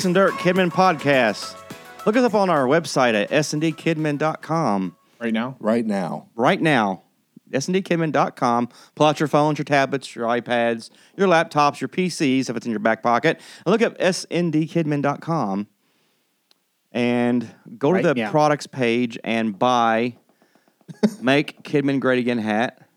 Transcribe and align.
Sticks 0.00 0.06
and 0.06 0.14
Dirt 0.14 0.32
Kidmin 0.32 0.70
Podcast. 0.70 1.58
Look 2.06 2.16
us 2.16 2.24
up 2.24 2.32
on 2.34 2.48
our 2.48 2.64
website 2.64 3.12
at 3.12 3.28
sndkidmin.com 3.28 4.96
Right 5.20 5.34
now? 5.34 5.56
right 5.60 5.84
now. 5.84 6.28
right 6.34 6.58
now. 6.58 7.02
sndkidmin.com. 7.52 8.70
Pull 8.94 9.06
out 9.06 9.20
your 9.20 9.28
phones, 9.28 9.58
your 9.58 9.66
tablets, 9.66 10.16
your 10.16 10.26
iPads, 10.26 10.88
your 11.18 11.28
laptops, 11.28 11.82
your 11.82 11.88
PCs 11.88 12.48
if 12.48 12.56
it's 12.56 12.64
in 12.64 12.70
your 12.72 12.78
back 12.80 13.02
pocket. 13.02 13.40
And 13.66 13.72
look 13.72 13.82
up 13.82 13.98
sndkidmin.com 13.98 15.66
and 16.92 17.54
go 17.76 17.92
to 17.92 18.00
the 18.02 18.14
now. 18.14 18.30
products 18.30 18.66
page 18.66 19.18
and 19.22 19.58
buy 19.58 20.16
Make 21.20 21.62
Kidmin 21.62 22.00
Great 22.00 22.20
Again 22.20 22.38
hat 22.38 22.88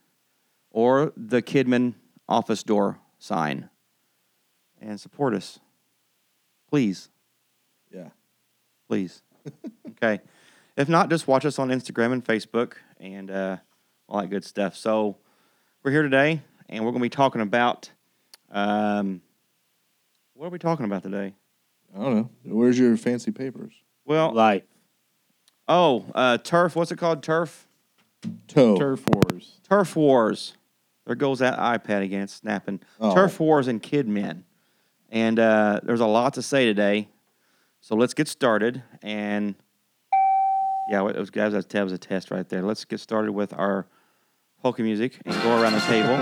or 0.72 1.12
the 1.18 1.42
Kidmin 1.42 1.96
office 2.30 2.64
door 2.64 3.00
sign 3.20 3.70
and 4.80 4.98
support 5.02 5.34
us. 5.34 5.60
Please. 6.74 7.10
Yeah. 7.94 8.08
please. 8.88 9.22
okay. 9.90 10.22
If 10.76 10.90
not, 10.90 11.08
just 11.12 11.28
watch 11.28 11.46
us 11.46 11.60
on 11.60 11.70
Instagram 11.70 12.14
and 12.14 12.26
Facebook 12.26 12.74
and 13.00 13.30
uh, 13.30 13.58
all 14.10 14.22
that 14.22 14.32
good 14.32 14.44
stuff. 14.44 14.76
So 14.76 15.18
we're 15.84 15.92
here 15.92 16.02
today, 16.02 16.42
and 16.68 16.84
we're 16.84 16.90
going 16.90 17.02
to 17.04 17.06
be 17.06 17.10
talking 17.10 17.42
about. 17.42 17.92
Um, 18.52 19.22
what 20.34 20.48
are 20.48 20.50
we 20.50 20.58
talking 20.58 20.88
about 20.88 21.04
today? 21.04 21.36
I 21.96 22.00
don't 22.02 22.16
know. 22.16 22.30
Where's 22.46 22.80
your 22.80 22.98
fancy 22.98 23.30
papers? 23.30 23.74
Well, 24.04 24.34
Life. 24.34 24.64
oh, 25.68 26.06
uh, 26.16 26.40
turf. 26.40 26.76
What's 26.76 26.92
it 26.92 26.98
called? 26.98 27.22
Turf. 27.22 27.68
Toe. 28.48 28.80
Turf 28.80 29.04
Wars. 29.06 29.60
Turf 29.70 29.96
Wars. 29.96 30.54
There 31.06 31.14
goes 31.14 31.38
that 31.38 31.60
iPad 31.60 32.02
again, 32.02 32.28
snapping. 32.28 32.80
Oh. 33.00 33.14
Turf 33.14 33.40
Wars 33.40 33.68
and 33.68 33.80
Kid 33.80 34.08
Men. 34.08 34.44
And 35.14 35.38
uh, 35.38 35.80
there's 35.84 36.00
a 36.00 36.08
lot 36.08 36.34
to 36.34 36.42
say 36.42 36.66
today. 36.66 37.08
So 37.82 37.96
let's 37.96 38.16
get 38.16 38.28
started. 38.28 38.82
And 39.04 39.54
yeah, 40.90 41.08
it 41.08 41.16
was, 41.16 41.30
a, 41.30 41.62
that 41.62 41.84
was 41.84 41.94
a 41.94 41.98
test 42.00 42.32
right 42.32 42.50
there. 42.50 42.64
Let's 42.64 42.84
get 42.84 43.00
started 43.00 43.32
with 43.32 43.54
our 43.54 43.86
polka 44.64 44.82
music 44.82 45.20
and 45.24 45.36
go 45.44 45.62
around 45.62 45.74
the 45.74 45.82
table 45.82 46.16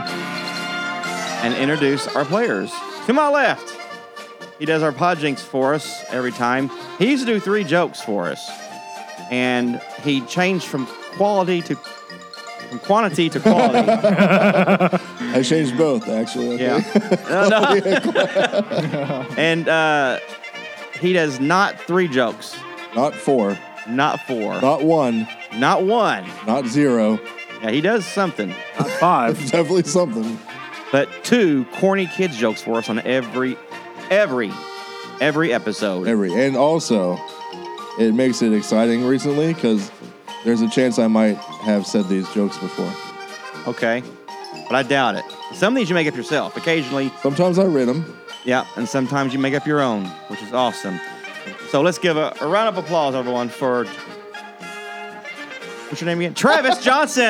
and 1.43 1.53
introduce 1.55 2.05
our 2.17 2.25
players. 2.25 2.69
To 3.05 3.13
my 3.13 3.29
left, 3.29 3.77
he 4.59 4.65
does 4.65 4.83
our 4.83 4.91
podjinks 4.91 5.39
for 5.39 5.73
us 5.73 6.03
every 6.09 6.33
time. 6.33 6.69
He 6.99 7.11
used 7.11 7.25
to 7.25 7.33
do 7.33 7.39
three 7.39 7.63
jokes 7.63 8.01
for 8.01 8.25
us. 8.25 8.51
And 9.31 9.81
he 10.03 10.19
changed 10.25 10.65
from 10.65 10.85
quality 11.15 11.61
to 11.61 11.75
from 12.71 12.79
quantity 12.79 13.29
to 13.29 13.39
quality. 13.41 13.79
I 13.89 15.41
changed 15.43 15.77
both, 15.77 16.07
actually. 16.07 16.53
okay? 16.55 16.63
Yeah. 16.63 17.17
No, 17.49 17.49
no. 17.49 19.25
and 19.37 19.67
uh, 19.67 20.19
he 21.01 21.11
does 21.13 21.39
not 21.41 21.77
three 21.81 22.07
jokes, 22.07 22.57
Not 22.95 23.13
four. 23.13 23.57
not 23.89 24.21
four, 24.21 24.59
Not 24.61 24.83
one. 24.83 25.27
not 25.57 25.83
one. 25.83 26.25
Not 26.47 26.65
zero. 26.65 27.19
Yeah, 27.61 27.71
he 27.71 27.81
does 27.81 28.05
something, 28.05 28.49
Not 28.79 28.89
five. 28.91 29.37
Definitely 29.51 29.83
something. 29.83 30.39
but 30.93 31.09
two 31.23 31.65
corny 31.73 32.07
kids 32.07 32.37
jokes 32.37 32.61
for 32.61 32.77
us 32.77 32.89
on 32.89 32.99
every, 32.99 33.57
every, 34.09 34.51
every 35.19 35.53
episode. 35.53 36.07
Every. 36.07 36.33
And 36.33 36.55
also, 36.55 37.17
it 37.99 38.13
makes 38.13 38.41
it 38.41 38.53
exciting 38.53 39.05
recently 39.05 39.53
because 39.53 39.91
there's 40.45 40.61
a 40.61 40.69
chance 40.69 40.97
I 40.99 41.07
might 41.07 41.37
have 41.61 41.85
said 41.85 42.07
these 42.07 42.27
jokes 42.33 42.57
before. 42.57 42.91
Okay, 43.67 44.03
but 44.67 44.75
I 44.75 44.83
doubt 44.83 45.15
it. 45.15 45.23
Some 45.53 45.73
of 45.73 45.77
these 45.77 45.89
you 45.89 45.95
make 45.95 46.07
up 46.07 46.15
yourself. 46.15 46.57
Occasionally, 46.57 47.11
Sometimes 47.21 47.59
I 47.59 47.65
read 47.65 47.87
them. 47.87 48.17
yeah, 48.45 48.65
and 48.75 48.87
sometimes 48.87 49.33
you 49.33 49.39
make 49.39 49.53
up 49.53 49.65
your 49.67 49.81
own, 49.81 50.05
which 50.27 50.41
is 50.41 50.53
awesome. 50.53 50.99
So 51.69 51.81
let's 51.81 51.97
give 51.97 52.17
a, 52.17 52.35
a 52.41 52.47
round 52.47 52.69
of 52.75 52.83
applause, 52.83 53.15
everyone, 53.15 53.49
for 53.49 53.85
what's 55.87 56.01
your 56.01 56.07
name 56.07 56.19
again? 56.19 56.33
Travis 56.33 56.83
Johnson. 56.83 57.23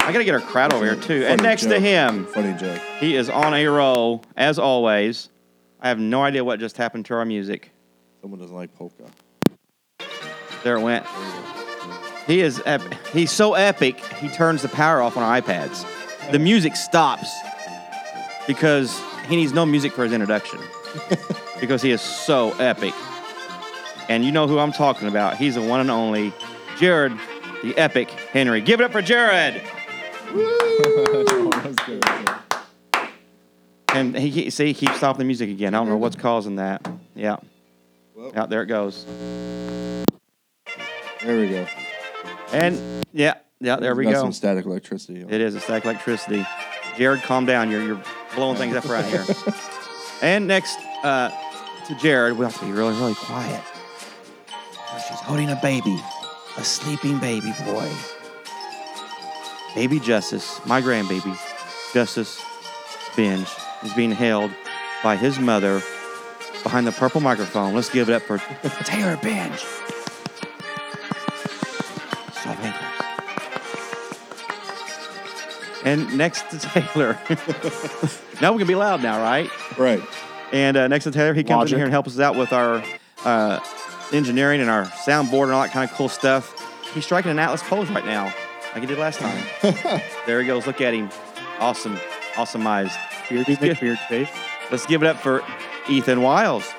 I 0.00 0.10
gotta 0.12 0.24
get 0.24 0.34
our 0.34 0.40
crowd 0.40 0.72
over 0.72 0.84
here 0.86 0.96
too. 0.96 1.24
and 1.26 1.42
next 1.42 1.64
to 1.66 1.78
him, 1.78 2.24
Funny 2.26 2.58
joke. 2.58 2.80
he 2.98 3.14
is 3.14 3.28
on 3.28 3.52
a 3.52 3.66
roll 3.66 4.24
as 4.36 4.58
always. 4.58 5.28
I 5.80 5.88
have 5.88 5.98
no 5.98 6.22
idea 6.22 6.42
what 6.42 6.58
just 6.60 6.76
happened 6.78 7.04
to 7.06 7.14
our 7.14 7.24
music. 7.26 7.70
Someone 8.22 8.40
doesn't 8.40 8.56
like 8.56 8.74
polka. 8.74 9.04
There 10.64 10.76
it 10.76 10.80
went. 10.82 11.06
He 12.26 12.40
is 12.40 12.60
ep- 12.66 12.92
he's 13.12 13.30
so 13.32 13.54
epic. 13.54 14.00
He 14.16 14.28
turns 14.28 14.62
the 14.62 14.68
power 14.68 15.00
off 15.00 15.16
on 15.16 15.22
our 15.22 15.40
iPads. 15.40 15.84
The 16.30 16.38
music 16.38 16.76
stops 16.76 17.30
because 18.46 19.00
he 19.28 19.36
needs 19.36 19.52
no 19.52 19.64
music 19.64 19.92
for 19.92 20.04
his 20.04 20.12
introduction 20.12 20.58
because 21.60 21.80
he 21.82 21.90
is 21.90 22.00
so 22.02 22.52
epic. 22.58 22.92
And 24.10 24.24
you 24.24 24.32
know 24.32 24.46
who 24.46 24.58
I'm 24.58 24.72
talking 24.72 25.08
about. 25.08 25.36
He's 25.36 25.54
the 25.54 25.62
one 25.62 25.80
and 25.80 25.90
only 25.90 26.32
Jared, 26.78 27.12
the 27.62 27.76
epic 27.78 28.10
Henry. 28.10 28.60
Give 28.60 28.80
it 28.80 28.84
up 28.84 28.92
for 28.92 29.02
Jared. 29.02 29.62
And 33.94 34.14
he 34.16 34.28
he- 34.28 34.50
see 34.50 34.66
he 34.66 34.74
keeps 34.74 34.96
stopping 34.96 35.18
the 35.20 35.24
music 35.24 35.48
again. 35.48 35.74
I 35.74 35.78
don't 35.78 35.88
know 35.88 35.96
what's 35.96 36.14
causing 36.14 36.56
that. 36.56 36.86
Yeah. 37.14 37.36
Well. 38.14 38.32
Yeah, 38.34 38.46
there 38.46 38.62
it 38.62 38.66
goes. 38.66 39.06
There 41.22 41.40
we 41.40 41.48
go. 41.48 41.66
And 42.52 43.04
yeah, 43.12 43.34
yeah, 43.60 43.76
there 43.76 43.94
we 43.94 44.04
go. 44.04 44.12
some 44.12 44.32
static 44.32 44.64
electricity. 44.64 45.24
It 45.28 45.40
is 45.40 45.54
a 45.54 45.60
static 45.60 45.84
electricity. 45.84 46.46
Jared, 46.96 47.22
calm 47.22 47.46
down. 47.46 47.70
You're 47.70 47.82
you're 47.82 48.02
blowing 48.34 48.56
things 48.56 48.76
up 48.76 48.86
around 48.86 49.04
here. 49.04 49.24
and 50.22 50.46
next 50.46 50.78
uh, 51.02 51.30
to 51.86 51.94
Jared, 51.96 52.36
we 52.38 52.44
have 52.44 52.58
to 52.58 52.64
be 52.64 52.72
really 52.72 52.96
really 52.96 53.14
quiet. 53.14 53.62
She's 55.08 55.20
holding 55.20 55.50
a 55.50 55.58
baby, 55.62 55.98
a 56.56 56.64
sleeping 56.64 57.18
baby 57.18 57.52
boy. 57.64 57.90
Baby 59.74 60.00
Justice, 60.00 60.60
my 60.66 60.80
grandbaby, 60.80 61.38
Justice 61.92 62.42
Binge, 63.16 63.48
is 63.84 63.92
being 63.94 64.10
held 64.10 64.50
by 65.02 65.16
his 65.16 65.38
mother 65.38 65.82
behind 66.62 66.86
the 66.86 66.92
purple 66.92 67.20
microphone. 67.20 67.74
Let's 67.74 67.90
give 67.90 68.08
it 68.08 68.14
up 68.14 68.22
for 68.22 68.38
Taylor 68.84 69.16
Binge. 69.18 69.64
And 75.88 76.18
next 76.18 76.50
to 76.50 76.58
Taylor. 76.58 77.18
now 78.42 78.52
we 78.52 78.58
can 78.58 78.66
be 78.66 78.74
loud 78.74 79.02
now, 79.02 79.22
right? 79.22 79.50
Right. 79.78 80.02
And 80.52 80.76
uh, 80.76 80.86
next 80.86 81.04
to 81.04 81.10
Taylor, 81.10 81.32
he 81.32 81.42
comes 81.42 81.60
Logic. 81.60 81.72
in 81.72 81.78
here 81.78 81.86
and 81.86 81.92
helps 81.92 82.10
us 82.10 82.20
out 82.20 82.36
with 82.36 82.52
our 82.52 82.84
uh, 83.24 83.58
engineering 84.12 84.60
and 84.60 84.68
our 84.68 84.84
soundboard 84.84 85.44
and 85.44 85.52
all 85.52 85.62
that 85.62 85.72
kind 85.72 85.88
of 85.90 85.96
cool 85.96 86.10
stuff. 86.10 86.54
He's 86.92 87.06
striking 87.06 87.30
an 87.30 87.38
Atlas 87.38 87.62
pose 87.62 87.88
right 87.88 88.04
now, 88.04 88.24
like 88.74 88.80
he 88.80 88.86
did 88.86 88.98
last 88.98 89.18
time. 89.18 89.42
there 90.26 90.42
he 90.42 90.46
goes. 90.46 90.66
Look 90.66 90.82
at 90.82 90.92
him. 90.92 91.08
Awesome. 91.58 91.98
Awesome 92.36 92.66
eyes. 92.66 92.94
Beardy 93.30 93.56
McBeard 93.56 93.98
face. 94.08 94.28
Let's 94.70 94.84
give 94.84 95.02
it 95.02 95.06
up 95.06 95.16
for 95.16 95.42
Ethan 95.88 96.20
Wiles. 96.20 96.70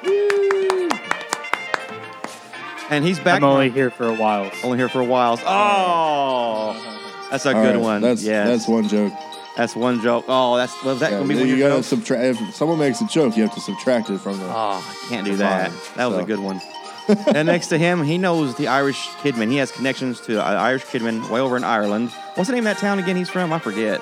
And 2.91 3.03
he's 3.03 3.19
back. 3.19 3.37
I'm 3.37 3.43
only 3.43 3.71
here 3.71 3.89
for 3.89 4.07
a 4.07 4.13
while. 4.13 4.51
only 4.63 4.77
here 4.77 4.89
for 4.89 4.99
a 4.99 5.05
while. 5.05 5.39
Oh, 5.45 6.98
that's 7.31 7.45
a 7.45 7.55
All 7.55 7.61
good 7.63 7.75
right, 7.75 7.81
one. 7.81 8.01
That's 8.01 8.23
yes. 8.23 8.47
that's 8.47 8.67
one 8.67 8.87
joke. 8.87 9.13
That's 9.57 9.75
one 9.75 10.01
joke. 10.01 10.25
Oh, 10.27 10.55
that's 10.57 10.81
was 10.83 10.99
that 11.01 11.11
Yeah, 11.11 11.17
gonna 11.17 11.29
be 11.29 11.35
one 11.35 11.43
of 11.43 11.49
you 11.49 11.55
your 11.55 11.67
gotta 11.69 11.79
jokes? 11.79 11.87
subtract. 11.87 12.23
If 12.41 12.55
someone 12.55 12.79
makes 12.79 13.01
a 13.01 13.07
joke, 13.07 13.35
you 13.35 13.43
have 13.43 13.53
to 13.55 13.61
subtract 13.61 14.09
it 14.09 14.19
from 14.19 14.37
the. 14.39 14.45
Oh, 14.45 14.49
I 14.85 15.05
can't 15.09 15.25
do 15.25 15.35
that. 15.37 15.71
fine. 15.71 15.97
That 15.97 16.05
was 16.05 16.17
a 16.19 16.23
good 16.23 16.39
one. 16.39 16.61
and 17.35 17.47
next 17.47 17.67
to 17.67 17.77
him, 17.77 18.03
he 18.03 18.17
knows 18.19 18.55
the 18.55 18.67
Irish 18.67 19.07
Kidmin. 19.23 19.49
He 19.49 19.57
has 19.57 19.71
connections 19.71 20.21
to 20.21 20.39
uh, 20.39 20.53
Irish 20.61 20.83
Kidmin 20.85 21.27
way 21.31 21.39
over 21.41 21.57
in 21.57 21.63
Ireland. 21.63 22.11
What's 22.35 22.49
the 22.49 22.55
name 22.55 22.67
of 22.67 22.75
that 22.75 22.79
town 22.79 22.99
again 22.99 23.15
he's 23.15 23.29
from? 23.29 23.51
I 23.51 23.59
forget. 23.59 23.99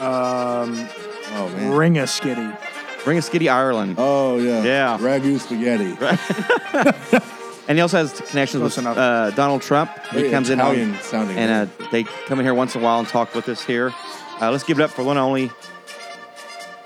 Um, 0.00 0.88
Oh 1.34 1.48
man. 1.56 1.72
Ringaskiddy. 1.72 2.58
Bring 3.04 3.16
a 3.16 3.20
skitty 3.20 3.50
Ireland. 3.50 3.94
Oh 3.98 4.38
yeah. 4.38 4.62
Yeah. 4.62 4.98
Ragu 4.98 5.38
spaghetti. 5.40 5.96
And 7.68 7.78
he 7.78 7.82
also 7.82 7.98
has 7.98 8.12
connections 8.12 8.60
Close 8.60 8.76
with 8.76 8.84
enough. 8.86 8.96
uh, 8.98 9.30
Donald 9.30 9.62
Trump. 9.62 9.90
He 10.10 10.16
Very 10.18 10.30
comes 10.30 10.50
in 10.50 10.60
on- 10.60 10.96
sounding 11.00 11.36
and 11.38 11.70
uh, 11.70 11.86
they 11.92 12.04
come 12.26 12.38
in 12.40 12.44
here 12.44 12.54
once 12.54 12.74
in 12.74 12.80
a 12.80 12.84
while 12.84 12.98
and 12.98 13.06
talk 13.08 13.34
with 13.34 13.48
us 13.48 13.62
here. 13.64 13.92
Uh, 14.40 14.50
let's 14.50 14.64
give 14.64 14.78
it 14.80 14.82
up 14.82 14.90
for 14.90 15.04
one 15.04 15.16
and 15.16 15.24
only. 15.24 15.50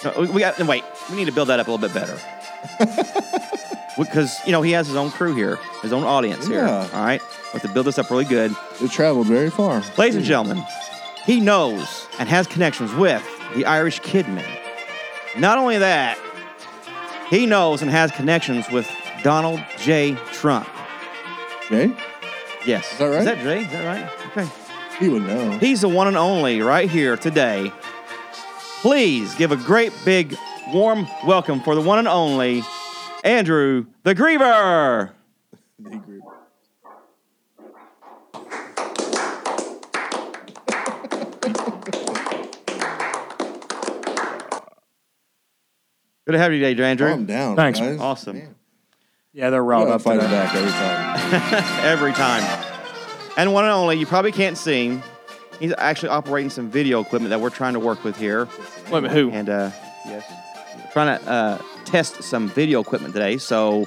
No, 0.04 0.12
we- 0.20 0.26
we 0.30 0.40
got. 0.40 0.58
no, 0.58 0.66
Wait, 0.66 0.84
we 1.10 1.16
need 1.16 1.24
to 1.24 1.32
build 1.32 1.48
that 1.48 1.58
up 1.60 1.68
a 1.68 1.70
little 1.70 1.88
bit 1.88 1.94
better. 1.94 2.18
Because 3.98 4.38
you 4.44 4.52
know 4.52 4.60
he 4.60 4.72
has 4.72 4.86
his 4.86 4.94
own 4.96 5.10
crew 5.10 5.34
here, 5.34 5.56
his 5.80 5.90
own 5.90 6.04
audience 6.04 6.46
here. 6.46 6.66
Yeah. 6.66 6.86
All 6.92 7.02
right, 7.02 7.22
we 7.22 7.58
have 7.58 7.62
to 7.62 7.68
build 7.72 7.86
this 7.86 7.98
up 7.98 8.10
really 8.10 8.26
good. 8.26 8.52
It 8.78 8.90
traveled 8.90 9.26
very 9.26 9.48
far. 9.48 9.82
Ladies 9.96 10.16
and 10.16 10.24
gentlemen, 10.24 10.62
he 11.24 11.40
knows 11.40 12.06
and 12.18 12.28
has 12.28 12.46
connections 12.46 12.92
with 12.92 13.26
the 13.54 13.64
Irish 13.64 14.02
Kidmen. 14.02 14.44
Not 15.38 15.56
only 15.56 15.78
that, 15.78 16.18
he 17.30 17.46
knows 17.46 17.80
and 17.80 17.90
has 17.90 18.10
connections 18.12 18.68
with 18.70 18.86
Donald 19.26 19.58
J. 19.78 20.14
Trump. 20.30 20.68
Jay, 21.68 21.92
Yes. 22.64 22.92
Is 22.92 22.98
that 23.00 23.06
right? 23.06 23.18
Is 23.18 23.24
that 23.24 23.38
Jay? 23.38 23.64
Is 23.64 23.72
that 23.72 23.84
right? 23.84 24.26
Okay. 24.28 24.48
he 25.00 25.08
would 25.08 25.22
know. 25.22 25.50
He's 25.58 25.80
the 25.80 25.88
one 25.88 26.06
and 26.06 26.16
only 26.16 26.60
right 26.60 26.88
here 26.88 27.16
today. 27.16 27.72
Please 28.82 29.34
give 29.34 29.50
a 29.50 29.56
great 29.56 29.92
big 30.04 30.36
warm 30.72 31.08
welcome 31.26 31.60
for 31.60 31.74
the 31.74 31.80
one 31.80 31.98
and 31.98 32.06
only 32.06 32.62
Andrew 33.24 33.86
the 34.04 34.14
Griever. 34.14 35.10
The 35.80 35.96
group. 35.96 36.22
Good 46.26 46.32
to 46.32 46.38
have 46.38 46.52
you 46.52 46.58
today, 46.60 46.90
Andrew. 46.90 47.08
Calm 47.08 47.26
down. 47.26 47.56
Thanks. 47.56 47.78
guys. 47.78 48.00
Awesome. 48.00 48.36
Man. 48.38 48.55
Yeah, 49.36 49.50
they're 49.50 49.60
I'm 49.60 49.66
riled 49.66 49.90
up 49.90 50.00
fight 50.00 50.16
it 50.16 50.22
back 50.30 50.54
every 50.54 50.70
time. 50.70 51.84
Every 51.84 52.12
time. 52.12 52.42
And 53.36 53.52
one 53.52 53.64
and 53.64 53.72
only, 53.72 53.98
you 53.98 54.06
probably 54.06 54.32
can't 54.32 54.56
see 54.56 54.86
him. 54.86 55.02
He's 55.60 55.74
actually 55.76 56.08
operating 56.08 56.48
some 56.48 56.70
video 56.70 57.02
equipment 57.02 57.28
that 57.28 57.40
we're 57.42 57.50
trying 57.50 57.74
to 57.74 57.78
work 57.78 58.02
with 58.02 58.16
here. 58.16 58.48
Wait, 58.90 59.02
but 59.02 59.10
who? 59.10 59.30
And 59.30 59.50
uh, 59.50 59.70
yes, 60.06 60.24
trying 60.90 61.18
to 61.18 61.28
uh, 61.28 61.58
test 61.84 62.22
some 62.22 62.48
video 62.48 62.80
equipment 62.80 63.12
today. 63.12 63.36
So 63.36 63.86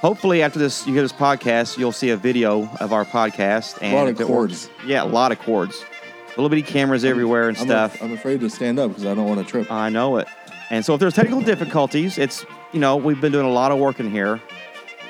hopefully, 0.00 0.42
after 0.42 0.58
this, 0.58 0.84
you 0.88 0.92
hear 0.92 1.02
this 1.02 1.12
podcast, 1.12 1.78
you'll 1.78 1.92
see 1.92 2.10
a 2.10 2.16
video 2.16 2.68
of 2.80 2.92
our 2.92 3.04
podcast. 3.04 3.78
And 3.80 3.94
lot 3.94 4.08
of 4.08 4.20
it 4.20 4.28
works- 4.28 4.66
cords. 4.66 4.70
yeah, 4.84 5.04
a 5.04 5.06
lot 5.06 5.30
of 5.30 5.38
cords, 5.38 5.84
little 6.30 6.48
bitty 6.48 6.62
cameras 6.62 7.04
everywhere 7.04 7.48
and 7.48 7.56
I'm, 7.58 7.64
stuff. 7.64 8.02
I'm 8.02 8.12
afraid 8.12 8.40
to 8.40 8.50
stand 8.50 8.80
up 8.80 8.90
because 8.90 9.06
I 9.06 9.14
don't 9.14 9.28
want 9.28 9.38
to 9.38 9.46
trip. 9.46 9.70
I 9.70 9.88
know 9.88 10.16
it. 10.16 10.26
And 10.70 10.84
so 10.84 10.94
if 10.94 11.00
there's 11.00 11.14
technical 11.14 11.42
difficulties, 11.42 12.18
it's 12.18 12.44
you 12.72 12.80
know 12.80 12.96
we've 12.96 13.20
been 13.20 13.30
doing 13.30 13.46
a 13.46 13.52
lot 13.52 13.70
of 13.70 13.78
work 13.78 14.00
in 14.00 14.10
here, 14.10 14.40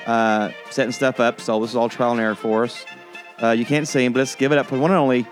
uh, 0.05 0.51
setting 0.69 0.91
stuff 0.91 1.19
up. 1.19 1.41
So 1.41 1.59
this 1.59 1.71
is 1.71 1.75
all 1.75 1.89
trial 1.89 2.11
and 2.11 2.21
error 2.21 2.35
for 2.35 2.63
us. 2.63 2.85
Uh, 3.41 3.51
you 3.51 3.65
can't 3.65 3.87
see 3.87 4.05
him, 4.05 4.13
but 4.13 4.19
let's 4.19 4.35
give 4.35 4.51
it 4.51 4.57
up 4.57 4.67
for 4.67 4.77
one 4.77 4.91
and 4.91 4.99
only 4.99 5.25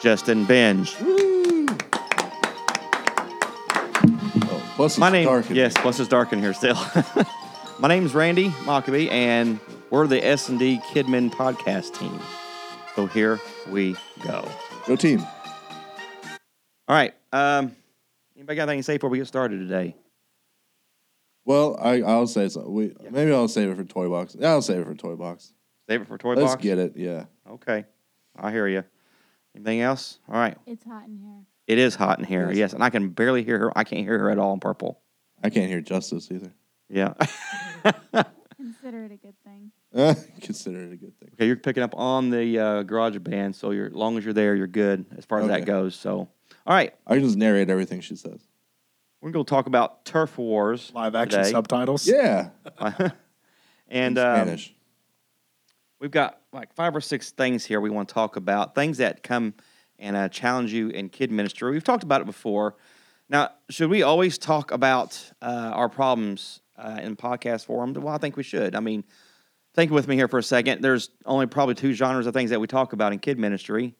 Justin 0.00 0.44
Binge. 0.46 0.98
Woo! 1.00 1.66
Oh, 4.42 4.72
plus 4.76 4.98
My 4.98 5.10
name, 5.10 5.26
dark 5.26 5.50
in 5.50 5.56
yes, 5.56 5.74
plus 5.76 6.00
it's 6.00 6.08
dark 6.08 6.32
in 6.32 6.40
here 6.40 6.54
still. 6.54 6.78
My 7.78 7.88
name's 7.88 8.14
Randy 8.14 8.50
Mockabee, 8.64 9.10
and 9.10 9.58
we're 9.90 10.06
the 10.06 10.24
S 10.24 10.48
and 10.48 10.58
D 10.58 10.80
Kidmin 10.90 11.30
podcast 11.30 11.98
team. 11.98 12.18
So 12.96 13.06
here 13.06 13.40
we 13.68 13.96
go. 14.22 14.46
Go 14.86 14.96
team. 14.96 15.20
All 16.88 16.96
right. 16.96 17.14
Um, 17.32 17.76
anybody 18.36 18.56
got 18.56 18.62
anything 18.64 18.80
to 18.80 18.82
say 18.82 18.96
before 18.96 19.10
we 19.10 19.18
get 19.18 19.26
started 19.26 19.58
today? 19.58 19.94
Well, 21.44 21.76
I 21.80 22.02
I'll 22.02 22.26
say 22.26 22.48
something. 22.48 22.72
We 22.72 22.94
maybe 23.10 23.32
I'll 23.32 23.48
save 23.48 23.70
it 23.70 23.76
for 23.76 23.84
toy 23.84 24.08
box. 24.08 24.36
Yeah, 24.38 24.50
I'll 24.50 24.62
save 24.62 24.78
it 24.80 24.86
for 24.86 24.94
toy 24.94 25.16
box. 25.16 25.52
Save 25.88 26.02
it 26.02 26.08
for 26.08 26.18
toy 26.18 26.34
Let's 26.34 26.52
box. 26.52 26.62
get 26.62 26.78
it. 26.78 26.92
Yeah. 26.96 27.24
Okay, 27.48 27.84
I 28.36 28.50
hear 28.52 28.66
you. 28.68 28.84
Anything 29.56 29.80
else? 29.80 30.20
All 30.28 30.36
right. 30.38 30.56
It's 30.66 30.84
hot 30.84 31.06
in 31.08 31.16
here. 31.16 31.42
It 31.66 31.78
is 31.78 31.94
hot 31.96 32.18
in 32.18 32.24
here. 32.24 32.48
Yes. 32.48 32.56
Yes, 32.58 32.72
and 32.74 32.84
I 32.84 32.90
can 32.90 33.08
barely 33.08 33.42
hear 33.42 33.58
her. 33.58 33.78
I 33.78 33.84
can't 33.84 34.02
hear 34.02 34.18
her 34.18 34.30
at 34.30 34.38
all 34.38 34.52
in 34.52 34.60
purple. 34.60 35.00
I 35.42 35.50
can't 35.50 35.68
hear 35.68 35.80
justice 35.80 36.30
either. 36.30 36.52
Yeah. 36.88 37.14
Consider 38.56 39.04
it 39.04 39.12
a 39.12 39.16
good 39.16 39.34
thing. 39.44 39.72
Consider 40.42 40.84
it 40.84 40.92
a 40.92 40.96
good 40.96 41.18
thing. 41.18 41.30
okay, 41.34 41.46
you're 41.46 41.56
picking 41.56 41.82
up 41.82 41.94
on 41.96 42.30
the 42.30 42.58
uh, 42.58 42.82
garage 42.82 43.16
band, 43.18 43.56
so 43.56 43.70
you're 43.70 43.86
as 43.86 43.92
long 43.94 44.18
as 44.18 44.24
you're 44.24 44.34
there, 44.34 44.54
you're 44.54 44.66
good 44.66 45.06
as 45.16 45.24
far 45.24 45.40
as 45.40 45.48
that 45.48 45.64
goes. 45.64 45.94
So, 45.94 46.28
all 46.66 46.74
right, 46.74 46.94
I 47.06 47.14
can 47.14 47.24
just 47.24 47.36
narrate 47.36 47.70
everything 47.70 48.00
she 48.00 48.16
says. 48.16 48.40
We're 49.20 49.30
gonna 49.30 49.44
talk 49.44 49.66
about 49.66 50.04
turf 50.04 50.36
wars 50.38 50.90
Live 50.94 51.14
action 51.14 51.40
today. 51.40 51.50
subtitles. 51.50 52.06
Yeah. 52.06 52.50
and 53.88 54.16
in 54.16 54.18
um, 54.18 54.36
Spanish. 54.36 54.74
we've 56.00 56.10
got 56.10 56.40
like 56.52 56.72
five 56.72 56.96
or 56.96 57.00
six 57.00 57.30
things 57.30 57.64
here 57.64 57.80
we 57.80 57.90
want 57.90 58.08
to 58.08 58.14
talk 58.14 58.36
about. 58.36 58.74
Things 58.74 58.98
that 58.98 59.22
come 59.22 59.54
and 59.98 60.16
uh, 60.16 60.28
challenge 60.28 60.72
you 60.72 60.88
in 60.88 61.08
kid 61.08 61.30
ministry. 61.30 61.70
We've 61.72 61.84
talked 61.84 62.02
about 62.02 62.22
it 62.22 62.26
before. 62.26 62.76
Now, 63.28 63.50
should 63.68 63.90
we 63.90 64.02
always 64.02 64.38
talk 64.38 64.72
about 64.72 65.30
uh, 65.40 65.70
our 65.74 65.88
problems 65.88 66.60
uh, 66.76 66.98
in 67.02 67.16
podcast 67.16 67.66
form? 67.66 67.92
Well, 67.92 68.12
I 68.12 68.18
think 68.18 68.36
we 68.36 68.42
should. 68.42 68.74
I 68.74 68.80
mean, 68.80 69.04
think 69.74 69.92
with 69.92 70.08
me 70.08 70.16
here 70.16 70.26
for 70.26 70.38
a 70.38 70.42
second. 70.42 70.82
There's 70.82 71.10
only 71.24 71.46
probably 71.46 71.74
two 71.74 71.92
genres 71.92 72.26
of 72.26 72.34
things 72.34 72.50
that 72.50 72.60
we 72.60 72.66
talk 72.66 72.92
about 72.92 73.12
in 73.12 73.18
kid 73.18 73.38
ministry. 73.38 73.94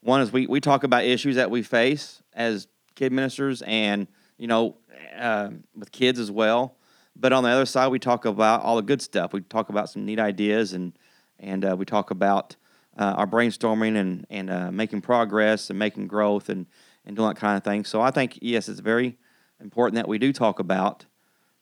One 0.00 0.20
is 0.20 0.32
we, 0.32 0.46
we 0.46 0.60
talk 0.60 0.84
about 0.84 1.04
issues 1.04 1.36
that 1.36 1.50
we 1.50 1.62
face 1.62 2.22
as 2.32 2.66
kid 2.94 3.12
ministers 3.12 3.62
and, 3.62 4.06
you 4.38 4.46
know, 4.46 4.76
uh, 5.16 5.50
with 5.76 5.92
kids 5.92 6.18
as 6.18 6.30
well. 6.30 6.76
But 7.16 7.32
on 7.32 7.44
the 7.44 7.50
other 7.50 7.66
side, 7.66 7.88
we 7.88 7.98
talk 7.98 8.24
about 8.24 8.62
all 8.62 8.76
the 8.76 8.82
good 8.82 9.00
stuff. 9.00 9.32
We 9.32 9.40
talk 9.42 9.68
about 9.68 9.88
some 9.88 10.04
neat 10.04 10.18
ideas 10.18 10.72
and, 10.72 10.92
and 11.38 11.64
uh, 11.64 11.76
we 11.76 11.84
talk 11.84 12.10
about 12.10 12.56
uh, 12.98 13.14
our 13.16 13.26
brainstorming 13.26 13.96
and, 13.96 14.26
and 14.30 14.50
uh, 14.50 14.72
making 14.72 15.00
progress 15.00 15.70
and 15.70 15.78
making 15.78 16.08
growth 16.08 16.48
and, 16.48 16.66
and 17.04 17.16
doing 17.16 17.28
that 17.28 17.36
kind 17.36 17.56
of 17.56 17.62
thing. 17.62 17.84
So 17.84 18.00
I 18.00 18.10
think, 18.10 18.38
yes, 18.42 18.68
it's 18.68 18.80
very 18.80 19.16
important 19.60 19.96
that 19.96 20.08
we 20.08 20.18
do 20.18 20.32
talk 20.32 20.58
about 20.58 21.04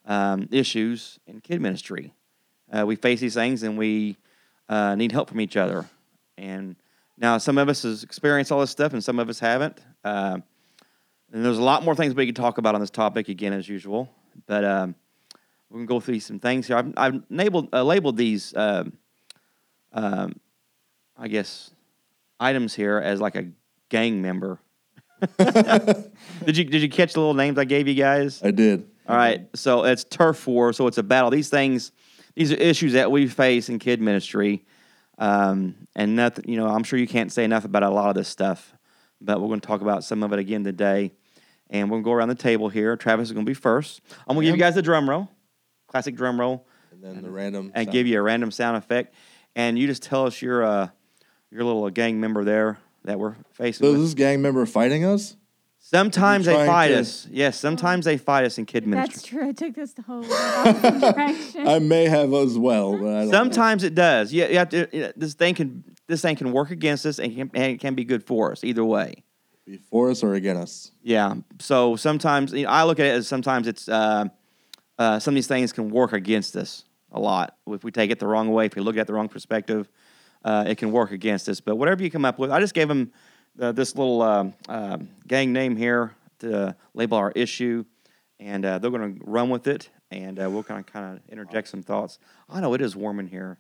um, 0.06 0.48
issues 0.50 1.18
in 1.26 1.40
kid 1.40 1.60
ministry. 1.60 2.14
Uh, 2.72 2.86
we 2.86 2.96
face 2.96 3.20
these 3.20 3.34
things 3.34 3.62
and 3.62 3.76
we 3.76 4.16
uh, 4.68 4.94
need 4.94 5.12
help 5.12 5.28
from 5.28 5.40
each 5.40 5.56
other. 5.56 5.86
And 6.38 6.76
now 7.18 7.36
some 7.38 7.58
of 7.58 7.68
us 7.68 7.82
has 7.82 8.02
experienced 8.02 8.50
all 8.50 8.60
this 8.60 8.70
stuff 8.70 8.94
and 8.94 9.04
some 9.04 9.18
of 9.18 9.28
us 9.28 9.38
haven't. 9.38 9.80
And 11.32 11.44
there's 11.44 11.58
a 11.58 11.62
lot 11.62 11.82
more 11.82 11.94
things 11.94 12.14
we 12.14 12.26
could 12.26 12.36
talk 12.36 12.58
about 12.58 12.74
on 12.74 12.80
this 12.80 12.90
topic 12.90 13.28
again 13.28 13.52
as 13.52 13.68
usual. 13.68 14.10
But 14.46 14.64
um, 14.64 14.94
we're 15.70 15.78
gonna 15.78 15.86
go 15.86 16.00
through 16.00 16.20
some 16.20 16.38
things 16.38 16.66
here. 16.66 16.76
I've, 16.76 16.92
I've 16.96 17.22
labeled, 17.30 17.68
uh, 17.72 17.82
labeled 17.82 18.16
these, 18.16 18.54
um, 18.54 18.92
um, 19.92 20.38
I 21.16 21.28
guess, 21.28 21.70
items 22.38 22.74
here 22.74 22.98
as 22.98 23.20
like 23.20 23.36
a 23.36 23.48
gang 23.88 24.20
member. 24.20 24.58
did 25.38 26.56
you 26.56 26.64
did 26.64 26.82
you 26.82 26.88
catch 26.88 27.12
the 27.12 27.20
little 27.20 27.34
names 27.34 27.56
I 27.56 27.64
gave 27.64 27.88
you 27.88 27.94
guys? 27.94 28.42
I 28.42 28.50
did. 28.50 28.86
All 29.08 29.16
right, 29.16 29.48
so 29.54 29.84
it's 29.84 30.04
turf 30.04 30.46
war, 30.46 30.72
so 30.72 30.86
it's 30.86 30.98
a 30.98 31.02
battle. 31.02 31.30
These 31.30 31.48
things, 31.48 31.92
these 32.34 32.52
are 32.52 32.56
issues 32.56 32.92
that 32.92 33.10
we 33.10 33.26
face 33.26 33.68
in 33.68 33.78
kid 33.78 34.00
ministry, 34.00 34.64
um, 35.18 35.74
and 35.94 36.14
nothing. 36.14 36.44
You 36.48 36.56
know, 36.56 36.68
I'm 36.68 36.84
sure 36.84 36.98
you 36.98 37.08
can't 37.08 37.32
say 37.32 37.44
enough 37.44 37.64
about 37.64 37.82
a 37.82 37.90
lot 37.90 38.10
of 38.10 38.14
this 38.14 38.28
stuff, 38.28 38.74
but 39.20 39.40
we're 39.40 39.48
going 39.48 39.60
to 39.60 39.66
talk 39.66 39.80
about 39.80 40.04
some 40.04 40.22
of 40.22 40.32
it 40.32 40.38
again 40.38 40.64
today, 40.64 41.12
and 41.72 41.88
we're 41.90 41.94
going 41.96 42.02
to 42.02 42.04
go 42.04 42.12
around 42.12 42.28
the 42.28 42.34
table 42.36 42.68
here. 42.68 42.96
Travis 42.96 43.28
is 43.28 43.32
going 43.32 43.44
to 43.44 43.50
be 43.50 43.54
first. 43.54 44.00
I'm 44.28 44.36
going 44.36 44.44
to 44.44 44.50
give 44.52 44.56
you 44.56 44.62
guys 44.62 44.76
the 44.76 44.82
drum 44.82 45.10
roll, 45.10 45.28
classic 45.88 46.14
drum 46.14 46.38
roll, 46.38 46.66
And 46.92 47.02
then 47.02 47.22
the 47.22 47.30
random. 47.30 47.72
and 47.74 47.86
sound. 47.86 47.92
give 47.92 48.06
you 48.06 48.18
a 48.18 48.22
random 48.22 48.50
sound 48.52 48.76
effect, 48.76 49.14
and 49.56 49.76
you 49.78 49.86
just 49.88 50.02
tell 50.04 50.26
us 50.26 50.40
your 50.40 50.62
uh, 50.62 50.88
your 51.50 51.64
little 51.64 51.88
gang 51.90 52.20
member 52.20 52.44
there 52.44 52.78
that 53.04 53.18
we're 53.18 53.34
facing. 53.52 53.84
So 53.84 53.90
with. 53.92 54.00
is 54.00 54.06
this 54.10 54.14
gang 54.14 54.40
member 54.40 54.64
fighting 54.66 55.04
us? 55.04 55.36
Sometimes 55.84 56.46
they 56.46 56.52
trying 56.54 56.66
fight 56.68 56.88
to- 56.88 57.00
us. 57.00 57.26
Yes, 57.30 57.58
sometimes 57.58 58.04
they 58.04 58.16
fight 58.16 58.44
us 58.44 58.56
in 58.56 58.66
kid 58.66 58.86
ministry. 58.86 59.14
That's 59.14 59.26
true. 59.26 59.48
I 59.48 59.52
took 59.52 59.74
this 59.74 59.92
the 59.94 60.02
whole 60.02 60.24
opposite 60.32 61.00
direction. 61.14 61.66
I 61.68 61.80
may 61.80 62.04
have 62.04 62.32
as 62.32 62.56
well, 62.56 62.92
but 62.92 63.08
I 63.08 63.12
don't 63.22 63.26
know. 63.26 63.30
Sometimes 63.32 63.82
it 63.82 63.94
does. 63.94 64.32
Yeah, 64.32 64.46
you 64.48 64.58
have 64.58 64.68
to. 64.70 64.88
you 64.92 65.00
know, 65.02 65.12
This 65.16 65.34
thing 65.34 65.54
can 65.56 65.82
this 66.06 66.22
thing 66.22 66.36
can 66.36 66.52
work 66.52 66.70
against 66.70 67.04
us 67.04 67.18
and, 67.18 67.34
can, 67.34 67.50
and 67.54 67.72
it 67.72 67.80
can 67.80 67.94
be 67.96 68.04
good 68.04 68.22
for 68.24 68.52
us 68.52 68.62
either 68.62 68.84
way. 68.84 69.24
Be 69.66 69.76
for 69.76 70.10
us 70.10 70.22
or 70.22 70.34
against 70.34 70.62
us. 70.62 70.90
Yeah. 71.02 71.34
So 71.60 71.96
sometimes 71.96 72.52
you 72.52 72.64
know, 72.64 72.70
I 72.70 72.82
look 72.82 72.98
at 72.98 73.06
it 73.06 73.10
as 73.10 73.28
sometimes 73.28 73.68
it's 73.68 73.88
uh, 73.88 74.26
uh, 74.98 75.18
some 75.18 75.32
of 75.32 75.36
these 75.36 75.46
things 75.46 75.72
can 75.72 75.88
work 75.90 76.12
against 76.12 76.56
us 76.56 76.84
a 77.12 77.20
lot 77.20 77.56
if 77.68 77.84
we 77.84 77.90
take 77.90 78.10
it 78.10 78.18
the 78.18 78.26
wrong 78.26 78.50
way. 78.50 78.66
If 78.66 78.74
we 78.74 78.82
look 78.82 78.96
at 78.96 79.02
it 79.02 79.06
the 79.06 79.12
wrong 79.12 79.28
perspective, 79.28 79.88
uh, 80.44 80.64
it 80.66 80.78
can 80.78 80.90
work 80.90 81.12
against 81.12 81.48
us. 81.48 81.60
But 81.60 81.76
whatever 81.76 82.02
you 82.02 82.10
come 82.10 82.24
up 82.24 82.38
with, 82.38 82.50
I 82.50 82.58
just 82.58 82.74
gave 82.74 82.88
them 82.88 83.12
uh, 83.60 83.72
this 83.72 83.94
little 83.94 84.22
um, 84.22 84.54
um 84.68 85.08
gang 85.28 85.52
name 85.52 85.76
here 85.76 86.14
to 86.40 86.74
label 86.94 87.18
our 87.18 87.30
issue, 87.32 87.84
and 88.40 88.64
uh, 88.64 88.78
they're 88.78 88.90
going 88.90 89.18
to 89.18 89.24
run 89.24 89.48
with 89.48 89.68
it, 89.68 89.90
and 90.10 90.42
uh, 90.42 90.50
we're 90.50 90.62
going 90.62 90.82
to 90.82 90.90
kind 90.90 91.16
of 91.16 91.22
interject 91.30 91.68
some 91.68 91.82
thoughts. 91.82 92.18
I 92.48 92.60
know 92.60 92.74
it 92.74 92.80
is 92.80 92.96
warm 92.96 93.20
in 93.20 93.28
here. 93.28 93.58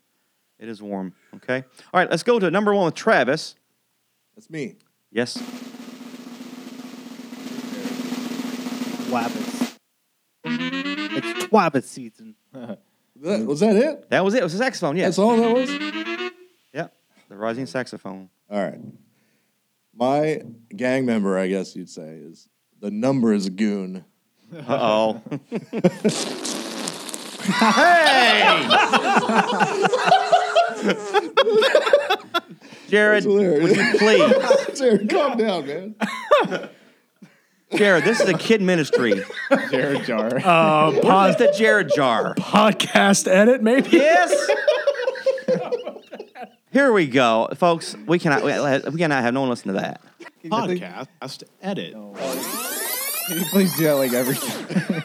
It 0.58 0.68
is 0.68 0.82
warm. 0.82 1.14
Okay. 1.36 1.64
All 1.92 2.00
right. 2.00 2.10
Let's 2.10 2.22
go 2.22 2.38
to 2.38 2.50
number 2.50 2.74
one 2.74 2.86
with 2.86 2.94
Travis. 2.94 3.56
That's 4.34 4.48
me. 4.48 4.76
Yes. 5.10 5.42
Wabbits. 9.12 9.76
Wabbit 11.50 11.84
season. 11.84 12.34
That- 12.52 12.78
was 13.46 13.60
that 13.60 13.76
it? 13.76 14.08
That 14.10 14.24
was 14.24 14.34
it. 14.34 14.38
It 14.40 14.44
was 14.44 14.54
a 14.54 14.58
saxophone. 14.58 14.96
Yeah. 14.96 15.04
That's 15.04 15.18
all 15.18 15.36
that 15.36 15.54
was? 15.54 15.70
Yeah. 16.72 16.88
The 17.28 17.36
rising 17.36 17.66
saxophone. 17.66 18.30
All 18.50 18.60
right. 18.62 18.80
My 19.94 20.42
gang 20.74 21.04
member, 21.04 21.38
I 21.38 21.46
guess 21.48 21.76
you'd 21.76 21.90
say, 21.90 22.14
is 22.16 22.48
the 22.80 22.90
numbers 22.90 23.48
goon. 23.50 24.04
Uh 24.66 24.68
oh. 24.68 25.22
hey! 27.42 28.68
Jared, 32.88 33.24
That's 33.24 33.26
hilarious. 33.26 33.62
would 33.62 33.76
you 33.76 33.98
please? 33.98 34.34
Jared, 34.78 35.10
calm 35.10 35.36
down, 35.38 35.66
man. 35.66 35.94
Jared, 37.76 38.04
this 38.04 38.20
is 38.20 38.28
a 38.28 38.36
kid 38.36 38.60
ministry. 38.62 39.22
Jared 39.70 40.04
Jar. 40.04 40.36
Uh, 40.38 40.92
What 40.92 41.30
is 41.30 41.36
the 41.36 41.52
Jared 41.56 41.90
jar? 41.94 42.34
podcast 42.34 43.26
edit, 43.28 43.62
maybe? 43.62 43.90
Yes. 43.90 44.50
Here 46.72 46.92
we 46.92 47.06
go, 47.06 47.48
folks. 47.56 47.94
We 48.06 48.18
cannot. 48.18 48.42
We, 48.44 48.90
we 48.90 48.98
cannot 48.98 49.22
have 49.22 49.34
no 49.34 49.40
one 49.40 49.50
listen 49.50 49.68
to 49.74 49.80
that. 49.80 50.00
Podcast 50.44 51.42
edit. 51.60 51.92
Can 51.92 53.38
you 53.38 53.44
please 53.46 53.76
do 53.76 53.84
that 53.84 53.92
like 53.94 54.12
every 54.12 54.34
time? 54.34 55.02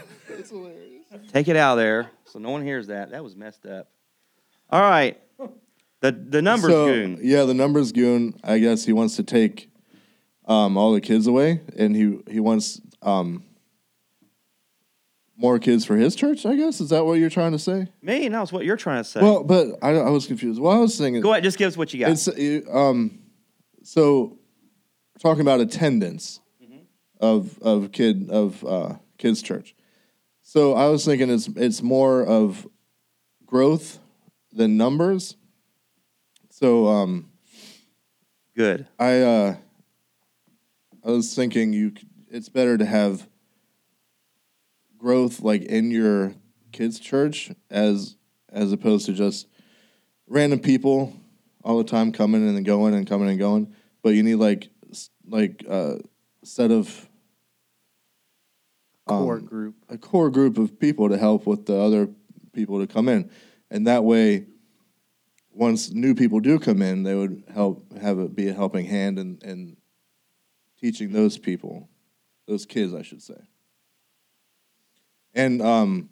Take 1.34 1.48
it 1.48 1.56
out 1.56 1.74
of 1.74 1.78
there 1.80 2.10
so 2.26 2.40
no 2.40 2.52
one 2.52 2.64
hears 2.64 2.88
that. 2.88 3.12
That 3.12 3.24
was 3.24 3.36
messed 3.36 3.66
up. 3.66 3.90
All 4.70 4.82
right. 4.82 5.20
The 6.00 6.12
the 6.12 6.42
numbers 6.42 6.72
so, 6.72 6.86
goon. 6.88 7.20
Yeah, 7.22 7.44
the 7.44 7.54
numbers 7.54 7.92
goon. 7.92 8.40
I 8.44 8.60
guess 8.60 8.86
he 8.86 8.94
wants 8.94 9.16
to 9.18 9.24
take 9.24 9.70
um, 10.48 10.77
all 10.77 10.94
the 10.94 11.01
kids 11.01 11.27
away, 11.27 11.62
and 11.77 11.96
he 11.96 12.20
he 12.30 12.39
wants 12.39 12.82
um, 13.01 13.44
more 15.36 15.60
kids 15.60 15.86
for 15.86 15.96
his 15.96 16.16
church. 16.16 16.46
I 16.46 16.56
guess 16.56 16.82
is 16.82 16.89
that 16.89 17.06
what 17.06 17.20
you're 17.20 17.30
trying 17.30 17.51
to 17.51 17.60
say? 17.60 17.88
Me, 18.01 18.27
no, 18.30 18.42
it's 18.42 18.51
what 18.51 18.66
you're 18.66 18.77
trying 18.77 19.04
to 19.04 19.10
say. 19.10 19.22
Well, 19.22 19.44
but 19.44 19.68
I, 19.82 19.92
I 19.92 20.10
was 20.10 20.25
confused. 20.25 20.60
Well, 20.60 20.75
I 20.75 20.80
was 20.80 20.98
thinking 20.98 21.22
Go 21.22 21.32
ahead, 21.32 21.44
just 21.44 21.58
give 21.58 21.68
us 21.68 21.77
what 21.77 21.94
you 21.94 22.00
got. 22.00 22.12
it's 22.12 22.27
uh, 22.27 22.62
um, 22.74 23.20
so 23.84 24.39
talking 25.20 25.42
about 25.42 25.60
attendance 25.60 26.39
of 27.20 27.60
of 27.62 27.92
kid 27.92 28.30
of 28.30 28.63
uh, 28.66 28.96
kids 29.18 29.42
church. 29.42 29.75
So 30.42 30.74
I 30.74 30.88
was 30.88 31.04
thinking 31.06 31.30
it's 31.30 31.48
it's 31.56 31.82
more 31.82 32.25
of 32.25 32.68
growth 33.46 34.00
than 34.51 34.77
numbers. 34.77 35.36
So 36.50 36.88
um, 36.88 37.30
Good. 38.56 38.88
I 38.98 39.22
uh, 39.22 39.56
I 41.08 41.12
was 41.12 41.34
thinking 41.34 41.72
you 41.72 41.94
it's 42.30 42.50
better 42.50 42.78
to 42.78 42.86
have 42.86 43.30
growth 44.98 45.40
like 45.40 45.64
in 45.64 45.90
your 45.90 46.34
kids 46.74 47.00
church 47.00 47.50
as 47.70 48.18
as 48.52 48.74
opposed 48.74 49.06
to 49.06 49.14
just 49.14 49.48
random 50.28 50.60
people 50.60 51.16
all 51.64 51.78
the 51.78 51.86
time 51.86 52.12
coming 52.12 52.46
and 52.46 52.66
going 52.66 52.94
and 52.94 53.08
coming 53.08 53.30
and 53.30 53.40
going 53.40 53.74
but 54.04 54.16
you 54.16 54.24
need 54.24 54.36
like 54.36 54.70
like 55.26 55.64
a 55.70 56.02
set 56.44 56.72
of 56.72 57.08
Core 59.06 59.38
um, 59.38 59.46
group. 59.46 59.76
a 59.88 59.98
core 59.98 60.30
group 60.30 60.58
of 60.58 60.78
people 60.78 61.08
to 61.08 61.18
help 61.18 61.48
with 61.48 61.68
the 61.68 61.78
other 61.78 62.10
people 62.52 62.86
to 62.86 62.88
come 62.88 63.08
in, 63.08 63.32
and 63.72 63.88
that 63.88 64.04
way, 64.04 64.46
once 65.54 65.92
new 65.92 66.14
people 66.14 66.42
do 66.42 66.60
come 66.60 66.82
in, 66.82 67.04
they 67.04 67.16
would 67.16 67.44
help 67.54 67.98
have 67.98 68.20
it 68.20 68.36
be 68.36 68.50
a 68.50 68.54
helping 68.54 68.86
hand 68.86 69.18
and 69.18 69.42
in 69.44 69.78
teaching 70.80 71.12
those 71.12 71.38
people, 71.38 71.90
those 72.48 72.66
kids, 72.66 72.94
I 72.94 73.02
should 73.02 73.22
say, 73.22 73.40
and 75.34 75.62
um, 75.62 76.10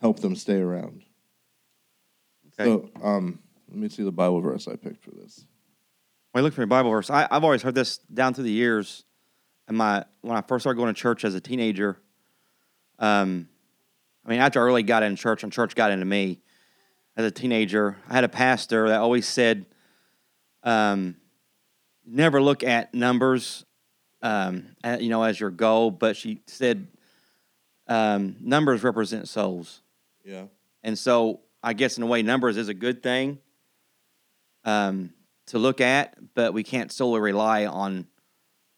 help 0.00 0.20
them 0.20 0.36
stay 0.36 0.58
around. 0.60 1.04
Okay. 2.60 2.64
So, 2.64 2.90
um, 3.02 3.40
let 3.68 3.78
me 3.78 3.88
see 3.88 4.02
the 4.02 4.12
Bible 4.12 4.40
verse 4.40 4.66
I 4.66 4.76
picked 4.76 5.02
for 5.04 5.10
this. 5.10 5.46
When 6.32 6.42
I 6.42 6.44
look 6.44 6.54
for 6.54 6.62
a 6.62 6.66
Bible 6.66 6.90
verse, 6.90 7.10
I, 7.10 7.28
I've 7.30 7.44
always 7.44 7.62
heard 7.62 7.74
this 7.74 7.98
down 7.98 8.34
through 8.34 8.44
the 8.44 8.50
years. 8.50 9.04
And 9.66 9.76
my 9.76 10.04
when 10.22 10.36
I 10.36 10.40
first 10.40 10.62
started 10.62 10.78
going 10.78 10.94
to 10.94 10.98
church 10.98 11.24
as 11.24 11.34
a 11.34 11.40
teenager, 11.40 11.98
um, 12.98 13.48
I 14.24 14.30
mean, 14.30 14.40
after 14.40 14.60
I 14.60 14.64
really 14.64 14.82
got 14.82 15.02
in 15.02 15.16
church 15.16 15.42
and 15.42 15.52
church 15.52 15.74
got 15.74 15.90
into 15.90 16.06
me 16.06 16.40
as 17.16 17.24
a 17.24 17.30
teenager, 17.30 17.96
I 18.08 18.14
had 18.14 18.24
a 18.24 18.28
pastor 18.28 18.88
that 18.88 19.00
always 19.00 19.26
said, 19.26 19.66
um, 20.62 21.16
never 22.08 22.40
look 22.42 22.64
at 22.64 22.94
numbers, 22.94 23.64
um, 24.22 24.66
you 25.00 25.08
know, 25.08 25.22
as 25.22 25.38
your 25.38 25.50
goal. 25.50 25.90
But 25.90 26.16
she 26.16 26.40
said, 26.46 26.86
um, 27.86 28.36
numbers 28.40 28.82
represent 28.82 29.28
souls. 29.28 29.82
Yeah. 30.24 30.44
And 30.82 30.98
so 30.98 31.40
I 31.62 31.72
guess 31.72 31.96
in 31.98 32.02
a 32.02 32.06
way, 32.06 32.22
numbers 32.22 32.56
is 32.56 32.68
a 32.68 32.74
good 32.74 33.02
thing 33.02 33.38
um, 34.64 35.12
to 35.46 35.58
look 35.58 35.80
at, 35.80 36.16
but 36.34 36.52
we 36.52 36.62
can't 36.62 36.92
solely 36.92 37.20
rely 37.20 37.66
on 37.66 38.06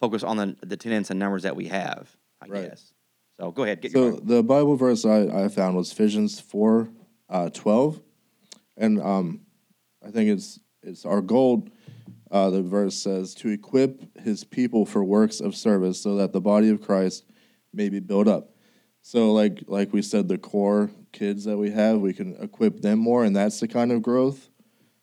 focus 0.00 0.22
on 0.22 0.36
the, 0.36 0.56
the 0.62 0.76
tenants 0.76 1.10
and 1.10 1.18
numbers 1.18 1.42
that 1.42 1.56
we 1.56 1.66
have, 1.68 2.08
I 2.40 2.46
Right. 2.46 2.68
guess. 2.70 2.92
So 3.38 3.50
go 3.50 3.64
ahead. 3.64 3.80
Get 3.80 3.92
So 3.92 4.12
the 4.12 4.42
Bible 4.42 4.76
verse 4.76 5.04
I, 5.04 5.44
I 5.44 5.48
found 5.48 5.76
was 5.76 5.90
Ephesians 5.92 6.38
four, 6.40 6.90
uh, 7.28 7.48
twelve, 7.50 8.00
and 8.76 9.00
um, 9.00 9.40
I 10.06 10.10
think 10.10 10.28
it's 10.30 10.60
it's 10.82 11.06
our 11.06 11.22
goal. 11.22 11.66
Uh, 12.30 12.48
the 12.50 12.62
verse 12.62 12.94
says 12.94 13.34
to 13.34 13.48
equip 13.48 14.18
His 14.18 14.44
people 14.44 14.86
for 14.86 15.02
works 15.02 15.40
of 15.40 15.56
service, 15.56 16.00
so 16.00 16.16
that 16.16 16.32
the 16.32 16.40
body 16.40 16.68
of 16.70 16.80
Christ 16.80 17.24
may 17.72 17.88
be 17.88 18.00
built 18.00 18.28
up. 18.28 18.50
So 19.02 19.32
like 19.32 19.64
like 19.66 19.92
we 19.92 20.02
said, 20.02 20.28
the 20.28 20.38
core 20.38 20.90
kids 21.12 21.44
that 21.44 21.56
we 21.56 21.70
have, 21.70 21.98
we 22.00 22.12
can 22.12 22.36
equip 22.40 22.80
them 22.80 22.98
more, 22.98 23.24
and 23.24 23.34
that's 23.34 23.58
the 23.60 23.68
kind 23.68 23.90
of 23.92 24.02
growth. 24.02 24.48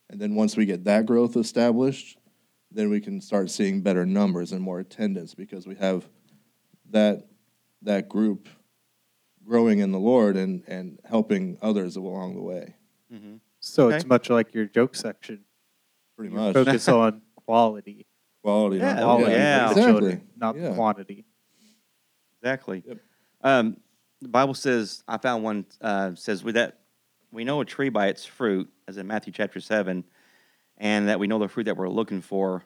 And 0.10 0.22
then 0.22 0.36
once 0.36 0.56
we 0.56 0.66
get 0.66 0.86
that 0.86 1.06
growth 1.06 1.36
established, 1.36 2.18
then 2.72 2.90
we 2.90 3.02
can 3.02 3.20
start 3.20 3.50
seeing 3.52 3.82
better 3.82 4.06
numbers 4.06 4.52
and 4.54 4.62
more 4.62 4.80
attendance 4.80 5.34
because 5.34 5.68
we 5.68 5.76
have 5.76 6.08
that 6.92 7.28
that 7.82 8.08
group 8.08 8.48
growing 9.44 9.80
in 9.80 9.92
the 9.92 10.00
Lord 10.00 10.36
and, 10.38 10.64
and 10.68 11.00
helping 11.06 11.58
others 11.62 11.96
along 11.96 12.36
the 12.36 12.42
way. 12.42 12.76
So 13.60 13.88
Okay. 13.88 13.98
it's 13.98 14.06
much 14.06 14.30
like 14.30 14.54
your 14.54 14.66
joke 14.66 14.96
section. 14.96 15.46
Pretty 16.18 16.34
You 16.34 16.40
much. 16.40 16.54
Focus 16.54 16.88
on 16.90 17.22
quality. 17.46 18.06
Quality. 18.44 18.78
Yeah, 18.78 18.94
not- 18.94 19.04
quality 19.04 19.32
yeah. 19.32 19.70
Exactly. 19.70 19.84
children, 19.92 20.28
not 20.36 20.58
Yeah. 20.58 20.74
quantity. 20.74 21.26
exactly. 22.42 22.84
Yep. 22.86 22.98
Um, 23.42 23.78
the 24.22 24.28
Bible 24.30 24.54
says 24.56 25.04
I 25.08 25.18
found 25.18 25.44
one 25.44 25.66
uh, 25.82 26.16
says 26.16 26.44
with 26.44 26.56
that 26.56 26.80
we 27.32 27.44
know 27.44 27.62
a 27.62 27.66
tree 27.66 27.90
by 27.90 28.08
its 28.08 28.26
fruit, 28.26 28.70
as 28.88 28.98
in 28.98 29.06
Matthew 29.06 29.32
chapter 29.34 29.60
seven, 29.60 30.04
and 30.78 31.08
that 31.10 31.20
we 31.20 31.28
know 31.28 31.38
the 31.40 31.48
fruit 31.48 31.66
that 31.66 31.78
we're 31.78 31.90
looking 31.90 32.22
for. 32.22 32.64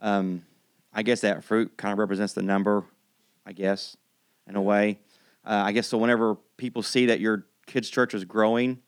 Um, 0.00 0.44
I 0.92 1.02
guess 1.02 1.22
that 1.22 1.42
fruit 1.42 1.76
kind 1.76 1.92
of 1.92 1.98
represents 1.98 2.32
the 2.34 2.42
number, 2.42 2.84
I 3.44 3.52
guess, 3.52 3.96
in 4.46 4.54
a 4.56 4.62
way. 4.62 5.00
Uh, 5.44 5.62
I 5.66 5.72
guess 5.72 5.88
so. 5.88 5.98
Whenever 5.98 6.36
people 6.56 6.82
see 6.82 7.06
that 7.06 7.18
your 7.18 7.46
kids' 7.66 7.88
church 7.90 8.14
is 8.14 8.24
growing, 8.24 8.78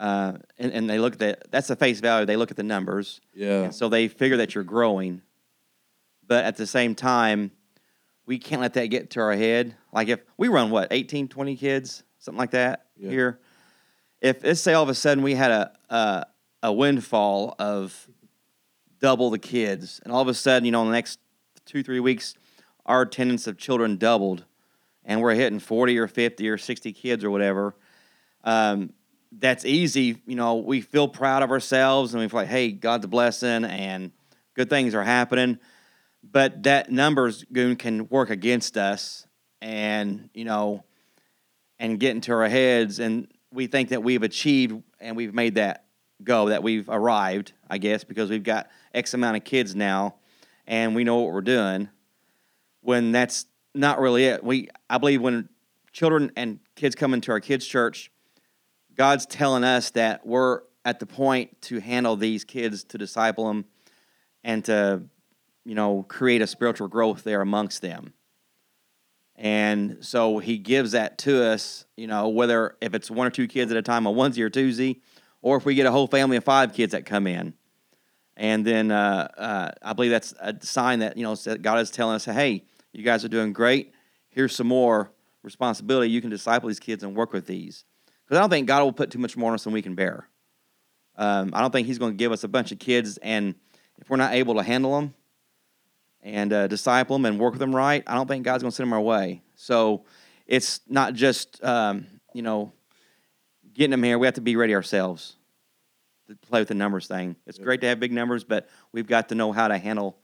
uh, 0.00 0.32
and, 0.58 0.72
and 0.72 0.90
they 0.90 0.98
look 0.98 1.12
at 1.12 1.18
that, 1.20 1.50
that's 1.52 1.68
the 1.68 1.76
face 1.76 2.00
value. 2.00 2.26
They 2.26 2.36
look 2.36 2.50
at 2.50 2.56
the 2.56 2.62
numbers, 2.64 3.20
Yeah. 3.34 3.64
and 3.64 3.74
so 3.74 3.88
they 3.88 4.08
figure 4.08 4.38
that 4.38 4.54
you're 4.54 4.64
growing. 4.64 5.22
But 6.26 6.44
at 6.44 6.56
the 6.56 6.66
same 6.66 6.94
time, 6.94 7.52
we 8.26 8.38
can't 8.38 8.60
let 8.62 8.74
that 8.74 8.86
get 8.86 9.10
to 9.10 9.20
our 9.20 9.34
head. 9.34 9.74
Like 9.92 10.08
if 10.08 10.20
we 10.36 10.48
run 10.48 10.70
what 10.70 10.88
18, 10.90 11.28
20 11.28 11.56
kids, 11.56 12.02
something 12.18 12.38
like 12.38 12.52
that 12.52 12.86
Yeah. 12.96 13.10
here. 13.10 13.40
If 14.20 14.42
let's 14.44 14.60
say 14.60 14.72
all 14.74 14.82
of 14.82 14.88
a 14.88 14.94
sudden 14.94 15.22
we 15.22 15.34
had 15.34 15.50
a, 15.50 15.72
a 15.88 16.26
a 16.62 16.72
windfall 16.72 17.54
of 17.58 18.08
double 19.00 19.30
the 19.30 19.38
kids, 19.38 20.00
and 20.04 20.12
all 20.12 20.20
of 20.20 20.28
a 20.28 20.34
sudden, 20.34 20.64
you 20.66 20.70
know, 20.72 20.82
in 20.82 20.88
the 20.88 20.92
next 20.94 21.18
two 21.64 21.82
three 21.82 22.00
weeks, 22.00 22.34
our 22.86 23.02
attendance 23.02 23.46
of 23.46 23.56
children 23.56 23.96
doubled, 23.96 24.44
and 25.04 25.20
we're 25.22 25.34
hitting 25.34 25.58
forty 25.58 25.98
or 25.98 26.06
fifty 26.06 26.48
or 26.50 26.58
sixty 26.58 26.92
kids 26.92 27.24
or 27.24 27.30
whatever. 27.30 27.74
Um, 28.44 28.92
that's 29.32 29.64
easy. 29.64 30.20
You 30.26 30.36
know, 30.36 30.56
we 30.56 30.80
feel 30.80 31.08
proud 31.08 31.42
of 31.42 31.50
ourselves, 31.50 32.14
and 32.14 32.22
we 32.22 32.28
feel 32.28 32.40
like, 32.40 32.48
hey, 32.48 32.72
God's 32.72 33.04
a 33.04 33.08
blessing, 33.08 33.64
and 33.64 34.12
good 34.54 34.68
things 34.68 34.94
are 34.94 35.04
happening 35.04 35.58
but 36.22 36.62
that 36.64 36.90
numbers 36.90 37.44
goon 37.52 37.76
can 37.76 38.08
work 38.08 38.30
against 38.30 38.76
us 38.76 39.26
and 39.60 40.28
you 40.34 40.44
know 40.44 40.84
and 41.78 41.98
get 41.98 42.10
into 42.10 42.32
our 42.32 42.48
heads 42.48 42.98
and 42.98 43.28
we 43.52 43.66
think 43.66 43.88
that 43.90 44.02
we've 44.02 44.22
achieved 44.22 44.82
and 45.00 45.16
we've 45.16 45.34
made 45.34 45.54
that 45.56 45.86
go 46.22 46.48
that 46.48 46.62
we've 46.62 46.88
arrived 46.88 47.52
i 47.68 47.78
guess 47.78 48.04
because 48.04 48.30
we've 48.30 48.42
got 48.42 48.68
x 48.94 49.14
amount 49.14 49.36
of 49.36 49.44
kids 49.44 49.74
now 49.74 50.14
and 50.66 50.94
we 50.94 51.04
know 51.04 51.18
what 51.18 51.32
we're 51.32 51.40
doing 51.40 51.88
when 52.82 53.12
that's 53.12 53.46
not 53.74 54.00
really 54.00 54.26
it 54.26 54.44
we 54.44 54.68
i 54.88 54.98
believe 54.98 55.22
when 55.22 55.48
children 55.92 56.30
and 56.36 56.60
kids 56.76 56.94
come 56.94 57.14
into 57.14 57.32
our 57.32 57.40
kids 57.40 57.66
church 57.66 58.10
god's 59.00 59.24
telling 59.24 59.64
us 59.64 59.90
that 59.90 60.26
we're 60.26 60.60
at 60.84 61.00
the 61.00 61.06
point 61.06 61.60
to 61.62 61.80
handle 61.80 62.16
these 62.16 62.44
kids 62.44 62.84
to 62.84 62.98
disciple 62.98 63.48
them 63.48 63.64
and 64.44 64.64
to 64.64 65.02
you 65.64 65.74
know, 65.74 66.04
create 66.08 66.42
a 66.42 66.46
spiritual 66.46 66.88
growth 66.88 67.22
there 67.22 67.40
amongst 67.40 67.82
them. 67.82 68.12
And 69.36 69.98
so 70.00 70.38
he 70.38 70.58
gives 70.58 70.92
that 70.92 71.18
to 71.18 71.44
us, 71.44 71.86
you 71.96 72.06
know, 72.06 72.28
whether 72.28 72.76
if 72.80 72.94
it's 72.94 73.10
one 73.10 73.26
or 73.26 73.30
two 73.30 73.46
kids 73.46 73.70
at 73.70 73.76
a 73.76 73.82
time, 73.82 74.06
a 74.06 74.12
onesie 74.12 74.40
or 74.40 74.50
twosie, 74.50 75.00
or 75.42 75.56
if 75.56 75.64
we 75.64 75.74
get 75.74 75.86
a 75.86 75.90
whole 75.90 76.06
family 76.06 76.36
of 76.36 76.44
five 76.44 76.74
kids 76.74 76.92
that 76.92 77.06
come 77.06 77.26
in. 77.26 77.54
And 78.36 78.66
then 78.66 78.90
uh, 78.90 79.28
uh, 79.36 79.70
I 79.82 79.92
believe 79.92 80.10
that's 80.10 80.34
a 80.40 80.56
sign 80.60 80.98
that, 80.98 81.16
you 81.16 81.22
know, 81.22 81.36
God 81.60 81.78
is 81.78 81.90
telling 81.90 82.16
us, 82.16 82.24
hey, 82.24 82.64
you 82.92 83.02
guys 83.02 83.24
are 83.24 83.28
doing 83.28 83.52
great. 83.52 83.94
Here's 84.28 84.54
some 84.54 84.66
more 84.66 85.10
responsibility. 85.42 86.10
You 86.10 86.20
can 86.20 86.30
disciple 86.30 86.68
these 86.68 86.80
kids 86.80 87.02
and 87.02 87.14
work 87.14 87.32
with 87.32 87.46
these. 87.46 87.84
Because 88.30 88.38
I 88.38 88.42
don't 88.42 88.50
think 88.50 88.68
God 88.68 88.84
will 88.84 88.92
put 88.92 89.10
too 89.10 89.18
much 89.18 89.36
more 89.36 89.50
on 89.50 89.54
us 89.54 89.64
than 89.64 89.72
we 89.72 89.82
can 89.82 89.96
bear. 89.96 90.28
Um, 91.16 91.50
I 91.52 91.60
don't 91.60 91.72
think 91.72 91.88
He's 91.88 91.98
going 91.98 92.12
to 92.12 92.16
give 92.16 92.30
us 92.30 92.44
a 92.44 92.48
bunch 92.48 92.70
of 92.70 92.78
kids, 92.78 93.18
and 93.18 93.56
if 93.98 94.08
we're 94.08 94.18
not 94.18 94.34
able 94.34 94.54
to 94.54 94.62
handle 94.62 94.94
them 94.94 95.14
and 96.22 96.52
uh, 96.52 96.68
disciple 96.68 97.16
them 97.16 97.24
and 97.24 97.40
work 97.40 97.54
with 97.54 97.58
them 97.58 97.74
right, 97.74 98.04
I 98.06 98.14
don't 98.14 98.28
think 98.28 98.44
God's 98.44 98.62
going 98.62 98.70
to 98.70 98.76
send 98.76 98.86
them 98.86 98.92
our 98.92 99.00
way. 99.00 99.42
So 99.56 100.04
it's 100.46 100.80
not 100.88 101.14
just, 101.14 101.62
um, 101.64 102.06
you 102.32 102.42
know, 102.42 102.72
getting 103.74 103.90
them 103.90 104.04
here. 104.04 104.16
We 104.16 104.28
have 104.28 104.36
to 104.36 104.40
be 104.40 104.54
ready 104.54 104.76
ourselves 104.76 105.34
to 106.28 106.36
play 106.36 106.60
with 106.60 106.68
the 106.68 106.74
numbers 106.74 107.08
thing. 107.08 107.34
It's 107.48 107.58
great 107.58 107.80
to 107.80 107.88
have 107.88 107.98
big 107.98 108.12
numbers, 108.12 108.44
but 108.44 108.68
we've 108.92 109.08
got 109.08 109.30
to 109.30 109.34
know 109.34 109.50
how 109.50 109.66
to 109.66 109.76
handle 109.76 110.16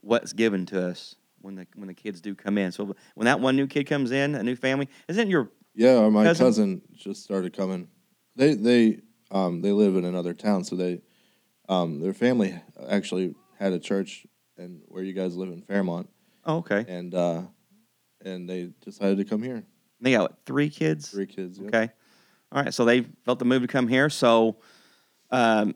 what's 0.00 0.32
given 0.32 0.64
to 0.66 0.88
us 0.88 1.16
when 1.42 1.56
the 1.56 1.66
when 1.74 1.88
the 1.88 1.94
kids 1.94 2.22
do 2.22 2.34
come 2.34 2.56
in. 2.56 2.72
So 2.72 2.96
when 3.14 3.26
that 3.26 3.40
one 3.40 3.56
new 3.56 3.66
kid 3.66 3.84
comes 3.84 4.10
in, 4.10 4.36
a 4.36 4.42
new 4.42 4.56
family, 4.56 4.88
isn't 5.06 5.28
your 5.28 5.50
Yeah, 5.74 6.08
my 6.08 6.24
Cousin? 6.24 6.46
cousin? 6.46 6.82
just 6.94 7.22
started 7.22 7.56
coming. 7.56 7.88
They 8.36 8.54
they 8.54 9.00
um 9.30 9.60
they 9.60 9.72
live 9.72 9.96
in 9.96 10.04
another 10.04 10.34
town, 10.34 10.64
so 10.64 10.76
they 10.76 11.02
um 11.68 12.00
their 12.00 12.12
family 12.12 12.60
actually 12.88 13.34
had 13.58 13.72
a 13.72 13.78
church 13.78 14.26
and 14.58 14.82
where 14.86 15.02
you 15.02 15.12
guys 15.12 15.36
live 15.36 15.48
in 15.48 15.62
Fairmont, 15.62 16.08
oh 16.44 16.58
okay? 16.58 16.84
and 16.88 17.14
uh 17.14 17.42
and 18.24 18.48
they 18.48 18.70
decided 18.84 19.18
to 19.18 19.24
come 19.24 19.42
here. 19.42 19.64
They 20.00 20.12
got 20.12 20.22
what, 20.22 20.38
three 20.46 20.68
kids. 20.68 21.08
Three 21.08 21.26
kids. 21.26 21.58
yep. 21.58 21.68
Okay. 21.68 21.92
All 22.50 22.62
right. 22.62 22.74
So 22.74 22.84
they 22.84 23.02
felt 23.24 23.38
the 23.38 23.44
move 23.44 23.62
to 23.62 23.68
come 23.68 23.88
here. 23.88 24.10
So, 24.10 24.56
um, 25.30 25.74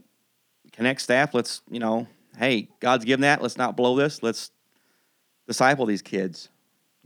connect 0.73 1.01
staff. 1.01 1.33
Let's 1.33 1.63
you 1.71 1.79
know, 1.79 2.07
hey, 2.37 2.69
God's 2.81 3.05
given 3.05 3.23
that. 3.23 3.41
Let's 3.41 3.57
not 3.57 3.77
blow 3.77 3.97
this. 3.97 4.23
Let's 4.23 4.51
disciple 5.47 5.87
these 5.87 6.03
kids. 6.03 6.49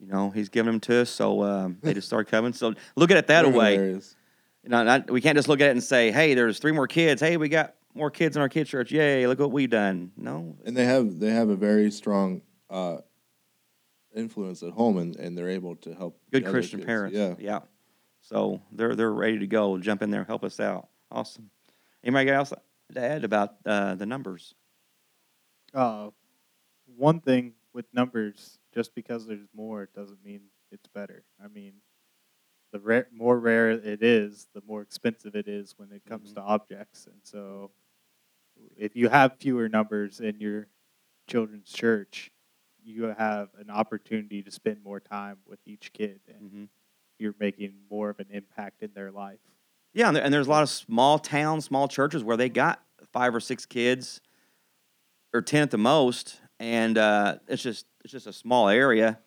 You 0.00 0.06
know, 0.06 0.30
He's 0.30 0.48
giving 0.48 0.72
them 0.72 0.80
to 0.80 1.02
us. 1.02 1.10
So 1.10 1.42
um, 1.42 1.78
they 1.82 1.94
just 1.94 2.06
start 2.08 2.28
coming. 2.28 2.52
So 2.52 2.74
look 2.96 3.10
at 3.10 3.16
it 3.16 3.26
that 3.28 3.46
way. 3.52 3.74
hilarious. 3.74 4.16
Not, 4.64 5.10
we 5.10 5.20
can't 5.20 5.36
just 5.36 5.48
look 5.48 5.60
at 5.60 5.68
it 5.68 5.72
and 5.72 5.82
say, 5.82 6.10
hey, 6.10 6.34
there's 6.34 6.58
three 6.58 6.72
more 6.72 6.86
kids. 6.86 7.20
Hey, 7.20 7.36
we 7.36 7.48
got 7.48 7.74
more 7.94 8.10
kids 8.10 8.36
in 8.36 8.42
our 8.42 8.48
kids 8.48 8.68
church. 8.70 8.92
Yay! 8.92 9.26
Look 9.26 9.38
what 9.38 9.52
we've 9.52 9.70
done. 9.70 10.12
No. 10.16 10.56
And 10.64 10.76
they 10.76 10.84
have 10.84 11.18
they 11.18 11.30
have 11.30 11.48
a 11.48 11.56
very 11.56 11.90
strong 11.90 12.42
uh 12.68 12.98
influence 14.14 14.62
at 14.62 14.72
home, 14.72 14.98
and, 14.98 15.16
and 15.16 15.36
they're 15.36 15.50
able 15.50 15.76
to 15.76 15.94
help 15.94 16.20
Good 16.30 16.44
the 16.44 16.48
other 16.48 16.52
Christian 16.58 16.80
kids. 16.80 16.86
parents. 16.86 17.16
Yeah. 17.16 17.34
Yeah. 17.38 17.58
So 18.20 18.60
they're 18.72 18.94
they're 18.94 19.12
ready 19.12 19.38
to 19.38 19.46
go. 19.46 19.78
Jump 19.78 20.02
in 20.02 20.10
there, 20.10 20.24
help 20.24 20.44
us 20.44 20.60
out. 20.60 20.88
Awesome. 21.10 21.50
Anybody 22.04 22.30
else 22.30 22.52
to 22.94 23.00
add 23.00 23.24
about 23.24 23.54
uh, 23.66 23.94
the 23.94 24.06
numbers? 24.06 24.54
Uh, 25.74 26.10
one 26.96 27.20
thing 27.20 27.54
with 27.72 27.86
numbers, 27.92 28.58
just 28.74 28.94
because 28.94 29.26
there's 29.26 29.48
more, 29.54 29.88
doesn't 29.94 30.24
mean 30.24 30.42
it's 30.70 30.88
better. 30.88 31.24
I 31.42 31.48
mean, 31.48 31.74
the 32.72 32.80
rare, 32.80 33.08
more 33.12 33.38
rare 33.38 33.70
it 33.70 34.02
is, 34.02 34.48
the 34.54 34.62
more 34.66 34.82
expensive 34.82 35.34
it 35.36 35.48
is 35.48 35.74
when 35.76 35.92
it 35.92 36.04
comes 36.06 36.32
to 36.34 36.40
objects. 36.40 37.06
And 37.06 37.20
so, 37.22 37.72
if 38.76 38.96
you 38.96 39.08
have 39.08 39.36
fewer 39.38 39.68
numbers 39.68 40.20
in 40.20 40.40
your 40.40 40.68
children's 41.28 41.70
church, 41.72 42.30
you 42.82 43.04
have 43.04 43.50
an 43.58 43.70
opportunity 43.70 44.42
to 44.42 44.50
spend 44.50 44.82
more 44.82 45.00
time 45.00 45.38
with 45.46 45.60
each 45.66 45.92
kid, 45.92 46.20
and 46.28 46.50
hmm 46.50 46.64
you're 47.18 47.34
making 47.38 47.74
more 47.90 48.10
of 48.10 48.18
an 48.18 48.28
impact 48.30 48.82
in 48.82 48.90
their 48.94 49.10
life. 49.10 49.40
Yeah, 49.92 50.08
and, 50.08 50.16
there, 50.16 50.24
and 50.24 50.32
there's 50.32 50.46
a 50.46 50.50
lot 50.50 50.62
of 50.62 50.70
small 50.70 51.18
towns, 51.18 51.66
small 51.66 51.88
churches 51.88 52.24
where 52.24 52.36
they 52.36 52.48
got 52.48 52.82
five 53.12 53.34
or 53.34 53.40
six 53.40 53.66
kids, 53.66 54.20
or 55.32 55.42
ten 55.42 55.62
at 55.62 55.70
the 55.70 55.78
most, 55.78 56.40
and 56.58 56.98
uh, 56.98 57.36
it's 57.48 57.62
just 57.62 57.86
it's 58.02 58.12
just 58.12 58.26
a 58.26 58.32
small 58.32 58.68
area, 58.68 59.18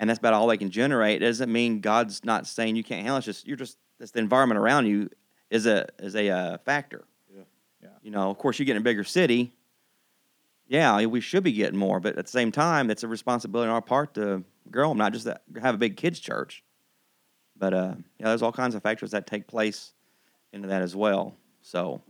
and 0.00 0.10
that's 0.10 0.18
about 0.18 0.34
all 0.34 0.46
they 0.46 0.56
can 0.56 0.70
generate. 0.70 1.22
It 1.22 1.26
doesn't 1.26 1.52
mean 1.52 1.80
God's 1.80 2.24
not 2.24 2.46
saying 2.46 2.76
you 2.76 2.84
can't 2.84 3.02
handle. 3.02 3.16
it. 3.16 3.18
It's 3.18 3.26
just 3.26 3.46
you're 3.46 3.56
just 3.56 3.78
it's 4.00 4.12
the 4.12 4.20
environment 4.20 4.58
around 4.58 4.86
you 4.86 5.10
is 5.50 5.66
a 5.66 5.86
is 5.98 6.14
a 6.16 6.28
uh, 6.28 6.58
factor. 6.58 7.04
Yeah. 7.34 7.42
Yeah. 7.82 7.88
You 8.02 8.10
know, 8.10 8.30
of 8.30 8.38
course, 8.38 8.58
you 8.58 8.64
get 8.64 8.76
in 8.76 8.82
a 8.82 8.84
bigger 8.84 9.04
city. 9.04 9.52
Yeah, 10.66 11.04
we 11.04 11.20
should 11.20 11.44
be 11.44 11.52
getting 11.52 11.78
more, 11.78 12.00
but 12.00 12.16
at 12.16 12.24
the 12.24 12.30
same 12.30 12.50
time, 12.50 12.90
it's 12.90 13.02
a 13.02 13.08
responsibility 13.08 13.68
on 13.68 13.74
our 13.74 13.82
part 13.82 14.14
to 14.14 14.44
grow 14.70 14.88
them, 14.88 14.98
not 14.98 15.12
just 15.12 15.26
that, 15.26 15.42
have 15.60 15.74
a 15.74 15.78
big 15.78 15.96
kids 15.96 16.18
church. 16.18 16.64
But 17.56 17.74
uh, 17.74 17.94
yeah, 18.18 18.28
there's 18.28 18.42
all 18.42 18.50
kinds 18.50 18.74
of 18.74 18.82
factors 18.82 19.10
that 19.10 19.26
take 19.26 19.46
place 19.46 19.92
into 20.52 20.68
that 20.68 20.80
as 20.80 20.96
well. 20.96 21.36
So, 21.60 22.00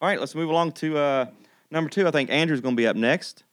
all 0.00 0.08
right, 0.08 0.18
let's 0.18 0.34
move 0.34 0.50
along 0.50 0.72
to 0.72 0.98
uh, 0.98 1.26
number 1.70 1.88
two. 1.88 2.06
I 2.06 2.10
think 2.10 2.30
Andrew's 2.30 2.60
going 2.60 2.74
to 2.74 2.80
be 2.80 2.86
up 2.86 2.96
next. 2.96 3.44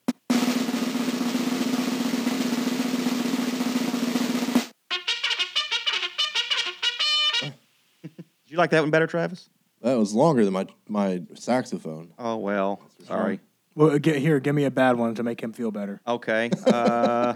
You 8.58 8.62
like 8.62 8.72
that 8.72 8.82
one 8.82 8.90
better, 8.90 9.08
Travis? 9.08 9.50
That 9.82 9.98
was 9.98 10.14
longer 10.14 10.44
than 10.44 10.54
my 10.54 10.66
my 10.88 11.22
saxophone. 11.36 12.12
Oh 12.18 12.38
well, 12.38 12.82
sorry. 13.06 13.40
Well, 13.76 14.00
get 14.00 14.18
here. 14.18 14.40
Give 14.40 14.56
me 14.56 14.64
a 14.64 14.72
bad 14.72 14.98
one 14.98 15.14
to 15.16 15.24
make 15.24 15.40
him 15.42 15.54
feel 15.54 15.72
better. 15.72 16.02
Okay. 16.06 16.50
Uh, 16.68 17.36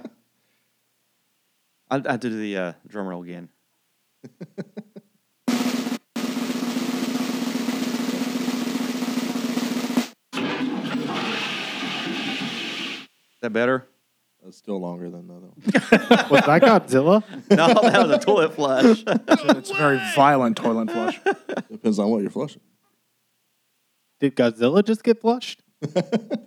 I'll, 1.90 2.02
I'll 2.08 2.18
do 2.18 2.30
the 2.30 2.58
uh, 2.58 2.74
drum 2.88 3.06
roll 3.06 3.22
again. 3.22 3.50
Is 13.34 13.42
that 13.42 13.52
better? 13.52 13.88
That's 14.44 14.58
still 14.58 14.80
longer 14.80 15.10
than 15.10 15.28
the 15.28 15.34
other 15.36 15.48
one. 15.48 16.30
Was 16.32 16.46
that 16.46 16.62
Godzilla? 16.64 17.24
No, 17.52 17.68
that 17.68 18.08
was 18.08 18.12
a 18.12 18.20
toilet 18.20 18.56
flush. 18.56 19.04
It's 19.08 19.70
a 19.70 19.74
very 19.76 20.02
violent 20.16 20.58
toilet 20.58 20.90
flush. 20.90 21.20
Depends 21.72 22.00
on 22.00 22.10
what 22.10 22.22
you're 22.22 22.32
flushing. 22.32 22.62
Did 24.20 24.36
Godzilla 24.36 24.84
just 24.84 25.04
get 25.04 25.22
flushed? 25.22 25.62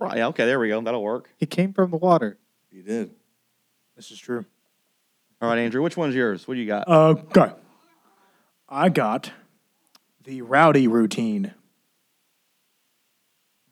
right, 0.00 0.20
okay, 0.20 0.44
there 0.46 0.58
we 0.58 0.68
go. 0.68 0.80
That'll 0.80 1.02
work. 1.02 1.28
He 1.36 1.46
came 1.46 1.72
from 1.72 1.90
the 1.90 1.96
water. 1.96 2.38
He 2.70 2.82
did. 2.82 3.10
This 3.96 4.10
is 4.10 4.18
true. 4.18 4.44
All 5.40 5.48
right, 5.48 5.58
Andrew, 5.58 5.82
which 5.82 5.96
one's 5.96 6.14
yours? 6.14 6.48
What 6.48 6.54
do 6.54 6.60
you 6.60 6.66
got? 6.66 6.88
Okay. 6.88 7.52
I 8.68 8.88
got 8.88 9.30
the 10.24 10.42
rowdy 10.42 10.88
routine. 10.88 11.52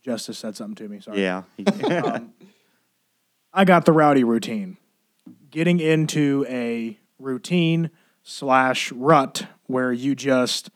Justice 0.05 0.39
said 0.39 0.57
something 0.57 0.75
to 0.77 0.89
me. 0.89 1.01
Sorry. 1.01 1.23
yeah. 1.23 1.43
Um, 1.59 2.33
I 3.53 3.65
got 3.65 3.85
the 3.85 3.93
rowdy 3.93 4.25
routine. 4.25 4.79
Getting 5.51 5.81
into 5.81 6.47
a 6.49 6.99
routine 7.19 7.91
slash 8.23 8.91
rut 8.93 9.47
where 9.67 9.93
you 9.93 10.15
just 10.15 10.71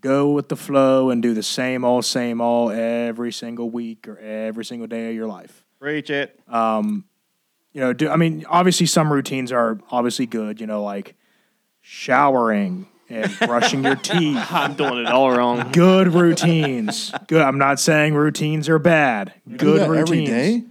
go 0.00 0.30
with 0.30 0.50
the 0.50 0.56
flow 0.56 1.08
and 1.08 1.22
do 1.22 1.32
the 1.32 1.42
same 1.42 1.84
old, 1.84 2.04
same 2.04 2.40
old 2.40 2.72
every 2.72 3.32
single 3.32 3.70
week 3.70 4.06
or 4.06 4.18
every 4.18 4.64
single 4.64 4.86
day 4.86 5.08
of 5.08 5.14
your 5.14 5.26
life. 5.26 5.64
Preach 5.80 6.10
it. 6.10 6.38
Um, 6.48 7.04
you 7.72 7.80
know, 7.80 7.92
do 7.92 8.08
I 8.10 8.16
mean 8.16 8.44
obviously 8.48 8.86
some 8.86 9.12
routines 9.12 9.50
are 9.50 9.78
obviously 9.90 10.26
good, 10.26 10.60
you 10.60 10.66
know, 10.66 10.82
like 10.82 11.14
showering 11.80 12.86
and 13.08 13.34
brushing 13.46 13.82
your 13.82 13.96
teeth. 13.96 14.46
I'm 14.50 14.74
doing 14.74 14.98
it 14.98 15.06
all 15.06 15.30
wrong. 15.30 15.72
Good 15.72 16.08
routines. 16.08 17.12
Good. 17.26 17.42
I'm 17.42 17.58
not 17.58 17.80
saying 17.80 18.14
routines 18.14 18.68
are 18.68 18.78
bad. 18.78 19.32
Do 19.48 19.56
Good 19.56 19.80
that 19.80 19.90
routines. 19.90 20.10
every 20.10 20.24
day. 20.26 20.64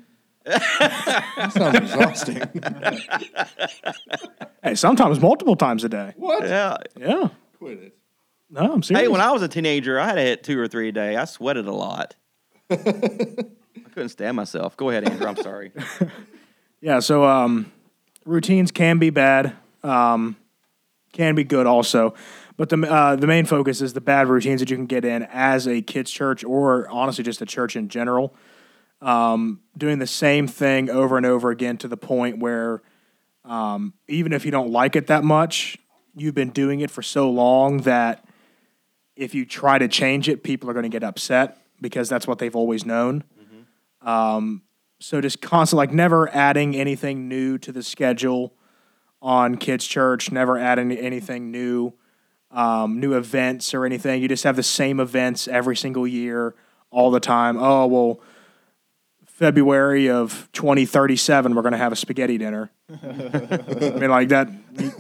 That 0.46 1.52
sounds 1.54 1.78
exhausting. 1.78 2.42
Hey, 4.64 4.76
sometimes 4.76 5.20
multiple 5.20 5.58
times 5.58 5.84
a 5.84 5.90
day. 5.90 6.14
what? 6.16 6.44
Yeah. 6.44 6.78
Yeah. 6.98 7.28
Quit 7.58 7.80
it. 7.80 7.98
No, 8.50 8.72
I'm 8.72 8.82
serious. 8.82 9.04
Hey, 9.04 9.08
when 9.10 9.20
I 9.20 9.32
was 9.32 9.42
a 9.42 9.50
teenager, 9.50 10.00
I 10.00 10.06
had 10.06 10.16
to 10.16 10.22
hit 10.22 10.44
two 10.44 10.58
or 10.58 10.70
three 10.70 10.88
a 10.88 10.92
day. 10.94 11.18
I 11.18 11.26
sweated 11.26 11.68
a 11.68 11.74
lot. 11.74 12.16
I 12.70 12.78
couldn't 13.94 14.10
stand 14.10 14.38
myself. 14.38 14.78
Go 14.78 14.90
ahead, 14.90 15.10
Andrew. 15.10 15.28
I'm 15.28 15.36
sorry. 15.36 15.74
yeah, 16.82 17.00
so 17.00 17.26
um, 17.26 17.72
routines 18.26 18.72
can 18.72 19.00
be 19.00 19.10
bad, 19.10 19.54
um, 19.84 20.38
can 21.12 21.36
be 21.36 21.44
good 21.44 21.68
also. 21.68 22.14
But 22.56 22.70
the 22.70 22.78
uh, 22.90 23.18
the 23.18 23.28
main 23.28 23.46
focus 23.46 23.82
is 23.82 23.92
the 23.92 24.02
bad 24.02 24.30
routines 24.30 24.62
that 24.62 24.70
you 24.70 24.78
can 24.78 24.86
get 24.86 25.04
in 25.04 25.24
as 25.24 25.68
a 25.68 25.82
kids 25.82 26.10
church 26.10 26.46
or 26.46 26.88
honestly 26.90 27.24
just 27.24 27.42
a 27.42 27.46
church 27.46 27.76
in 27.76 27.90
general. 27.90 28.34
Um, 29.04 29.60
doing 29.78 30.00
the 30.00 30.08
same 30.08 30.48
thing 30.48 30.90
over 30.90 31.18
and 31.18 31.26
over 31.26 31.52
again 31.52 31.78
to 31.78 31.88
the 31.90 31.98
point 31.98 32.40
where 32.40 32.82
um, 33.44 33.94
even 34.08 34.32
if 34.32 34.46
you 34.46 34.52
don't 34.52 34.72
like 34.72 34.96
it 34.96 35.08
that 35.08 35.26
much, 35.26 35.78
you've 36.16 36.36
been 36.36 36.52
doing 36.52 36.80
it 36.80 36.90
for 36.90 37.02
so 37.02 37.30
long 37.30 37.80
that 37.80 38.24
if 39.16 39.36
you 39.36 39.46
try 39.46 39.78
to 39.78 39.88
change 39.90 40.30
it, 40.30 40.42
people 40.42 40.70
are 40.70 40.74
going 40.74 40.84
to 40.84 40.90
get 40.90 41.04
upset 41.04 41.58
because 41.82 42.08
that's 42.08 42.26
what 42.26 42.40
they've 42.40 42.56
always 42.56 42.86
known. 42.86 43.26
Um, 44.08 44.62
so 45.00 45.20
just 45.20 45.42
constant, 45.42 45.78
like 45.78 45.92
never 45.92 46.30
adding 46.34 46.76
anything 46.76 47.28
new 47.28 47.58
to 47.58 47.72
the 47.74 47.84
schedule 47.84 48.54
on 49.22 49.58
kids' 49.58 49.86
church. 49.86 50.32
Never 50.32 50.58
adding 50.58 50.94
anything 50.94 51.52
new, 51.52 51.94
um, 52.52 53.02
new 53.02 53.14
events 53.14 53.74
or 53.74 53.86
anything. 53.86 54.22
You 54.22 54.30
just 54.30 54.46
have 54.46 54.56
the 54.56 54.64
same 54.64 55.02
events 55.02 55.48
every 55.48 55.76
single 55.76 56.08
year, 56.08 56.56
all 56.90 57.12
the 57.12 57.20
time. 57.20 57.58
Oh 57.58 57.86
well, 57.86 58.22
February 59.44 60.10
of 60.10 60.48
2037, 60.54 61.54
we're 61.54 61.62
going 61.64 61.74
to 61.74 61.78
have 61.78 61.92
a 61.92 61.98
spaghetti 61.98 62.38
dinner. 62.38 62.72
I 62.90 62.96
mean, 64.00 64.10
like 64.10 64.30
that. 64.30 64.48
The 64.74 64.94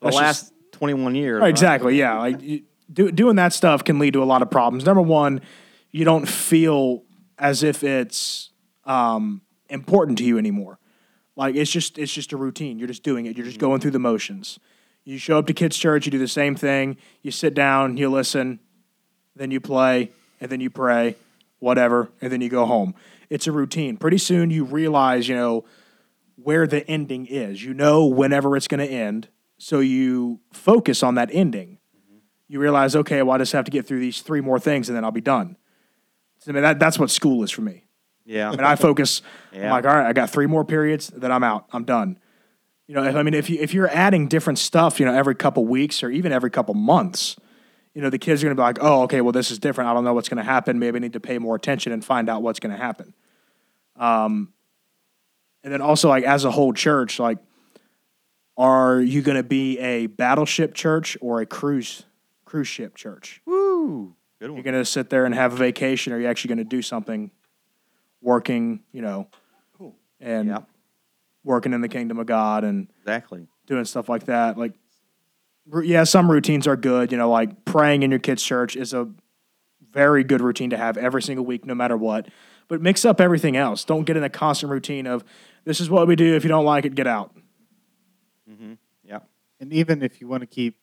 last 0.00 0.44
just- 0.52 0.72
21 0.72 1.14
years. 1.14 1.34
Right, 1.34 1.40
right? 1.42 1.50
exactly. 1.50 1.98
Yeah, 1.98 2.18
like 2.18 2.40
you, 2.40 2.62
do, 2.90 3.12
doing 3.12 3.36
that 3.36 3.52
stuff 3.52 3.84
can 3.84 3.98
lead 3.98 4.14
to 4.14 4.22
a 4.22 4.24
lot 4.24 4.40
of 4.40 4.50
problems. 4.50 4.86
Number 4.86 5.02
one, 5.02 5.42
you 5.90 6.06
don't 6.06 6.26
feel 6.26 7.02
as 7.38 7.62
if 7.62 7.84
it's 7.84 8.52
um, 8.86 9.42
important 9.68 10.16
to 10.16 10.24
you 10.24 10.38
anymore. 10.38 10.78
Like 11.36 11.54
it's 11.54 11.70
just 11.70 11.98
it's 11.98 12.10
just 12.10 12.32
a 12.32 12.38
routine. 12.38 12.78
You're 12.78 12.88
just 12.88 13.02
doing 13.02 13.26
it. 13.26 13.36
You're 13.36 13.44
just 13.44 13.58
going 13.58 13.82
through 13.82 13.90
the 13.90 13.98
motions. 13.98 14.58
You 15.04 15.18
show 15.18 15.36
up 15.36 15.46
to 15.48 15.52
kids' 15.52 15.76
church. 15.76 16.06
You 16.06 16.10
do 16.10 16.18
the 16.18 16.26
same 16.26 16.56
thing. 16.56 16.96
You 17.20 17.32
sit 17.32 17.52
down. 17.52 17.98
You 17.98 18.08
listen. 18.08 18.60
Then 19.36 19.50
you 19.50 19.60
play, 19.60 20.10
and 20.40 20.50
then 20.50 20.62
you 20.62 20.70
pray, 20.70 21.16
whatever, 21.58 22.10
and 22.22 22.32
then 22.32 22.40
you 22.40 22.48
go 22.48 22.64
home. 22.64 22.94
It's 23.30 23.46
a 23.46 23.52
routine. 23.52 23.96
Pretty 23.96 24.18
soon, 24.18 24.50
you 24.50 24.64
realize, 24.64 25.28
you 25.28 25.36
know, 25.36 25.64
where 26.36 26.66
the 26.66 26.86
ending 26.88 27.26
is. 27.26 27.62
You 27.64 27.72
know 27.72 28.04
whenever 28.06 28.56
it's 28.56 28.66
going 28.68 28.86
to 28.86 28.92
end, 28.92 29.28
so 29.58 29.80
you 29.80 30.40
focus 30.52 31.02
on 31.02 31.14
that 31.14 31.30
ending. 31.32 31.78
You 32.48 32.58
realize, 32.58 32.96
okay, 32.96 33.22
well, 33.22 33.36
I 33.36 33.38
just 33.38 33.52
have 33.52 33.64
to 33.66 33.70
get 33.70 33.86
through 33.86 34.00
these 34.00 34.22
three 34.22 34.40
more 34.40 34.58
things, 34.58 34.88
and 34.88 34.96
then 34.96 35.04
I'll 35.04 35.12
be 35.12 35.20
done. 35.20 35.56
I 36.48 36.52
mean, 36.52 36.62
that, 36.62 36.80
that's 36.80 36.98
what 36.98 37.10
school 37.10 37.44
is 37.44 37.50
for 37.50 37.60
me. 37.62 37.84
Yeah. 38.24 38.48
I 38.48 38.50
mean, 38.52 38.64
I 38.64 38.74
focus. 38.74 39.22
I'm 39.52 39.60
Yeah. 39.60 39.72
like, 39.72 39.84
all 39.84 39.94
right, 39.94 40.06
I 40.06 40.12
got 40.12 40.30
three 40.30 40.46
more 40.46 40.64
periods, 40.64 41.08
then 41.08 41.30
I'm 41.30 41.44
out. 41.44 41.66
I'm 41.72 41.84
done. 41.84 42.18
You 42.88 42.96
know, 42.96 43.04
if, 43.04 43.14
I 43.14 43.22
mean, 43.22 43.34
if 43.34 43.48
you 43.48 43.58
if 43.60 43.72
you're 43.72 43.88
adding 43.88 44.26
different 44.26 44.58
stuff, 44.58 44.98
you 44.98 45.06
know, 45.06 45.14
every 45.14 45.36
couple 45.36 45.64
weeks 45.64 46.02
or 46.02 46.10
even 46.10 46.32
every 46.32 46.50
couple 46.50 46.74
months, 46.74 47.36
you 47.94 48.02
know, 48.02 48.10
the 48.10 48.18
kids 48.18 48.42
are 48.42 48.46
going 48.46 48.56
to 48.56 48.60
be 48.60 48.64
like, 48.64 48.78
oh, 48.80 49.02
okay, 49.02 49.20
well, 49.20 49.30
this 49.30 49.52
is 49.52 49.60
different. 49.60 49.88
I 49.90 49.94
don't 49.94 50.02
know 50.02 50.14
what's 50.14 50.28
going 50.28 50.38
to 50.38 50.42
happen. 50.44 50.78
Maybe 50.80 50.96
I 50.96 51.00
need 51.00 51.12
to 51.12 51.20
pay 51.20 51.38
more 51.38 51.54
attention 51.54 51.92
and 51.92 52.04
find 52.04 52.28
out 52.28 52.42
what's 52.42 52.58
going 52.58 52.72
to 52.72 52.82
happen. 52.82 53.14
Um, 54.00 54.52
and 55.62 55.72
then 55.72 55.82
also, 55.82 56.08
like 56.08 56.24
as 56.24 56.44
a 56.44 56.50
whole 56.50 56.72
church, 56.72 57.18
like, 57.20 57.38
are 58.56 59.00
you 59.00 59.22
going 59.22 59.36
to 59.36 59.42
be 59.42 59.78
a 59.78 60.06
battleship 60.06 60.74
church 60.74 61.16
or 61.20 61.40
a 61.40 61.46
cruise 61.46 62.04
cruise 62.44 62.66
ship 62.68 62.96
church? 62.96 63.40
Woo. 63.46 64.16
Good 64.40 64.52
You're 64.52 64.62
going 64.62 64.74
to 64.74 64.86
sit 64.86 65.10
there 65.10 65.26
and 65.26 65.34
have 65.34 65.52
a 65.52 65.56
vacation, 65.56 66.12
or 66.12 66.16
are 66.16 66.20
you 66.20 66.26
actually 66.26 66.48
going 66.48 66.58
to 66.58 66.64
do 66.64 66.80
something, 66.80 67.30
working, 68.22 68.80
you 68.90 69.02
know, 69.02 69.28
and 70.18 70.48
Yep. 70.48 70.68
working 71.44 71.74
in 71.74 71.82
the 71.82 71.88
kingdom 71.88 72.18
of 72.18 72.26
God 72.26 72.64
and 72.64 72.88
Exactly. 73.00 73.48
doing 73.66 73.84
stuff 73.84 74.08
like 74.08 74.24
that. 74.24 74.56
Like, 74.56 74.72
yeah, 75.82 76.04
some 76.04 76.30
routines 76.30 76.66
are 76.66 76.76
good. 76.76 77.12
You 77.12 77.18
know, 77.18 77.30
like 77.30 77.66
praying 77.66 78.02
in 78.02 78.10
your 78.10 78.18
kids' 78.18 78.42
church 78.42 78.76
is 78.76 78.94
a 78.94 79.10
very 79.92 80.24
good 80.24 80.40
routine 80.40 80.70
to 80.70 80.76
have 80.78 80.96
every 80.96 81.20
single 81.22 81.44
week, 81.44 81.66
no 81.66 81.74
matter 81.74 81.96
what. 81.96 82.28
But 82.70 82.80
mix 82.80 83.04
up 83.04 83.20
everything 83.20 83.56
else. 83.56 83.84
Don't 83.84 84.04
get 84.04 84.16
in 84.16 84.22
a 84.22 84.30
constant 84.30 84.70
routine 84.70 85.08
of 85.08 85.24
this 85.64 85.80
is 85.80 85.90
what 85.90 86.06
we 86.06 86.14
do. 86.14 86.36
If 86.36 86.44
you 86.44 86.48
don't 86.48 86.64
like 86.64 86.84
it, 86.84 86.94
get 86.94 87.06
out. 87.08 87.36
Yeah, 89.02 89.18
And 89.58 89.72
even 89.72 90.02
if 90.02 90.20
you 90.20 90.28
want 90.28 90.42
to 90.42 90.46
keep 90.46 90.76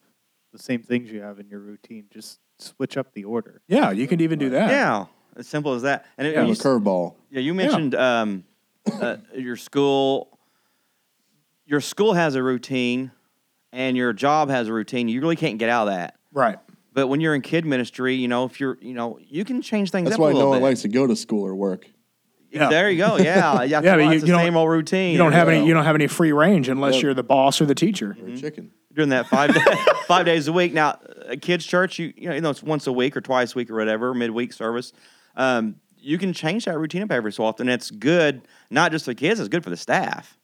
the 0.51 0.59
same 0.59 0.81
things 0.83 1.09
you 1.09 1.21
have 1.21 1.39
in 1.39 1.47
your 1.47 1.61
routine, 1.61 2.05
just 2.11 2.39
switch 2.59 2.97
up 2.97 3.13
the 3.13 3.23
order. 3.23 3.61
Yeah, 3.67 3.91
you 3.91 4.05
can 4.05 4.19
even 4.19 4.37
do 4.37 4.49
that. 4.49 4.69
Yeah. 4.69 5.05
As 5.37 5.47
simple 5.47 5.73
as 5.73 5.83
that. 5.83 6.05
And 6.17 6.27
it, 6.27 6.33
Yeah, 6.35 6.43
you, 6.43 6.51
a 6.51 6.55
curveball. 6.55 7.15
yeah, 7.31 7.39
you 7.39 7.53
mentioned 7.53 7.95
um, 7.95 8.43
uh, 8.91 9.17
your 9.33 9.55
school. 9.55 10.37
Your 11.65 11.79
school 11.79 12.13
has 12.13 12.35
a 12.35 12.43
routine, 12.43 13.11
and 13.71 13.95
your 13.95 14.11
job 14.11 14.49
has 14.49 14.67
a 14.67 14.73
routine. 14.73 15.07
You 15.07 15.21
really 15.21 15.35
can't 15.37 15.57
get 15.57 15.69
out 15.69 15.87
of 15.87 15.93
that. 15.93 16.15
Right. 16.33 16.57
But 16.97 17.09
when 17.09 17.21
you're 17.21 17.35
in 17.35 17.43
kid 17.43 17.63
ministry, 17.63 18.15
you 18.15 18.27
know, 18.27 18.45
if 18.45 18.59
you're, 18.59 18.75
you 18.81 18.95
know, 18.95 19.19
you 19.21 19.45
can 19.45 19.61
change 19.61 19.91
things 19.91 20.05
That's 20.05 20.15
up 20.15 20.19
why 20.19 20.31
a 20.31 20.33
little 20.33 20.47
no 20.47 20.49
one 20.49 20.59
bit. 20.61 20.65
likes 20.65 20.81
to 20.81 20.87
go 20.87 21.05
to 21.05 21.15
school 21.15 21.45
or 21.45 21.53
work. 21.53 21.85
Yeah. 22.49 22.69
There 22.69 22.89
you 22.89 22.97
go. 22.97 23.17
Yeah. 23.21 23.61
Yeah. 23.61 23.81
Yeah, 23.83 23.95
but 23.97 24.03
you- 24.05 24.11
it's 24.13 24.21
the 24.21 24.27
you 24.29 24.33
don't- 24.33 24.41
same 24.41 24.57
old 24.57 24.67
routine. 24.67 25.11
You 25.11 25.19
don't 25.19 25.31
have 25.33 25.47
Yeah. 25.47 25.57
any. 25.57 25.67
You 25.67 25.75
don't 25.75 25.83
have 25.85 25.93
any 25.93 26.07
free 26.07 26.31
range 26.31 26.69
unless 26.69 26.95
Yep. 26.95 27.03
you're 27.03 27.13
the 27.13 27.21
boss 27.21 27.61
or 27.61 27.67
the 27.67 27.75
teacher. 27.75 28.17
Mm-hmm. 28.19 28.33
Or 28.33 28.37
chicken. 28.37 28.71
During 28.95 29.09
that 29.09 29.27
five 29.27 29.51
five 30.07 30.25
days 30.25 30.47
a 30.47 30.51
week. 30.51 30.73
Now, 30.73 30.97
a 31.27 31.37
kids' 31.37 31.67
church, 31.67 31.99
you 31.99 32.13
you 32.17 32.41
know, 32.41 32.49
it's 32.49 32.63
once 32.63 32.87
a 32.87 32.91
week 32.91 33.15
or 33.15 33.21
twice 33.21 33.53
a 33.53 33.57
week 33.59 33.69
or 33.69 33.75
whatever, 33.75 34.15
midweek 34.15 34.51
service. 34.51 34.91
Um, 35.35 35.75
you 35.99 36.17
can 36.17 36.33
change 36.33 36.65
that 36.65 36.79
routine 36.79 37.03
up 37.03 37.11
every 37.11 37.31
so 37.31 37.43
often. 37.43 37.69
It's 37.69 37.91
good, 37.91 38.41
not 38.71 38.91
just 38.91 39.05
for 39.05 39.13
kids. 39.13 39.39
It's 39.39 39.49
good 39.49 39.63
for 39.63 39.69
the 39.69 39.77
staff. 39.77 40.35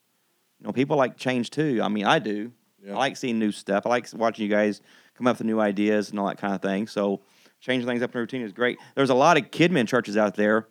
You 0.59 0.67
know, 0.67 0.71
people 0.71 0.97
like 0.97 1.17
change 1.17 1.49
too. 1.49 1.79
I 1.81 1.87
mean, 1.87 2.05
I 2.05 2.19
do. 2.19 2.51
Yeah. 2.85 2.93
I 2.93 2.97
like 2.97 3.17
seeing 3.17 3.39
new 3.39 3.51
stuff. 3.51 3.87
I 3.87 3.89
like 3.89 4.07
watching 4.13 4.43
you 4.43 4.51
guys 4.51 4.81
come 5.15 5.27
up 5.27 5.37
with 5.37 5.47
new 5.47 5.59
ideas 5.59 6.09
and 6.09 6.19
all 6.19 6.27
that 6.27 6.37
kind 6.37 6.53
of 6.53 6.61
thing. 6.61 6.87
So, 6.87 7.21
changing 7.59 7.87
things 7.87 8.01
up 8.01 8.13
in 8.13 8.19
routine 8.19 8.41
is 8.41 8.51
great. 8.51 8.77
There's 8.95 9.09
a 9.09 9.15
lot 9.15 9.37
of 9.37 9.51
kidmin 9.51 9.87
churches 9.87 10.17
out 10.17 10.35
there 10.35 10.67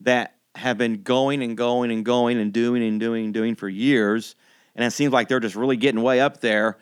that 0.00 0.34
have 0.54 0.78
been 0.78 1.02
going 1.02 1.42
and 1.42 1.56
going 1.56 1.90
and 1.90 2.04
going 2.04 2.38
and 2.38 2.52
doing 2.52 2.82
and 2.82 3.00
doing 3.00 3.26
and 3.26 3.34
doing 3.34 3.54
for 3.54 3.68
years, 3.68 4.34
and 4.74 4.84
it 4.84 4.90
seems 4.90 5.12
like 5.12 5.28
they're 5.28 5.40
just 5.40 5.56
really 5.56 5.76
getting 5.76 6.02
way 6.02 6.20
up 6.20 6.40
there 6.40 6.78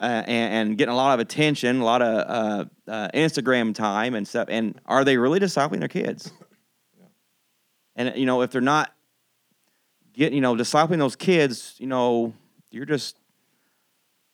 uh, 0.00 0.22
and, 0.26 0.68
and 0.68 0.78
getting 0.78 0.92
a 0.92 0.96
lot 0.96 1.14
of 1.14 1.20
attention, 1.20 1.80
a 1.80 1.84
lot 1.84 2.02
of 2.02 2.68
uh, 2.88 2.90
uh, 2.90 3.08
Instagram 3.14 3.74
time 3.74 4.14
and 4.14 4.26
stuff. 4.26 4.48
And 4.50 4.80
are 4.86 5.04
they 5.04 5.16
really 5.16 5.40
discipling 5.40 5.80
their 5.80 5.88
kids? 5.88 6.30
And 7.96 8.16
you 8.16 8.26
know, 8.26 8.42
if 8.42 8.52
they're 8.52 8.60
not 8.60 8.94
getting, 10.12 10.34
you 10.34 10.40
know, 10.40 10.54
discipling 10.54 10.98
those 10.98 11.16
kids, 11.16 11.74
you 11.78 11.88
know, 11.88 12.32
you're 12.70 12.86
just 12.86 13.18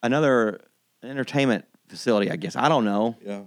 another 0.02 0.60
entertainment 1.02 1.64
facility, 1.94 2.30
I 2.30 2.36
guess. 2.36 2.56
I 2.56 2.68
don't 2.68 2.84
know. 2.84 3.16
Yeah. 3.24 3.42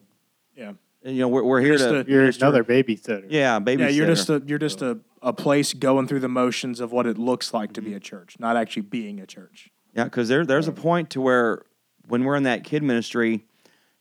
Yeah. 0.55 0.71
You 1.03 1.19
know, 1.21 1.27
we're, 1.27 1.43
we're 1.43 1.62
here 1.62 1.77
Just 1.77 1.89
to, 1.89 1.99
a- 1.99 2.03
You're 2.05 2.25
Just 2.27 2.41
another 2.41 2.63
babysitter. 2.63 3.25
yeah, 3.29 3.60
baby. 3.60 3.83
Yeah, 3.83 3.89
you're 3.89 4.07
just 4.07 4.29
a 4.29 4.41
you're 4.45 4.57
just 4.60 4.81
a, 4.81 4.99
a 5.21 5.31
place 5.31 5.73
going 5.73 6.07
through 6.07 6.19
the 6.21 6.27
motions 6.29 6.79
of 6.79 6.91
what 6.91 7.05
it 7.05 7.17
looks 7.17 7.53
like 7.53 7.73
to 7.73 7.81
be 7.81 7.89
Mm-hmm. 7.89 7.97
a 7.97 7.99
church, 8.01 8.36
not 8.39 8.57
actually 8.57 8.81
being 8.83 9.19
a 9.19 9.25
church. 9.25 9.69
Yeah, 9.93 10.05
because 10.05 10.27
there, 10.27 10.45
there's 10.45 10.67
a 10.67 10.71
point 10.71 11.12
to 11.12 11.21
where 11.21 11.63
when 12.07 12.23
we're 12.23 12.36
in 12.36 12.43
that 12.43 12.63
kid 12.63 12.83
ministry, 12.83 13.45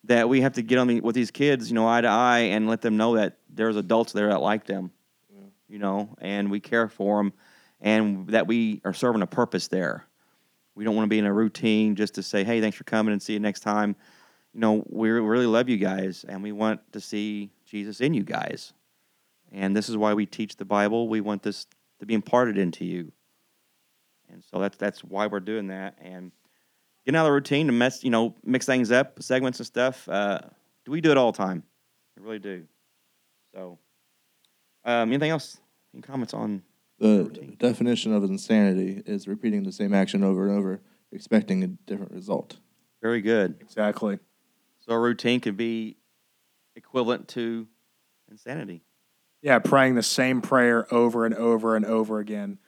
that 0.05 0.29
we 0.29 0.41
have 0.41 0.55
to 0.55 0.63
get 0.63 0.79
on 0.79 0.87
the, 0.89 1.01
with 1.01 1.15
these 1.15 1.31
kids, 1.31 1.69
you 1.69 1.75
know, 1.75 1.87
eye 1.89 2.01
to 2.01 2.09
eye, 2.09 2.39
and 2.55 2.69
let 2.69 2.81
them 2.81 2.97
know 2.97 3.17
that 3.17 3.39
there's 3.51 3.77
adults 3.77 4.13
there 4.13 4.29
that 4.29 4.41
like 4.41 4.65
them, 4.67 4.91
you 5.69 5.79
know, 5.79 6.15
and 6.21 6.51
we 6.51 6.61
care 6.61 6.89
for 6.89 7.19
them, 7.19 7.33
and 7.81 8.29
that 8.29 8.47
we 8.47 8.81
are 8.85 8.93
serving 8.95 9.23
a 9.23 9.27
purpose 9.27 9.69
there. 9.69 10.05
We 10.75 10.85
don't 10.85 10.95
want 10.97 11.05
to 11.07 11.11
be 11.11 11.19
in 11.19 11.27
a 11.27 11.33
routine 11.33 11.95
just 11.95 12.15
to 12.17 12.23
say, 12.23 12.43
"Hey, 12.45 12.61
thanks 12.61 12.77
for 12.77 12.85
coming 12.85 13.13
and 13.13 13.23
see 13.23 13.33
you 13.35 13.41
next 13.41 13.61
time." 13.61 13.97
You 14.57 14.61
know, 14.61 14.83
we 14.89 15.11
really 15.11 15.45
love 15.45 15.69
you 15.69 15.77
guys, 15.77 16.25
and 16.27 16.43
we 16.43 16.51
want 16.51 16.81
to 16.93 16.99
see 16.99 17.51
Jesus 17.67 18.01
in 18.01 18.15
you 18.15 18.23
guys, 18.23 18.73
and 19.53 19.77
this 19.77 19.91
is 19.91 19.99
why 19.99 20.15
we 20.15 20.25
teach 20.25 20.57
the 20.57 20.65
Bible. 20.65 21.11
We 21.11 21.21
want 21.21 21.43
this 21.43 21.67
to 22.01 22.07
be 22.07 22.15
imparted 22.15 22.57
into 22.57 22.87
you. 22.87 23.13
And 24.33 24.43
so 24.43 24.59
that's 24.59 24.79
that's 24.79 25.05
why 25.05 25.27
we're 25.27 25.41
doing 25.41 25.67
that. 25.67 25.99
And 26.01 26.33
getting 27.05 27.19
out 27.19 27.27
of 27.27 27.27
the 27.27 27.33
routine 27.33 27.67
to 27.67 27.73
mess, 27.75 28.03
you 28.03 28.09
know, 28.09 28.35
mix 28.47 28.65
things 28.65 28.91
up, 28.91 29.23
segments 29.23 29.61
and 29.61 29.67
stuff. 29.67 30.09
Uh, 30.09 30.41
do 30.87 30.91
we 30.91 31.03
do 31.03 31.11
it 31.11 31.19
all 31.19 31.33
the 31.33 31.37
time? 31.37 31.63
We 32.17 32.25
really 32.25 32.39
do. 32.39 32.65
So, 33.55 33.79
um, 34.87 35.11
anything 35.11 35.33
else? 35.33 35.59
Any 35.93 36.01
comments 36.01 36.33
on? 36.33 36.63
The 36.99 37.25
Routine. 37.25 37.57
definition 37.59 38.15
of 38.15 38.25
insanity 38.25 39.03
is 39.05 39.29
repeating 39.29 39.65
the 39.65 39.73
same 39.73 39.93
action 39.93 40.25
over 40.25 40.49
and 40.49 40.57
over, 40.57 40.81
expecting 41.13 41.63
a 41.63 41.67
different 41.67 42.13
result. 42.13 42.57
Very 43.03 43.21
good. 43.21 43.57
Exactly. 43.61 44.19
So 44.87 44.95
a 44.95 44.99
routine 44.99 45.41
could 45.41 45.57
be 45.57 45.97
equivalent 46.77 47.29
to 47.29 47.67
insanity. 48.31 48.83
Yeah, 49.43 49.59
praying 49.59 49.95
the 49.95 50.03
same 50.03 50.41
prayer 50.41 50.93
over 50.93 51.25
and 51.27 51.35
over 51.35 51.77
and 51.77 51.85
over 51.85 52.19
again, 52.19 52.59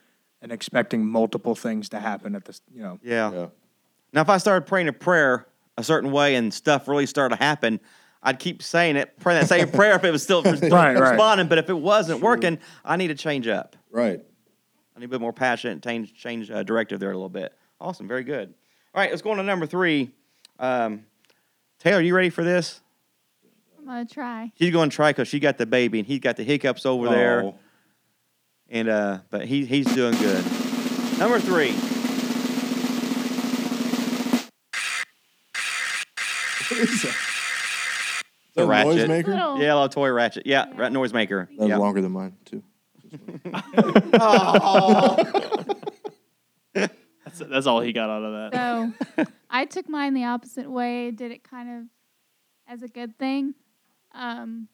and 0.42 0.52
expecting 0.52 1.04
multiple 1.06 1.54
things 1.54 1.88
to 1.90 1.98
happen 1.98 2.34
at 2.34 2.44
this. 2.44 2.60
You 2.72 2.82
know. 2.82 2.98
Yeah. 3.02 3.32
Yeah. 3.32 3.46
Now, 4.12 4.20
if 4.22 4.28
I 4.28 4.38
started 4.38 4.66
praying 4.66 4.88
a 4.88 4.92
prayer 4.92 5.46
a 5.76 5.82
certain 5.84 6.10
way 6.10 6.34
and 6.34 6.52
stuff 6.52 6.88
really 6.88 7.06
started 7.06 7.36
to 7.36 7.42
happen, 7.42 7.78
I'd 8.22 8.38
keep 8.38 8.62
saying 8.62 8.96
it, 8.96 9.18
praying 9.20 9.40
that 9.40 9.48
same 9.48 9.70
prayer 9.70 9.94
if 9.94 10.04
it 10.04 10.10
was 10.10 10.22
still 10.22 10.42
still 10.56 10.70
Right, 10.70 10.94
right. 10.96 11.10
responding. 11.10 11.46
But 11.48 11.58
if 11.58 11.68
it 11.70 11.78
wasn't 11.78 12.20
working, 12.20 12.58
I 12.84 12.96
need 12.96 13.08
to 13.08 13.14
change 13.14 13.46
up. 13.46 13.76
Right. 13.90 14.20
I 14.96 15.00
need 15.00 15.06
a 15.06 15.08
bit 15.08 15.20
more 15.20 15.32
passionate, 15.32 15.72
and 15.74 15.82
change 15.82 16.14
change 16.14 16.50
uh, 16.50 16.62
directive 16.64 16.98
there 17.00 17.10
a 17.10 17.14
little 17.14 17.28
bit. 17.28 17.52
Awesome, 17.80 18.08
very 18.08 18.24
good. 18.24 18.52
All 18.94 19.00
right, 19.00 19.10
let's 19.10 19.22
go 19.22 19.30
on 19.30 19.36
to 19.36 19.42
number 19.44 19.66
three. 19.66 20.10
Um, 20.58 21.04
Taylor, 21.78 22.00
you 22.00 22.14
ready 22.14 22.30
for 22.30 22.42
this? 22.44 22.80
I'm 23.78 23.84
gonna 23.86 24.04
try. 24.06 24.52
She's 24.58 24.72
going 24.72 24.90
to 24.90 24.96
try 24.96 25.10
because 25.10 25.28
she 25.28 25.38
got 25.40 25.56
the 25.58 25.66
baby 25.66 26.00
and 26.00 26.06
he's 26.06 26.20
got 26.20 26.36
the 26.36 26.44
hiccups 26.44 26.84
over 26.84 27.08
there. 27.08 27.44
Oh. 27.44 27.54
And 28.68 28.88
uh, 28.88 29.18
but 29.30 29.46
he 29.46 29.64
he's 29.64 29.86
doing 29.94 30.14
good. 30.18 30.44
Number 31.18 31.40
three. 31.40 31.72
What 36.68 36.80
is 36.80 37.02
that? 37.02 37.08
Is 37.08 37.12
The 38.54 38.56
that 38.56 38.62
a 38.62 38.66
ratchet. 38.66 39.08
noisemaker? 39.08 39.26
Little. 39.28 39.58
Yeah, 39.60 39.74
little 39.74 39.88
toy 39.88 40.10
ratchet. 40.10 40.46
Yeah, 40.46 40.66
Yeah. 40.68 40.74
rat 40.80 40.92
noisemaker. 40.92 41.48
That 41.48 41.58
was 41.58 41.68
Yeah. 41.68 41.76
longer 41.78 42.02
than 42.02 42.12
mine 42.12 42.36
too. 42.44 42.62
That's 47.28 47.50
that's 47.50 47.66
all 47.66 47.80
he 47.80 47.92
got 47.92 48.08
out 48.10 48.22
of 48.22 48.52
that. 48.52 48.94
So 49.16 49.24
I 49.50 49.64
took 49.64 49.88
mine 49.88 50.14
the 50.14 50.24
opposite 50.24 50.70
way, 50.70 51.10
did 51.10 51.30
it 51.30 51.44
kind 51.44 51.68
of 51.70 51.84
as 52.66 52.82
a 52.82 52.88
good 52.88 53.18
thing. 53.18 53.54
Um, 54.14 54.68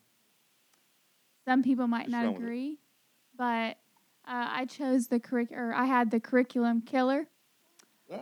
some 1.45 1.63
people 1.63 1.87
might 1.87 2.09
not 2.09 2.23
run 2.23 2.33
with 2.33 2.41
it. 2.41 2.45
agree, 2.45 2.79
but 3.37 3.77
uh, 4.27 4.47
I 4.49 4.65
chose 4.65 5.07
the 5.07 5.19
curric 5.19 5.51
or 5.51 5.73
I 5.73 5.85
had 5.85 6.11
the 6.11 6.19
curriculum 6.19 6.81
killer. 6.81 7.27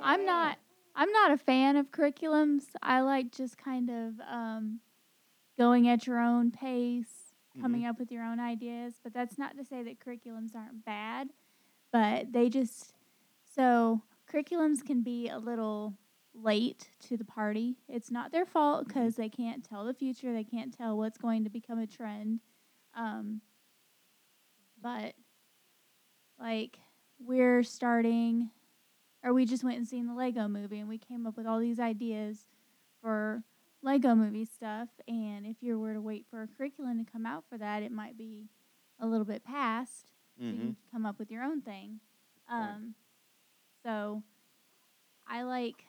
I'm 0.01 0.25
not 0.25 0.57
I'm 0.95 1.11
not 1.11 1.31
a 1.31 1.37
fan 1.37 1.75
of 1.75 1.91
curriculums. 1.91 2.63
I 2.81 3.01
like 3.01 3.31
just 3.31 3.57
kind 3.57 3.89
of 3.89 4.13
um, 4.29 4.79
going 5.57 5.87
at 5.87 6.07
your 6.07 6.19
own 6.19 6.51
pace, 6.51 7.33
coming 7.61 7.85
up 7.85 7.99
with 7.99 8.11
your 8.11 8.23
own 8.23 8.39
ideas. 8.39 8.93
But 9.03 9.13
that's 9.13 9.37
not 9.37 9.57
to 9.57 9.65
say 9.65 9.83
that 9.83 9.99
curriculums 9.99 10.55
aren't 10.55 10.85
bad, 10.85 11.29
but 11.91 12.31
they 12.31 12.49
just 12.49 12.93
so 13.55 14.01
curriculums 14.33 14.83
can 14.85 15.01
be 15.01 15.29
a 15.29 15.37
little 15.37 15.93
late 16.33 16.89
to 17.07 17.17
the 17.17 17.25
party. 17.25 17.77
It's 17.87 18.09
not 18.09 18.31
their 18.31 18.45
fault 18.45 18.87
because 18.87 19.15
they 19.15 19.29
can't 19.29 19.63
tell 19.63 19.85
the 19.85 19.93
future. 19.93 20.33
They 20.33 20.43
can't 20.43 20.75
tell 20.75 20.97
what's 20.97 21.17
going 21.17 21.43
to 21.43 21.49
become 21.49 21.79
a 21.79 21.87
trend. 21.87 22.39
Um, 22.95 23.41
but 24.81 25.13
like 26.39 26.77
we're 27.19 27.63
starting, 27.63 28.49
or 29.23 29.33
we 29.33 29.45
just 29.45 29.63
went 29.63 29.77
and 29.77 29.87
seen 29.87 30.07
the 30.07 30.13
Lego 30.13 30.47
movie, 30.47 30.79
and 30.79 30.89
we 30.89 30.97
came 30.97 31.25
up 31.27 31.37
with 31.37 31.45
all 31.45 31.59
these 31.59 31.79
ideas 31.79 32.45
for 33.01 33.43
Lego 33.81 34.15
movie 34.15 34.45
stuff. 34.45 34.89
And 35.07 35.45
if 35.45 35.57
you 35.61 35.79
were 35.79 35.93
to 35.93 36.01
wait 36.01 36.25
for 36.29 36.41
a 36.41 36.47
curriculum 36.47 37.03
to 37.05 37.11
come 37.11 37.25
out 37.25 37.43
for 37.49 37.57
that, 37.57 37.83
it 37.83 37.91
might 37.91 38.17
be 38.17 38.49
a 38.99 39.05
little 39.07 39.25
bit 39.25 39.43
past. 39.43 40.11
So 40.39 40.45
you 40.45 40.53
Mhm. 40.53 40.57
can 40.59 40.75
come 40.91 41.05
up 41.05 41.19
with 41.19 41.29
your 41.29 41.43
own 41.43 41.61
thing. 41.61 41.99
Um, 42.47 42.95
so 43.83 44.23
I 45.27 45.43
like 45.43 45.85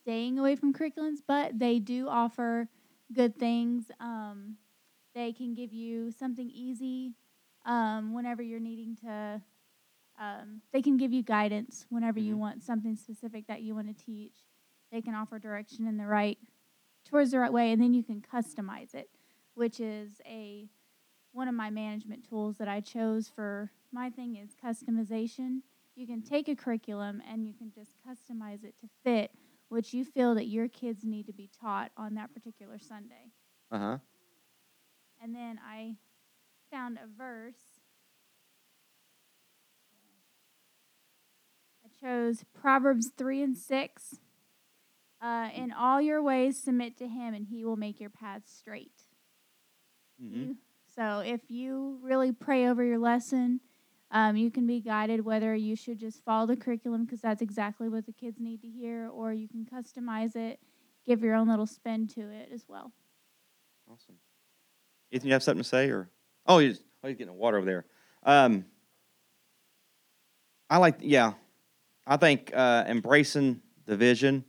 staying 0.00 0.38
away 0.38 0.56
from 0.56 0.72
curriculums, 0.72 1.18
but 1.26 1.58
they 1.58 1.78
do 1.78 2.08
offer 2.08 2.68
good 3.12 3.36
things. 3.36 3.90
Um, 4.00 4.56
they 5.14 5.32
can 5.32 5.54
give 5.54 5.72
you 5.72 6.10
something 6.10 6.50
easy 6.50 7.14
um, 7.64 8.12
whenever 8.12 8.42
you're 8.42 8.60
needing 8.60 8.96
to. 8.96 9.40
Um, 10.18 10.62
they 10.72 10.82
can 10.82 10.96
give 10.96 11.12
you 11.12 11.22
guidance 11.22 11.86
whenever 11.88 12.20
you 12.20 12.36
Mhm. 12.36 12.38
want 12.40 12.62
something 12.62 12.94
specific 12.96 13.46
that 13.46 13.62
you 13.62 13.74
want 13.74 13.88
to 13.88 14.04
teach. 14.04 14.44
They 14.90 15.02
can 15.02 15.14
offer 15.14 15.38
direction 15.38 15.86
in 15.86 15.96
the 15.96 16.06
right 16.06 16.38
towards 17.04 17.32
the 17.32 17.38
right 17.40 17.52
way, 17.52 17.72
and 17.72 17.82
then 17.82 17.94
you 17.94 18.02
can 18.02 18.20
customize 18.20 18.94
it, 18.94 19.10
which 19.54 19.80
is 19.80 20.20
a 20.24 20.68
one 21.32 21.48
of 21.48 21.54
my 21.54 21.68
management 21.68 22.24
tools 22.28 22.58
that 22.58 22.68
I 22.68 22.80
chose 22.80 23.28
for 23.28 23.72
my 23.90 24.08
thing 24.08 24.36
is 24.36 24.54
customization. 24.54 25.62
You 25.96 26.06
can 26.06 26.22
take 26.22 26.48
a 26.48 26.56
curriculum 26.56 27.22
and 27.30 27.46
you 27.46 27.54
can 27.54 27.70
just 27.72 27.92
customize 28.06 28.64
it 28.64 28.74
to 28.80 28.88
fit 29.04 29.30
what 29.68 29.92
you 29.92 30.04
feel 30.04 30.34
that 30.34 30.46
your 30.46 30.68
kids 30.68 31.04
need 31.04 31.26
to 31.26 31.32
be 31.32 31.48
taught 31.60 31.90
on 31.96 32.14
that 32.14 32.32
particular 32.34 32.78
Sunday. 32.78 33.30
Uh 33.70 33.78
huh. 33.78 33.98
And 35.22 35.34
then 35.34 35.58
I 35.64 35.96
found 36.70 36.98
a 36.98 37.06
verse. 37.16 37.80
I 41.84 41.88
chose 42.00 42.44
Proverbs 42.54 43.10
3 43.16 43.42
and 43.42 43.56
6. 43.56 44.18
Uh, 45.22 45.48
in 45.54 45.72
all 45.72 46.00
your 46.02 46.22
ways, 46.22 46.60
submit 46.62 46.98
to 46.98 47.08
him, 47.08 47.32
and 47.34 47.46
he 47.46 47.64
will 47.64 47.76
make 47.76 48.00
your 48.00 48.10
paths 48.10 48.52
straight. 48.52 48.92
hmm 50.20 50.34
You- 50.34 50.56
So 50.94 51.20
if 51.20 51.50
you 51.50 51.98
really 52.02 52.30
pray 52.32 52.66
over 52.68 52.84
your 52.84 52.98
lesson, 52.98 53.60
um, 54.14 54.36
you 54.36 54.48
can 54.48 54.64
be 54.64 54.80
guided 54.80 55.24
whether 55.24 55.54
you 55.56 55.74
should 55.74 55.98
just 55.98 56.24
follow 56.24 56.46
the 56.46 56.56
curriculum 56.56 57.04
because 57.04 57.20
that's 57.20 57.42
exactly 57.42 57.88
what 57.88 58.06
the 58.06 58.12
kids 58.12 58.38
need 58.38 58.62
to 58.62 58.68
hear, 58.68 59.08
or 59.12 59.32
you 59.32 59.48
can 59.48 59.66
customize 59.66 60.36
it, 60.36 60.60
give 61.04 61.22
your 61.22 61.34
own 61.34 61.48
little 61.48 61.66
spin 61.66 62.06
to 62.06 62.20
it 62.20 62.48
as 62.54 62.64
well. 62.68 62.92
Awesome. 63.92 64.14
Ethan, 65.10 65.26
you 65.26 65.32
have 65.32 65.42
something 65.42 65.64
to 65.64 65.68
say, 65.68 65.90
or 65.90 66.08
oh, 66.46 66.58
he's 66.58 66.80
oh, 67.02 67.08
he's 67.08 67.16
getting 67.16 67.34
water 67.34 67.56
over 67.56 67.66
there. 67.66 67.84
Um, 68.22 68.64
I 70.70 70.78
like, 70.78 70.98
yeah, 71.00 71.34
I 72.06 72.16
think 72.16 72.52
uh, 72.54 72.84
embracing 72.86 73.60
the 73.84 73.96
vision 73.96 74.44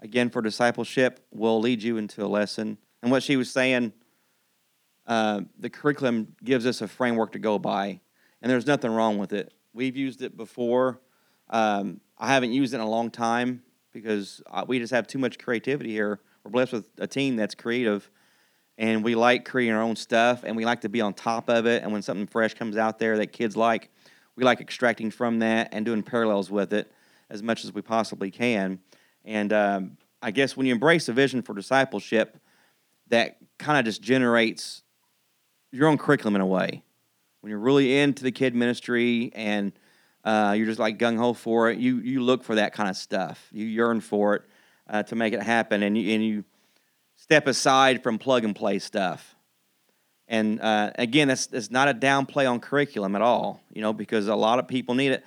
again 0.00 0.30
for 0.30 0.40
discipleship 0.40 1.24
will 1.32 1.60
lead 1.60 1.82
you 1.82 1.96
into 1.96 2.24
a 2.24 2.28
lesson. 2.28 2.78
And 3.02 3.10
what 3.10 3.24
she 3.24 3.36
was 3.36 3.50
saying, 3.50 3.92
uh, 5.06 5.42
the 5.58 5.68
curriculum 5.68 6.36
gives 6.44 6.64
us 6.64 6.80
a 6.80 6.86
framework 6.88 7.32
to 7.32 7.40
go 7.40 7.58
by, 7.58 8.00
and 8.42 8.50
there's 8.50 8.66
nothing 8.66 8.90
wrong 8.90 9.16
with 9.16 9.32
it. 9.32 9.52
We've 9.72 9.96
used 9.96 10.20
it 10.20 10.36
before. 10.36 11.00
Um, 11.48 12.00
I 12.18 12.28
haven't 12.28 12.52
used 12.52 12.74
it 12.74 12.76
in 12.76 12.82
a 12.82 12.88
long 12.88 13.10
time 13.10 13.62
because 13.92 14.42
we 14.66 14.78
just 14.78 14.92
have 14.92 15.06
too 15.06 15.18
much 15.18 15.38
creativity 15.38 15.90
here. 15.90 16.20
We're 16.44 16.50
blessed 16.50 16.72
with 16.72 16.88
a 16.98 17.06
team 17.06 17.36
that's 17.36 17.54
creative, 17.54 18.10
and 18.76 19.04
we 19.04 19.14
like 19.14 19.44
creating 19.44 19.74
our 19.74 19.82
own 19.82 19.96
stuff, 19.96 20.42
and 20.44 20.56
we 20.56 20.64
like 20.64 20.80
to 20.80 20.88
be 20.88 21.00
on 21.00 21.14
top 21.14 21.48
of 21.48 21.66
it. 21.66 21.82
And 21.82 21.92
when 21.92 22.02
something 22.02 22.26
fresh 22.26 22.54
comes 22.54 22.76
out 22.76 22.98
there 22.98 23.16
that 23.18 23.32
kids 23.32 23.56
like, 23.56 23.90
we 24.34 24.44
like 24.44 24.60
extracting 24.60 25.10
from 25.10 25.38
that 25.38 25.68
and 25.72 25.84
doing 25.84 26.02
parallels 26.02 26.50
with 26.50 26.72
it 26.72 26.90
as 27.30 27.42
much 27.42 27.64
as 27.64 27.72
we 27.72 27.80
possibly 27.80 28.30
can. 28.30 28.80
And 29.24 29.52
um, 29.52 29.96
I 30.20 30.32
guess 30.32 30.56
when 30.56 30.66
you 30.66 30.72
embrace 30.72 31.08
a 31.08 31.12
vision 31.12 31.42
for 31.42 31.54
discipleship, 31.54 32.38
that 33.08 33.36
kind 33.58 33.78
of 33.78 33.84
just 33.84 34.02
generates 34.02 34.82
your 35.70 35.88
own 35.88 35.98
curriculum 35.98 36.34
in 36.34 36.40
a 36.40 36.46
way. 36.46 36.82
When 37.42 37.50
you're 37.50 37.58
really 37.58 37.98
into 37.98 38.22
the 38.22 38.30
kid 38.30 38.54
ministry 38.54 39.32
and 39.34 39.72
uh, 40.24 40.54
you're 40.56 40.66
just 40.66 40.78
like 40.78 40.96
gung 40.96 41.18
ho 41.18 41.32
for 41.32 41.70
it, 41.70 41.78
you 41.78 41.98
you 41.98 42.22
look 42.22 42.44
for 42.44 42.54
that 42.54 42.72
kind 42.72 42.88
of 42.88 42.96
stuff. 42.96 43.48
You 43.50 43.66
yearn 43.66 44.00
for 44.00 44.36
it 44.36 44.42
uh, 44.88 45.02
to 45.02 45.16
make 45.16 45.32
it 45.34 45.42
happen, 45.42 45.82
and 45.82 45.98
you 45.98 46.14
and 46.14 46.24
you 46.24 46.44
step 47.16 47.48
aside 47.48 48.04
from 48.04 48.18
plug 48.18 48.44
and 48.44 48.54
play 48.54 48.78
stuff. 48.78 49.34
And 50.28 50.60
uh, 50.60 50.92
again, 50.94 51.26
that's 51.26 51.46
that's 51.46 51.68
not 51.68 51.88
a 51.88 51.94
downplay 51.94 52.48
on 52.48 52.60
curriculum 52.60 53.16
at 53.16 53.22
all, 53.22 53.60
you 53.72 53.82
know, 53.82 53.92
because 53.92 54.28
a 54.28 54.36
lot 54.36 54.60
of 54.60 54.68
people 54.68 54.94
need 54.94 55.10
it. 55.10 55.24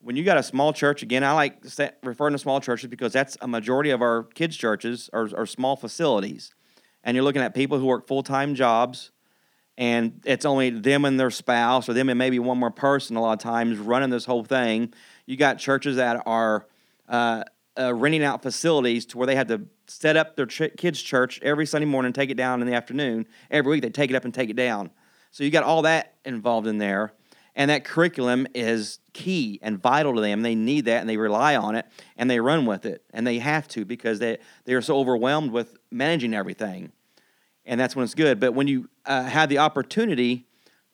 When 0.00 0.14
you 0.14 0.22
got 0.22 0.38
a 0.38 0.44
small 0.44 0.72
church, 0.72 1.02
again, 1.02 1.24
I 1.24 1.32
like 1.32 1.64
referring 2.04 2.32
to 2.34 2.38
small 2.38 2.60
churches 2.60 2.88
because 2.88 3.12
that's 3.12 3.36
a 3.40 3.48
majority 3.48 3.90
of 3.90 4.02
our 4.02 4.22
kids' 4.22 4.56
churches 4.56 5.10
are, 5.12 5.28
are 5.36 5.46
small 5.46 5.74
facilities, 5.74 6.54
and 7.02 7.16
you're 7.16 7.24
looking 7.24 7.42
at 7.42 7.56
people 7.56 7.80
who 7.80 7.86
work 7.86 8.06
full 8.06 8.22
time 8.22 8.54
jobs, 8.54 9.10
and 9.78 10.20
it's 10.24 10.44
only 10.44 10.70
them 10.70 11.04
and 11.04 11.20
their 11.20 11.30
spouse, 11.30 11.88
or 11.88 11.92
them 11.92 12.08
and 12.08 12.18
maybe 12.18 12.38
one 12.38 12.58
more 12.58 12.70
person. 12.70 13.16
A 13.16 13.20
lot 13.20 13.32
of 13.34 13.38
times 13.38 13.78
running 13.78 14.10
this 14.10 14.24
whole 14.24 14.44
thing. 14.44 14.92
You 15.26 15.36
got 15.36 15.58
churches 15.58 15.96
that 15.96 16.22
are 16.26 16.66
uh, 17.08 17.44
uh, 17.78 17.94
renting 17.94 18.24
out 18.24 18.42
facilities 18.42 19.06
to 19.06 19.18
where 19.18 19.26
they 19.26 19.36
have 19.36 19.48
to 19.48 19.66
set 19.86 20.16
up 20.16 20.36
their 20.36 20.46
ch- 20.46 20.76
kids' 20.76 21.02
church 21.02 21.40
every 21.42 21.66
Sunday 21.66 21.86
morning, 21.86 22.12
take 22.12 22.30
it 22.30 22.36
down 22.36 22.60
in 22.60 22.66
the 22.66 22.74
afternoon. 22.74 23.26
Every 23.50 23.72
week 23.72 23.82
they 23.82 23.90
take 23.90 24.10
it 24.10 24.16
up 24.16 24.24
and 24.24 24.32
take 24.32 24.50
it 24.50 24.56
down. 24.56 24.90
So 25.30 25.44
you 25.44 25.50
got 25.50 25.64
all 25.64 25.82
that 25.82 26.14
involved 26.24 26.66
in 26.66 26.78
there, 26.78 27.12
and 27.54 27.70
that 27.70 27.84
curriculum 27.84 28.46
is 28.54 29.00
key 29.12 29.58
and 29.62 29.78
vital 29.78 30.14
to 30.14 30.20
them. 30.20 30.42
They 30.42 30.54
need 30.54 30.86
that, 30.86 31.00
and 31.00 31.08
they 31.08 31.18
rely 31.18 31.56
on 31.56 31.74
it, 31.74 31.86
and 32.16 32.30
they 32.30 32.40
run 32.40 32.64
with 32.64 32.86
it, 32.86 33.04
and 33.12 33.26
they 33.26 33.38
have 33.38 33.68
to 33.68 33.84
because 33.84 34.18
they 34.18 34.38
they 34.64 34.72
are 34.72 34.82
so 34.82 34.98
overwhelmed 34.98 35.52
with 35.52 35.76
managing 35.90 36.32
everything, 36.32 36.92
and 37.66 37.78
that's 37.78 37.94
when 37.94 38.04
it's 38.04 38.14
good. 38.14 38.40
But 38.40 38.54
when 38.54 38.68
you 38.68 38.88
uh, 39.04 39.24
have 39.24 39.48
the 39.48 39.58
opportunity 39.58 40.46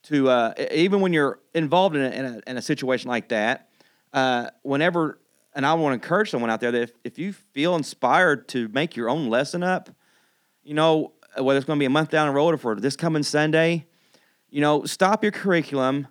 to, 0.04 0.28
uh, 0.28 0.54
even 0.72 1.00
when 1.00 1.12
you're 1.12 1.38
involved 1.54 1.94
in 1.94 2.02
a, 2.02 2.08
in 2.08 2.24
a, 2.24 2.40
in 2.48 2.56
a 2.56 2.62
situation 2.62 3.08
like 3.08 3.28
that, 3.28 3.68
uh, 4.12 4.48
whenever, 4.62 5.20
and 5.54 5.64
I 5.64 5.74
want 5.74 5.92
to 5.92 5.94
encourage 5.94 6.30
someone 6.30 6.50
out 6.50 6.61
there 6.61 6.72
that 6.72 6.82
if, 6.82 6.92
if 7.04 7.18
you 7.18 7.32
feel 7.32 7.76
inspired 7.76 8.48
to 8.48 8.68
make 8.68 8.96
your 8.96 9.08
own 9.08 9.28
lesson 9.28 9.62
up, 9.62 9.90
you 10.64 10.74
know, 10.74 11.12
whether 11.38 11.56
it's 11.58 11.66
going 11.66 11.78
to 11.78 11.82
be 11.82 11.87
a 11.87 11.90
month 11.90 12.11
down 12.11 12.26
the 12.28 12.35
road 12.35 12.54
or 12.54 12.58
for 12.58 12.74
this 12.74 12.96
coming 12.96 13.22
Sunday, 13.22 13.87
you 14.50 14.61
know, 14.61 14.85
stop 14.85 15.22
your 15.22 15.32
curriculum 15.32 16.08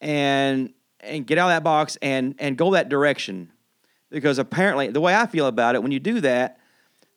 and 0.00 0.72
and 1.00 1.26
get 1.26 1.36
out 1.36 1.48
of 1.48 1.56
that 1.56 1.64
box 1.64 1.96
and 2.00 2.34
and 2.38 2.56
go 2.56 2.72
that 2.72 2.88
direction. 2.88 3.50
Because 4.10 4.38
apparently, 4.38 4.88
the 4.88 5.00
way 5.00 5.14
I 5.14 5.26
feel 5.26 5.46
about 5.46 5.74
it, 5.74 5.82
when 5.82 5.90
you 5.90 5.98
do 5.98 6.20
that, 6.20 6.58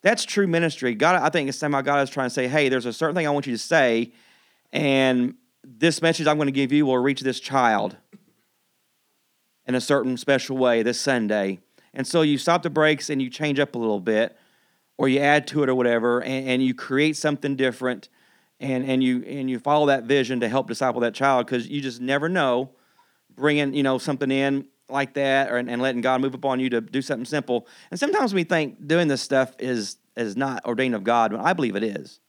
that's 0.06 0.24
true 0.24 0.46
ministry. 0.46 0.94
God, 0.94 1.16
I 1.16 1.30
think 1.30 1.50
it's 1.50 1.58
somehow 1.58 1.82
God 1.82 2.04
is 2.04 2.12
trying 2.12 2.28
to 2.28 2.34
say, 2.34 2.48
hey, 2.48 2.70
there's 2.70 2.86
a 2.86 2.94
certain 2.94 3.16
thing 3.16 3.26
I 3.26 3.32
want 3.32 3.48
you 3.48 3.54
to 3.54 3.58
say, 3.58 4.12
and 4.72 5.34
this 5.64 6.00
message 6.00 6.28
I'm 6.28 6.38
going 6.38 6.46
to 6.46 6.52
give 6.52 6.72
you 6.72 6.86
will 6.86 7.00
reach 7.00 7.22
this 7.22 7.40
child 7.40 7.98
in 9.66 9.74
a 9.74 9.82
certain 9.82 10.16
special 10.18 10.58
way 10.58 10.84
this 10.84 11.02
Sunday. 11.02 11.58
And 11.92 12.06
so 12.06 12.22
you 12.22 12.38
stop 12.38 12.62
the 12.62 12.70
brakes 12.70 13.10
and 13.10 13.20
you 13.20 13.32
change 13.32 13.60
up 13.60 13.74
a 13.74 13.80
little 13.80 14.00
bit, 14.00 14.38
or 15.00 15.10
you 15.10 15.22
add 15.22 15.48
to 15.48 15.64
it 15.64 15.70
or 15.70 15.74
whatever, 15.74 16.22
and, 16.22 16.50
and 16.50 16.64
you 16.64 16.76
create 16.76 17.18
something 17.18 17.56
different, 17.56 18.10
and, 18.60 18.86
and 18.86 19.04
you 19.04 19.24
and 19.24 19.50
you 19.50 19.58
follow 19.58 19.88
that 19.88 20.04
vision 20.04 20.40
to 20.42 20.48
help 20.48 20.68
disciple 20.68 21.02
that 21.02 21.16
child 21.16 21.48
because 21.48 21.68
you 21.68 21.82
just 21.82 22.00
never 22.00 22.30
know 22.30 22.70
bringing 23.36 23.74
you 23.74 23.82
know 23.82 23.98
something 23.98 24.30
in 24.30 24.68
like 24.90 25.14
that 25.16 25.52
or, 25.52 25.58
and 25.58 25.82
letting 25.82 26.02
God 26.02 26.22
move 26.22 26.34
upon 26.34 26.60
you 26.60 26.70
to 26.70 26.82
do 26.82 27.02
something 27.02 27.26
simple. 27.26 27.68
And 27.90 28.00
sometimes 28.00 28.34
we 28.34 28.44
think 28.44 28.88
doing 28.88 29.08
this 29.08 29.22
stuff 29.22 29.56
is 29.60 29.98
is 30.16 30.38
not 30.38 30.64
ordained 30.66 30.96
of 30.96 31.04
God, 31.04 31.32
but 31.32 31.42
I 31.42 31.54
believe 31.54 31.76
it 31.76 31.84
is. 31.84 32.20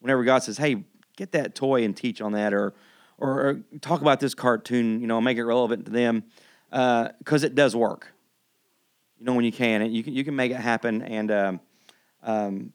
Whenever 0.00 0.24
God 0.24 0.38
says, 0.42 0.58
"Hey, 0.58 0.84
get 1.16 1.32
that 1.32 1.54
toy 1.54 1.84
and 1.84 1.96
teach 1.96 2.20
on 2.20 2.32
that," 2.32 2.54
or 2.54 2.74
or, 3.18 3.30
or 3.40 3.60
talk 3.80 4.00
about 4.00 4.20
this 4.20 4.34
cartoon, 4.34 5.00
you 5.00 5.06
know, 5.06 5.20
make 5.20 5.36
it 5.36 5.44
relevant 5.44 5.86
to 5.86 5.90
them, 5.90 6.24
because 6.70 7.42
it 7.42 7.54
does 7.54 7.74
work. 7.74 8.12
you 9.18 9.26
know 9.26 9.34
when 9.34 9.44
you 9.44 9.52
can, 9.52 9.82
and 9.82 9.92
you 9.92 10.02
can 10.02 10.14
you 10.14 10.24
can 10.24 10.36
make 10.36 10.52
it 10.52 10.60
happen. 10.60 11.02
And 11.02 11.30
um, 11.30 11.60
um, 12.22 12.72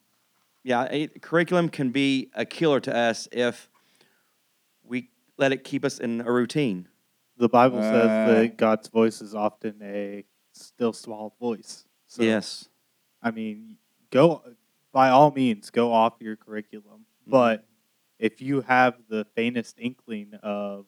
yeah, 0.63 0.87
a, 0.89 1.07
curriculum 1.07 1.69
can 1.69 1.91
be 1.91 2.29
a 2.35 2.45
killer 2.45 2.79
to 2.81 2.95
us 2.95 3.27
if 3.31 3.69
we 4.83 5.09
let 5.37 5.51
it 5.51 5.63
keep 5.63 5.85
us 5.85 5.99
in 5.99 6.21
a 6.21 6.31
routine. 6.31 6.87
The 7.37 7.49
Bible 7.49 7.81
says 7.81 8.09
Uh. 8.09 8.33
that 8.33 8.57
God's 8.57 8.87
voice 8.87 9.21
is 9.21 9.33
often 9.35 9.79
a 9.81 10.23
still 10.51 10.93
small 10.93 11.35
voice. 11.39 11.85
So, 12.07 12.23
yes, 12.23 12.69
I 13.21 13.31
mean, 13.31 13.77
go 14.11 14.41
by 14.91 15.09
all 15.09 15.31
means 15.31 15.69
go 15.71 15.91
off 15.91 16.13
your 16.19 16.35
curriculum, 16.35 17.05
Mm-hmm. 17.21 17.31
but 17.31 17.65
if 18.19 18.41
you 18.41 18.61
have 18.61 18.95
the 19.09 19.25
faintest 19.35 19.77
inkling 19.79 20.33
of, 20.43 20.85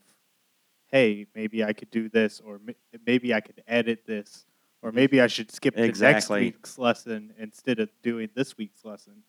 hey, 0.87 1.25
maybe 1.33 1.63
I 1.63 1.73
could 1.73 1.89
do 1.89 2.09
this, 2.09 2.39
or 2.39 2.55
m- 2.67 2.75
maybe 3.05 3.33
I 3.33 3.41
could 3.41 3.63
edit 3.67 4.05
this, 4.05 4.45
or 4.83 4.91
maybe 4.91 5.19
I 5.21 5.27
should 5.27 5.51
skip 5.51 5.73
the 5.73 5.81
next 5.81 5.89
Exactly. 5.89 6.41
week's 6.41 6.77
lesson 6.77 7.33
instead 7.39 7.79
of 7.79 7.89
doing 8.03 8.29
this 8.35 8.55
week's 8.57 8.85
lesson, 8.85 9.23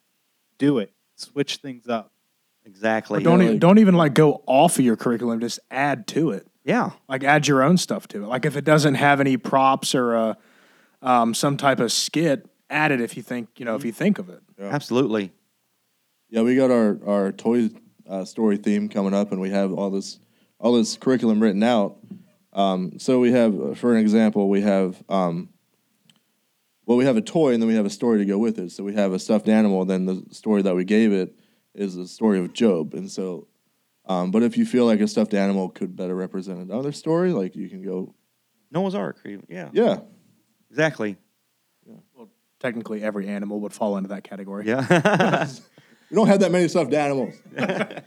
do 0.58 0.78
it. 0.78 0.92
Switch 1.16 1.56
things 1.56 1.88
up. 1.88 2.12
exactly. 2.66 3.18
Or 3.18 3.20
don't 3.22 3.40
Yeah, 3.40 3.46
even 3.46 3.58
don't 3.60 3.78
even 3.78 3.94
like 3.94 4.12
go 4.12 4.42
off 4.46 4.78
of 4.78 4.84
your 4.84 4.96
curriculum. 4.96 5.40
Just 5.40 5.60
add 5.70 6.06
to 6.08 6.30
it. 6.32 6.46
Yeah, 6.66 6.90
Like 7.08 7.22
add 7.22 7.46
your 7.46 7.62
own 7.62 7.78
stuff 7.78 8.08
to 8.08 8.24
it. 8.24 8.26
Like 8.26 8.44
if 8.44 8.56
it 8.56 8.64
doesn't 8.64 8.94
have 8.94 9.20
any 9.20 9.36
props 9.36 9.94
or 9.94 10.16
uh, 10.16 10.34
um, 11.00 11.32
some 11.32 11.56
type 11.56 11.78
of 11.78 11.92
skit, 11.92 12.44
add 12.68 12.90
it 12.90 13.00
if 13.00 13.16
you 13.16 13.22
think 13.22 13.48
you 13.56 13.64
know 13.64 13.76
if 13.76 13.84
you 13.84 13.92
think 13.92 14.18
of 14.18 14.28
it. 14.28 14.42
absolutely. 14.60 15.32
Yeah, 16.28 16.42
we 16.42 16.56
got 16.56 16.72
our 16.72 16.98
our 17.06 17.30
toy 17.30 17.70
uh, 18.08 18.24
story 18.24 18.56
theme 18.56 18.88
coming 18.88 19.14
up, 19.14 19.30
and 19.30 19.40
we 19.40 19.50
have 19.50 19.72
all 19.72 19.90
this 19.90 20.18
all 20.58 20.72
this 20.72 20.96
curriculum 20.96 21.40
written 21.40 21.62
out. 21.62 21.98
Um, 22.52 22.98
so 22.98 23.20
we 23.20 23.30
have, 23.30 23.60
uh, 23.60 23.74
for 23.74 23.94
an 23.94 24.00
example, 24.00 24.48
we 24.48 24.62
have 24.62 25.00
um, 25.08 25.50
well, 26.84 26.98
we 26.98 27.04
have 27.04 27.16
a 27.16 27.22
toy, 27.22 27.52
and 27.52 27.62
then 27.62 27.68
we 27.68 27.76
have 27.76 27.86
a 27.86 27.90
story 27.90 28.18
to 28.18 28.24
go 28.24 28.38
with 28.38 28.58
it. 28.58 28.72
So 28.72 28.82
we 28.82 28.94
have 28.94 29.12
a 29.12 29.20
stuffed 29.20 29.48
animal. 29.48 29.84
Then 29.84 30.06
the 30.06 30.24
story 30.32 30.62
that 30.62 30.74
we 30.74 30.84
gave 30.84 31.12
it 31.12 31.32
is 31.76 31.94
the 31.94 32.08
story 32.08 32.40
of 32.40 32.52
Job, 32.52 32.92
and 32.94 33.08
so. 33.08 33.46
Um, 34.06 34.30
but 34.30 34.42
if 34.42 34.56
you 34.56 34.64
feel 34.64 34.86
like 34.86 35.00
a 35.00 35.08
stuffed 35.08 35.34
animal 35.34 35.68
could 35.68 35.96
better 35.96 36.14
represent 36.14 36.58
another 36.60 36.92
story, 36.92 37.32
like 37.32 37.56
you 37.56 37.68
can 37.68 37.82
go, 37.82 38.14
Noah's 38.70 38.94
Ark. 38.94 39.18
Yeah, 39.48 39.70
yeah, 39.72 39.98
exactly. 40.70 41.16
Well, 42.14 42.30
technically, 42.60 43.02
every 43.02 43.28
animal 43.28 43.60
would 43.60 43.72
fall 43.72 43.96
into 43.96 44.08
that 44.10 44.22
category. 44.24 44.66
Yeah. 44.66 45.48
we 46.10 46.14
don't 46.14 46.28
have 46.28 46.40
that 46.40 46.52
many 46.52 46.68
stuffed 46.68 46.92
animals. 46.94 47.34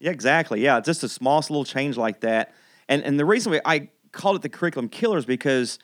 Yeah, 0.00 0.10
exactly. 0.10 0.60
Yeah, 0.60 0.80
just 0.80 1.02
a 1.02 1.08
small 1.08 1.38
little 1.38 1.64
change 1.64 1.96
like 1.96 2.20
that. 2.20 2.52
And 2.90 3.02
and 3.02 3.18
the 3.18 3.24
reason 3.24 3.52
we, 3.52 3.60
I 3.64 3.88
called 4.12 4.36
it 4.36 4.42
the 4.42 4.50
curriculum 4.50 4.90
killers 4.90 5.24
because 5.24 5.78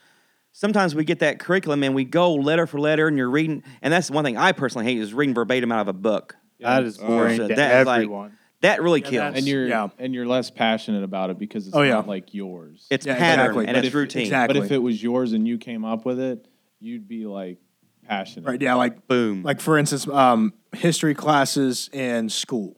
sometimes 0.52 0.94
we 0.94 1.04
get 1.04 1.20
that 1.20 1.38
curriculum 1.38 1.82
and 1.84 1.94
we 1.94 2.04
go 2.04 2.34
letter 2.34 2.66
for 2.66 2.78
letter 2.78 3.08
and 3.08 3.16
you're 3.16 3.30
reading 3.30 3.62
and 3.80 3.90
that's 3.92 4.10
one 4.10 4.24
thing 4.24 4.36
I 4.36 4.52
personally 4.52 4.84
hate 4.84 4.98
is 4.98 5.14
reading 5.14 5.34
verbatim 5.34 5.72
out 5.72 5.80
of 5.80 5.88
a 5.88 5.94
book. 5.94 6.36
That 6.58 6.82
is 6.84 6.98
boring 6.98 7.36
shit. 7.38 7.48
to 7.50 7.54
That 7.54 7.80
is 7.80 7.86
like- 7.86 7.96
everyone. 7.98 8.36
That 8.62 8.82
really 8.82 9.00
Yeah, 9.00 9.08
kills. 9.10 9.20
that's- 9.20 9.38
and 9.38 9.48
you're 9.48 9.66
Yeah. 9.68 9.88
and 9.98 10.14
you're 10.14 10.26
less 10.26 10.50
passionate 10.50 11.02
about 11.02 11.30
it 11.30 11.38
because 11.38 11.66
it's 11.66 11.74
Oh, 11.76 11.82
yeah. 11.82 11.94
not 11.94 12.08
like 12.08 12.34
yours. 12.34 12.86
it's 12.90 13.06
Yeah, 13.06 13.16
pattern 13.16 13.46
exactly. 13.46 13.66
and 13.66 13.74
But 13.74 13.78
it's 13.78 13.88
if- 13.88 13.94
routine. 13.94 14.22
exactly. 14.22 14.58
but 14.60 14.66
if 14.66 14.72
it 14.72 14.78
was 14.78 15.02
yours 15.02 15.32
and 15.32 15.46
you 15.48 15.56
came 15.58 15.84
up 15.84 16.04
with 16.04 16.20
it, 16.20 16.46
you'd 16.78 17.08
be 17.08 17.26
like 17.26 17.58
passionate. 18.06 18.46
Right. 18.46 18.60
Yeah. 18.60 18.74
Like 18.74 19.06
Boom. 19.08 19.42
like 19.42 19.60
for 19.60 19.78
instance, 19.78 20.06
um, 20.08 20.52
history 20.74 21.14
classes 21.14 21.88
in 21.92 22.28
school. 22.28 22.76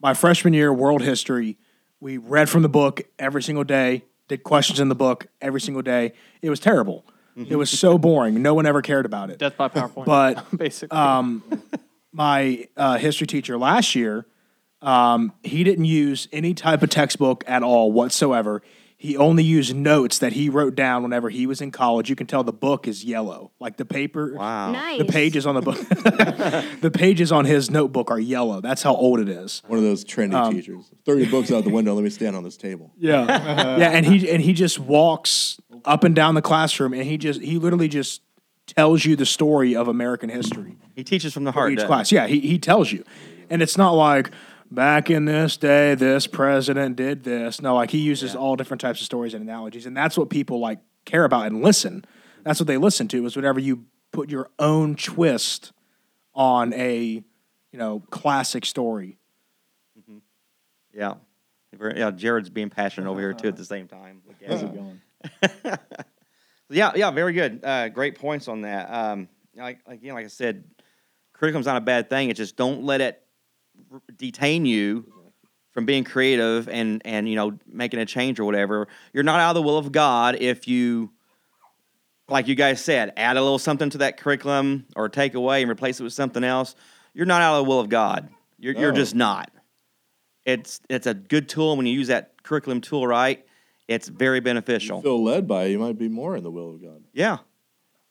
My 0.00 0.14
freshman 0.14 0.52
year, 0.52 0.72
world 0.72 1.02
history, 1.02 1.58
we 2.00 2.18
read 2.18 2.48
from 2.50 2.62
the 2.62 2.68
book 2.68 3.02
every 3.18 3.42
single 3.42 3.64
day, 3.64 4.04
did 4.28 4.42
questions 4.42 4.80
in 4.80 4.88
the 4.88 4.94
book 4.94 5.26
every 5.40 5.60
single 5.60 5.82
day. 5.82 6.12
It 6.42 6.50
was 6.50 6.60
terrible. 6.60 7.04
It 7.36 7.56
was 7.56 7.68
so 7.68 7.98
boring. 7.98 8.40
No 8.42 8.54
one 8.54 8.64
ever 8.64 8.80
cared 8.80 9.06
about 9.06 9.28
it. 9.30 9.38
Death 9.40 9.56
by 9.56 9.68
PowerPoint. 9.68 10.04
But 10.04 10.46
basically, 10.56 10.96
um, 10.96 11.42
my 12.12 12.68
uh, 12.76 12.96
history 12.98 13.26
teacher 13.26 13.58
last 13.58 13.94
year, 13.96 14.24
um, 14.84 15.32
he 15.42 15.64
didn't 15.64 15.86
use 15.86 16.28
any 16.32 16.54
type 16.54 16.82
of 16.82 16.90
textbook 16.90 17.42
at 17.46 17.62
all 17.62 17.90
whatsoever. 17.90 18.62
He 18.96 19.16
only 19.18 19.42
used 19.42 19.74
notes 19.74 20.18
that 20.20 20.32
he 20.32 20.48
wrote 20.48 20.74
down 20.74 21.02
whenever 21.02 21.28
he 21.28 21.46
was 21.46 21.60
in 21.60 21.70
college. 21.70 22.08
You 22.08 22.16
can 22.16 22.26
tell 22.26 22.42
the 22.42 22.52
book 22.52 22.88
is 22.88 23.04
yellow, 23.04 23.50
like 23.60 23.76
the 23.76 23.84
paper. 23.84 24.34
wow. 24.34 24.72
Nice. 24.72 24.98
The 24.98 25.04
pages 25.04 25.46
on 25.46 25.56
the 25.56 25.60
book, 25.60 25.76
the 26.80 26.90
pages 26.92 27.30
on 27.30 27.44
his 27.44 27.70
notebook 27.70 28.10
are 28.10 28.20
yellow. 28.20 28.60
That's 28.62 28.82
how 28.82 28.94
old 28.94 29.20
it 29.20 29.28
is. 29.28 29.62
One 29.66 29.78
of 29.78 29.84
those 29.84 30.04
trendy 30.04 30.50
teachers. 30.52 30.90
Throw 31.04 31.16
your 31.16 31.30
books 31.30 31.50
out 31.50 31.64
the 31.64 31.70
window. 31.70 31.92
Let 31.94 32.04
me 32.04 32.08
stand 32.10 32.36
on 32.36 32.44
this 32.44 32.56
table. 32.56 32.92
Yeah, 32.98 33.26
yeah, 33.76 33.90
and 33.90 34.06
he 34.06 34.30
and 34.30 34.40
he 34.40 34.54
just 34.54 34.78
walks 34.78 35.60
up 35.84 36.04
and 36.04 36.14
down 36.14 36.34
the 36.34 36.40
classroom, 36.42 36.94
and 36.94 37.02
he 37.02 37.18
just 37.18 37.42
he 37.42 37.58
literally 37.58 37.88
just 37.88 38.22
tells 38.66 39.04
you 39.04 39.16
the 39.16 39.26
story 39.26 39.76
of 39.76 39.88
American 39.88 40.30
history. 40.30 40.76
He 40.94 41.04
teaches 41.04 41.34
from 41.34 41.44
the 41.44 41.52
for 41.52 41.60
heart. 41.60 41.72
each 41.72 41.84
class. 41.84 42.10
Yeah, 42.10 42.26
he, 42.26 42.40
he 42.40 42.58
tells 42.58 42.90
you. 42.90 43.04
And 43.50 43.60
it's 43.60 43.76
not 43.76 43.90
like 43.90 44.30
back 44.70 45.10
in 45.10 45.24
this 45.24 45.56
day, 45.56 45.94
this 45.94 46.26
president 46.26 46.96
did 46.96 47.24
this. 47.24 47.60
No, 47.60 47.74
like 47.74 47.90
he 47.90 47.98
uses 47.98 48.34
all 48.34 48.56
different 48.56 48.80
types 48.80 49.00
of 49.00 49.04
stories 49.06 49.34
and 49.34 49.42
analogies. 49.42 49.86
And 49.86 49.96
that's 49.96 50.16
what 50.18 50.30
people 50.30 50.60
like 50.60 50.80
care 51.04 51.24
about 51.24 51.46
and 51.46 51.62
listen. 51.62 52.04
That's 52.44 52.60
what 52.60 52.66
they 52.66 52.76
listen 52.76 53.08
to 53.08 53.24
is 53.26 53.36
whenever 53.36 53.60
you 53.60 53.84
put 54.12 54.30
your 54.30 54.50
own 54.58 54.96
twist 54.96 55.72
on 56.34 56.72
a, 56.74 57.22
you 57.72 57.78
know, 57.78 58.00
classic 58.10 58.64
story. 58.64 59.18
he? 60.06 60.20
Yeah. 60.92 61.14
Yeah, 61.96 62.12
Jared's 62.12 62.50
being 62.50 62.70
passionate 62.70 63.10
over 63.10 63.20
here 63.20 63.32
too 63.34 63.48
at 63.48 63.56
the 63.56 63.64
same 63.64 63.88
time. 63.88 64.22
How's 64.48 64.62
it 64.62 64.74
going? 64.74 65.00
Yeah, 66.70 66.92
yeah, 66.96 67.10
very 67.10 67.34
good. 67.34 67.60
Uh, 67.62 67.88
great 67.88 68.18
points 68.18 68.48
on 68.48 68.62
that. 68.62 68.90
Um, 68.92 69.28
like 69.54 69.78
again, 69.86 70.14
like 70.14 70.24
I 70.24 70.28
said, 70.28 70.64
curriculum's 71.34 71.66
not 71.66 71.76
a 71.76 71.80
bad 71.82 72.08
thing. 72.08 72.30
It's 72.30 72.38
just 72.38 72.56
don't 72.56 72.84
let 72.84 73.00
it 73.00 73.22
r- 73.22 73.23
detain 74.16 74.66
you 74.66 75.12
from 75.72 75.84
being 75.84 76.04
creative 76.04 76.68
and 76.68 77.02
and 77.04 77.28
you 77.28 77.36
know 77.36 77.58
making 77.66 78.00
a 78.00 78.06
change 78.06 78.40
or 78.40 78.44
whatever. 78.44 78.88
You're 79.12 79.24
not 79.24 79.40
out 79.40 79.50
of 79.50 79.54
the 79.56 79.62
will 79.62 79.76
of 79.76 79.92
God 79.92 80.36
if 80.36 80.66
you, 80.68 81.10
like 82.28 82.48
you 82.48 82.54
guys 82.54 82.82
said, 82.82 83.12
add 83.16 83.36
a 83.36 83.42
little 83.42 83.58
something 83.58 83.90
to 83.90 83.98
that 83.98 84.16
curriculum 84.16 84.86
or 84.96 85.08
take 85.08 85.34
away 85.34 85.62
and 85.62 85.70
replace 85.70 86.00
it 86.00 86.04
with 86.04 86.12
something 86.12 86.44
else. 86.44 86.74
You're 87.12 87.26
not 87.26 87.42
out 87.42 87.58
of 87.58 87.64
the 87.64 87.68
will 87.68 87.80
of 87.80 87.88
God. 87.88 88.28
You're 88.58 88.74
you're 88.74 88.92
just 88.92 89.14
not. 89.14 89.50
It's 90.44 90.80
it's 90.88 91.06
a 91.06 91.14
good 91.14 91.48
tool 91.48 91.76
when 91.76 91.86
you 91.86 91.92
use 91.92 92.08
that 92.08 92.42
curriculum 92.42 92.80
tool 92.80 93.06
right. 93.06 93.44
It's 93.86 94.08
very 94.08 94.40
beneficial. 94.40 94.98
You 94.98 95.02
feel 95.02 95.22
led 95.22 95.46
by 95.46 95.64
it, 95.64 95.72
you 95.72 95.78
might 95.78 95.98
be 95.98 96.08
more 96.08 96.36
in 96.36 96.42
the 96.42 96.50
will 96.50 96.70
of 96.70 96.80
God. 96.80 97.02
Yeah, 97.12 97.38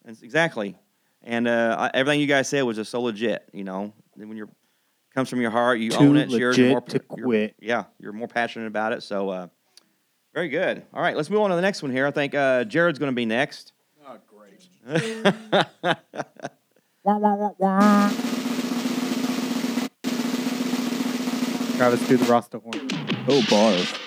exactly. 0.06 0.76
And 1.24 1.48
uh, 1.48 1.90
everything 1.94 2.20
you 2.20 2.28
guys 2.28 2.50
said 2.50 2.62
was 2.64 2.76
just 2.76 2.92
so 2.92 3.02
legit. 3.02 3.50
You 3.54 3.64
know, 3.64 3.94
when 4.16 4.38
you're 4.38 4.50
comes 5.14 5.30
from 5.30 5.42
your 5.42 5.52
heart, 5.52 5.80
you 5.80 5.92
Too 5.92 5.98
own 6.00 6.18
it. 6.18 6.30
You're, 6.30 6.54
you're 6.54 6.70
more, 6.70 6.82
legit 6.82 7.10
to 7.10 7.16
you're- 7.18 7.54
yeah, 7.62 7.86
you're 8.00 8.14
more 8.14 8.28
passionate 8.28 8.68
about 8.68 8.94
it. 8.94 9.04
So, 9.04 9.30
uh, 9.30 9.48
very 10.34 10.50
good. 10.50 10.84
All 10.94 11.02
right, 11.02 11.16
let's 11.16 11.30
move 11.30 11.42
on 11.42 11.52
to 11.52 11.56
the 11.56 11.62
next 11.62 11.84
one 11.84 11.92
here. 11.92 12.08
I 12.08 12.12
think 12.12 12.34
uh, 12.34 12.64
Jared's 12.64 12.98
going 13.00 13.12
to 13.12 13.16
be 13.16 13.26
next. 13.26 13.74
Oh, 14.06 14.18
great. 14.28 14.70
Travis, 21.78 22.08
do 22.08 22.18
the 22.18 22.26
Rasta 22.26 22.60
horn. 22.60 22.74
Oh, 23.28 23.42
barf. 23.48 24.00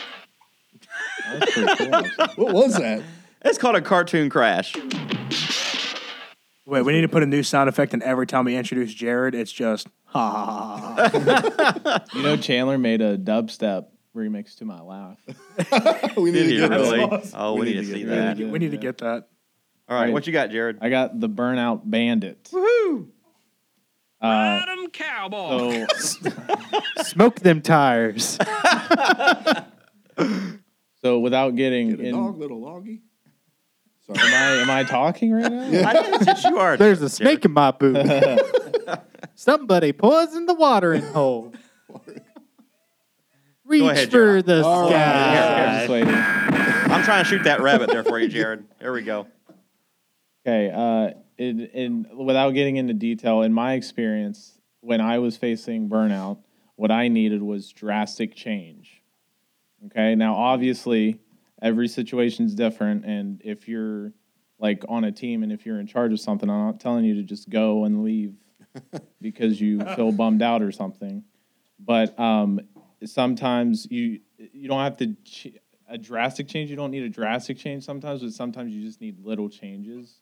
That's 1.32 1.52
pretty 1.52 1.76
cool. 1.76 2.44
What 2.44 2.54
was 2.54 2.76
that? 2.78 3.02
It's 3.44 3.58
called 3.58 3.76
a 3.76 3.80
cartoon 3.80 4.30
crash. 4.30 4.74
Wait, 6.64 6.82
we 6.82 6.92
need 6.92 7.02
to 7.02 7.08
put 7.08 7.22
a 7.22 7.26
new 7.26 7.42
sound 7.42 7.68
effect 7.68 7.94
in 7.94 8.02
every 8.02 8.26
time 8.26 8.44
we 8.44 8.56
introduce 8.56 8.92
Jared. 8.92 9.34
It's 9.34 9.52
just 9.52 9.88
ha. 10.16 12.04
You 12.14 12.22
know, 12.22 12.36
Chandler 12.36 12.78
made 12.78 13.00
a 13.00 13.16
dubstep 13.18 13.86
remix 14.14 14.56
to 14.56 14.64
my 14.64 14.80
laugh. 14.80 15.18
we 16.16 16.30
need 16.30 16.44
Did 16.44 16.44
to 16.44 16.48
he 16.48 16.56
get 16.58 16.70
that. 16.70 16.80
really? 16.80 17.22
Oh, 17.34 17.54
we, 17.54 17.66
need 17.66 17.74
to 17.74 17.84
see 17.84 17.98
get 18.00 18.08
that. 18.08 18.36
that. 18.38 18.48
we 18.48 18.58
need 18.58 18.70
to 18.70 18.76
get 18.76 18.98
that. 18.98 19.28
All 19.88 20.00
right, 20.00 20.12
what 20.12 20.26
you 20.26 20.32
got, 20.32 20.50
Jared? 20.50 20.78
I 20.80 20.88
got 20.88 21.20
the 21.20 21.28
Burnout 21.28 21.82
Bandit. 21.84 22.44
Woohoo! 22.52 23.08
Uh, 24.20 24.64
cowboy. 24.92 25.86
so, 25.98 26.30
Smoke 27.02 27.40
them 27.40 27.60
tires. 27.60 28.38
so 31.02 31.18
without 31.20 31.54
getting 31.54 31.90
Get 31.90 32.00
a 32.00 32.02
in, 32.04 32.14
dog, 32.14 32.38
little 32.38 32.60
loggy. 32.60 33.02
Sorry. 34.06 34.18
am 34.20 34.34
I 34.34 34.62
am 34.62 34.70
I 34.70 34.84
talking 34.84 35.32
right 35.32 35.50
now? 35.52 35.88
I 35.88 35.92
think 36.02 36.14
it's 36.16 36.24
just 36.26 36.44
you 36.44 36.58
are. 36.58 36.76
There's 36.76 37.02
a 37.02 37.10
snake 37.10 37.44
in 37.44 37.52
my 37.52 37.72
boot. 37.72 37.96
Somebody 39.34 39.92
poisoned 39.92 40.48
the 40.48 40.54
watering 40.54 41.02
hole. 41.02 41.52
Reach 43.64 43.82
ahead, 43.82 44.10
for 44.10 44.42
the 44.42 44.62
All 44.64 44.88
sky. 44.88 45.78
just 45.78 45.90
waiting. 45.90 46.14
I'm 46.14 47.02
trying 47.02 47.24
to 47.24 47.28
shoot 47.28 47.42
that 47.44 47.60
rabbit 47.60 47.90
there 47.90 48.04
for 48.04 48.18
you, 48.18 48.28
Jared. 48.28 48.64
Here 48.80 48.92
we 48.92 49.02
go. 49.02 49.26
Okay, 50.46 50.70
uh, 50.72 51.18
in, 51.36 51.60
in 51.60 52.06
without 52.16 52.50
getting 52.50 52.76
into 52.76 52.94
detail, 52.94 53.42
in 53.42 53.52
my 53.52 53.72
experience, 53.74 54.58
when 54.80 55.00
I 55.00 55.18
was 55.18 55.36
facing 55.36 55.88
burnout, 55.88 56.38
what 56.76 56.92
I 56.92 57.08
needed 57.08 57.42
was 57.42 57.72
drastic 57.72 58.36
change. 58.36 59.02
Okay, 59.86 60.14
now 60.14 60.36
obviously 60.36 61.18
every 61.60 61.88
situation's 61.88 62.54
different, 62.54 63.04
and 63.04 63.40
if 63.44 63.66
you're 63.66 64.12
like 64.60 64.84
on 64.88 65.02
a 65.02 65.10
team, 65.10 65.42
and 65.42 65.50
if 65.50 65.66
you're 65.66 65.80
in 65.80 65.88
charge 65.88 66.12
of 66.12 66.20
something, 66.20 66.48
I'm 66.48 66.66
not 66.66 66.80
telling 66.80 67.04
you 67.04 67.14
to 67.16 67.22
just 67.24 67.50
go 67.50 67.84
and 67.84 68.04
leave 68.04 68.34
because 69.20 69.60
you 69.60 69.80
feel 69.96 70.12
bummed 70.12 70.42
out 70.42 70.62
or 70.62 70.72
something. 70.72 71.24
But 71.78 72.18
um, 72.18 72.60
sometimes 73.04 73.86
you 73.90 74.20
you 74.38 74.68
don't 74.68 74.80
have 74.82 74.96
to 74.98 75.14
ch- 75.24 75.54
a 75.88 75.98
drastic 75.98 76.48
change. 76.48 76.70
You 76.70 76.76
don't 76.76 76.90
need 76.90 77.02
a 77.04 77.08
drastic 77.08 77.58
change 77.58 77.84
sometimes, 77.84 78.22
but 78.22 78.32
sometimes 78.32 78.72
you 78.72 78.82
just 78.82 79.00
need 79.00 79.18
little 79.24 79.48
changes. 79.48 80.20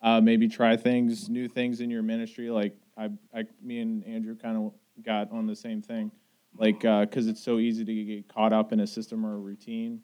Uh, 0.00 0.20
maybe 0.20 0.48
try 0.48 0.76
things, 0.76 1.28
new 1.28 1.46
things 1.48 1.80
in 1.80 1.88
your 1.90 2.02
ministry. 2.02 2.50
Like 2.50 2.74
I, 2.96 3.10
I 3.34 3.44
me 3.62 3.80
and 3.80 4.04
Andrew 4.04 4.36
kind 4.36 4.56
of 4.56 4.72
got 5.04 5.30
on 5.32 5.46
the 5.46 5.56
same 5.56 5.80
thing, 5.80 6.10
like 6.56 6.80
because 6.80 7.26
it's 7.28 7.42
so 7.42 7.58
easy 7.58 7.84
to 7.84 8.04
get 8.04 8.28
caught 8.28 8.52
up 8.52 8.72
in 8.72 8.80
a 8.80 8.86
system 8.86 9.24
or 9.24 9.34
a 9.34 9.38
routine, 9.38 10.00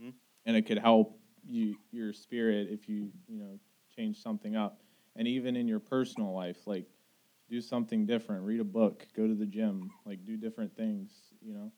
Mhm. 0.00 0.12
and 0.46 0.56
it 0.56 0.62
could 0.66 0.78
help 0.78 1.18
you 1.44 1.76
your 1.90 2.12
spirit 2.12 2.68
if 2.70 2.88
you 2.88 3.10
you 3.28 3.38
know 3.38 3.58
change 3.94 4.22
something 4.22 4.56
up, 4.56 4.80
and 5.16 5.26
even 5.26 5.56
in 5.56 5.66
your 5.68 5.80
personal 5.80 6.32
life, 6.32 6.66
like 6.66 6.86
do 7.50 7.60
something 7.60 8.06
different, 8.06 8.44
read 8.44 8.60
a 8.60 8.64
book, 8.64 9.06
go 9.16 9.26
to 9.26 9.34
the 9.34 9.46
gym, 9.46 9.90
like 10.06 10.24
do 10.24 10.36
different 10.36 10.74
things, 10.76 11.10
you 11.42 11.52
know. 11.52 11.72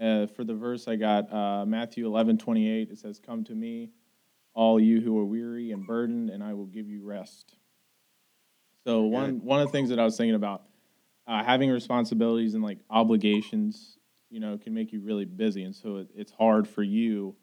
Uh, 0.00 0.26
for 0.28 0.44
the 0.44 0.54
verse 0.54 0.88
I 0.88 0.96
got 0.96 1.30
uh, 1.32 1.66
Matthew 1.66 2.06
eleven 2.06 2.38
twenty 2.38 2.70
eight. 2.70 2.90
It 2.90 2.98
says, 2.98 3.18
"Come 3.18 3.44
to 3.44 3.54
me, 3.54 3.90
all 4.54 4.80
you 4.80 5.00
who 5.00 5.18
are 5.18 5.26
weary 5.26 5.72
and 5.72 5.86
burdened, 5.86 6.30
and 6.30 6.42
I 6.42 6.54
will 6.54 6.66
give 6.66 6.88
you 6.88 7.02
rest." 7.02 7.56
So 8.86 9.02
one 9.02 9.44
one 9.44 9.60
of 9.60 9.68
the 9.68 9.72
things 9.72 9.90
that 9.90 9.98
I 9.98 10.04
was 10.04 10.16
thinking 10.16 10.36
about 10.36 10.62
uh, 11.26 11.44
having 11.44 11.70
responsibilities 11.70 12.54
and 12.54 12.62
like 12.62 12.78
obligations, 12.88 13.98
you 14.30 14.40
know, 14.40 14.56
can 14.56 14.72
make 14.72 14.92
you 14.92 15.00
really 15.00 15.26
busy, 15.26 15.64
and 15.64 15.74
so 15.74 15.96
it, 15.96 16.08
it's 16.14 16.32
hard 16.32 16.66
for 16.66 16.82
you 16.82 17.36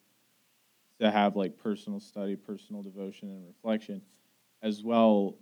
to 0.99 1.11
have 1.11 1.35
like 1.35 1.57
personal 1.57 1.99
study, 1.99 2.35
personal 2.35 2.81
devotion, 2.81 3.29
and 3.29 3.45
reflection, 3.45 4.01
as 4.63 4.83
well 4.83 5.35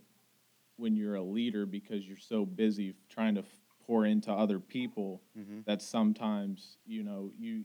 when 0.78 0.96
you're 0.96 1.16
a 1.16 1.22
leader 1.24 1.66
because 1.66 2.08
you're 2.08 2.18
so 2.18 2.46
busy 2.46 2.94
trying 3.10 3.36
to 3.36 3.42
f- 3.42 3.60
pour 3.86 4.06
into 4.06 4.32
other 4.32 4.60
people 4.60 5.22
Mhm. 5.38 5.64
that 5.66 5.82
sometimes 5.82 6.78
you 6.86 7.04
know 7.04 7.32
you 7.38 7.64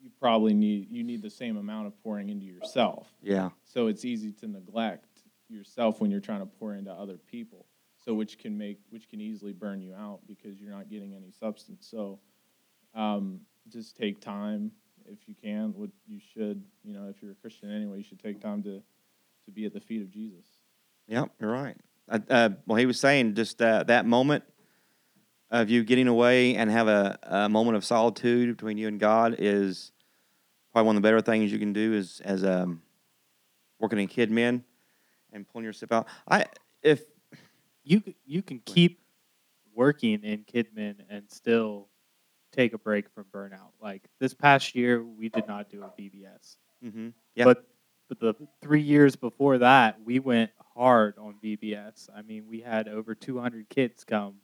you 0.00 0.10
probably 0.18 0.52
need 0.54 0.90
you 0.90 1.02
need 1.04 1.22
the 1.22 1.30
same 1.30 1.56
amount 1.56 1.86
of 1.86 1.96
pouring 2.02 2.28
into 2.28 2.44
yourself 2.44 3.14
Yeah. 3.22 3.50
so 3.64 3.86
it's 3.86 4.04
easy 4.04 4.32
to 4.32 4.48
neglect 4.48 5.22
yourself 5.48 6.00
when 6.00 6.10
you're 6.10 6.20
trying 6.20 6.40
to 6.40 6.46
pour 6.46 6.74
into 6.74 6.92
other 6.92 7.16
people 7.16 7.66
so 8.00 8.12
which 8.14 8.36
can 8.38 8.58
make 8.58 8.80
which 8.90 9.08
can 9.08 9.20
easily 9.20 9.52
burn 9.52 9.80
you 9.80 9.94
out 9.94 10.20
because 10.26 10.60
you're 10.60 10.70
not 10.72 10.88
getting 10.90 11.14
any 11.14 11.30
substance 11.30 11.86
so 11.86 12.18
um, 12.94 13.40
just 13.68 13.96
take 13.96 14.20
time 14.20 14.72
if 15.06 15.28
you 15.28 15.34
can 15.34 15.72
what 15.74 15.90
you 16.06 16.18
should 16.20 16.62
you 16.82 16.92
know 16.92 17.08
if 17.08 17.22
you're 17.22 17.32
a 17.32 17.36
christian 17.36 17.70
anyway 17.70 17.98
you 17.98 18.02
should 18.04 18.18
take 18.20 18.40
time 18.40 18.62
to 18.62 18.82
to 19.44 19.50
be 19.52 19.64
at 19.64 19.72
the 19.72 19.80
feet 19.80 20.02
of 20.02 20.10
jesus 20.10 20.46
Yep, 21.08 21.32
you're 21.40 21.50
right. 21.50 21.76
Uh, 22.08 22.50
well, 22.66 22.76
he 22.76 22.86
was 22.86 23.00
saying 23.00 23.34
just 23.34 23.62
uh, 23.62 23.82
that 23.84 24.06
moment 24.06 24.44
of 25.50 25.70
you 25.70 25.84
getting 25.84 26.08
away 26.08 26.56
and 26.56 26.70
have 26.70 26.88
a, 26.88 27.18
a 27.22 27.48
moment 27.48 27.76
of 27.76 27.84
solitude 27.84 28.54
between 28.56 28.78
you 28.78 28.88
and 28.88 28.98
God 28.98 29.36
is 29.38 29.92
probably 30.72 30.86
one 30.86 30.96
of 30.96 31.02
the 31.02 31.06
better 31.06 31.20
things 31.20 31.52
you 31.52 31.58
can 31.58 31.72
do 31.72 31.92
is 31.92 32.20
as 32.24 32.44
um, 32.44 32.82
working 33.78 33.98
in 33.98 34.08
Kidmin 34.08 34.62
and 35.32 35.46
pulling 35.48 35.64
yourself 35.64 35.92
out. 35.92 36.06
I 36.28 36.46
if 36.82 37.02
You 37.84 38.02
you 38.24 38.42
can 38.42 38.60
keep 38.60 39.00
working 39.74 40.22
in 40.22 40.44
Kidmin 40.44 40.96
and 41.08 41.30
still 41.30 41.88
take 42.52 42.74
a 42.74 42.78
break 42.78 43.08
from 43.10 43.24
burnout. 43.32 43.72
Like 43.80 44.02
this 44.20 44.34
past 44.34 44.74
year, 44.74 45.02
we 45.02 45.28
did 45.28 45.46
not 45.48 45.70
do 45.70 45.82
a 45.82 45.88
VBS, 46.00 46.56
mm-hmm, 46.84 47.08
yeah 47.34 47.44
but 47.44 47.66
but 48.08 48.20
the 48.20 48.34
three 48.60 48.82
years 48.82 49.16
before 49.16 49.58
that, 49.58 49.98
we 50.04 50.18
went 50.18 50.50
hard 50.74 51.18
on 51.18 51.34
VBS. 51.42 52.08
I 52.14 52.22
mean, 52.22 52.46
we 52.48 52.60
had 52.60 52.88
over 52.88 53.14
200 53.14 53.68
kids 53.68 54.04
come 54.04 54.36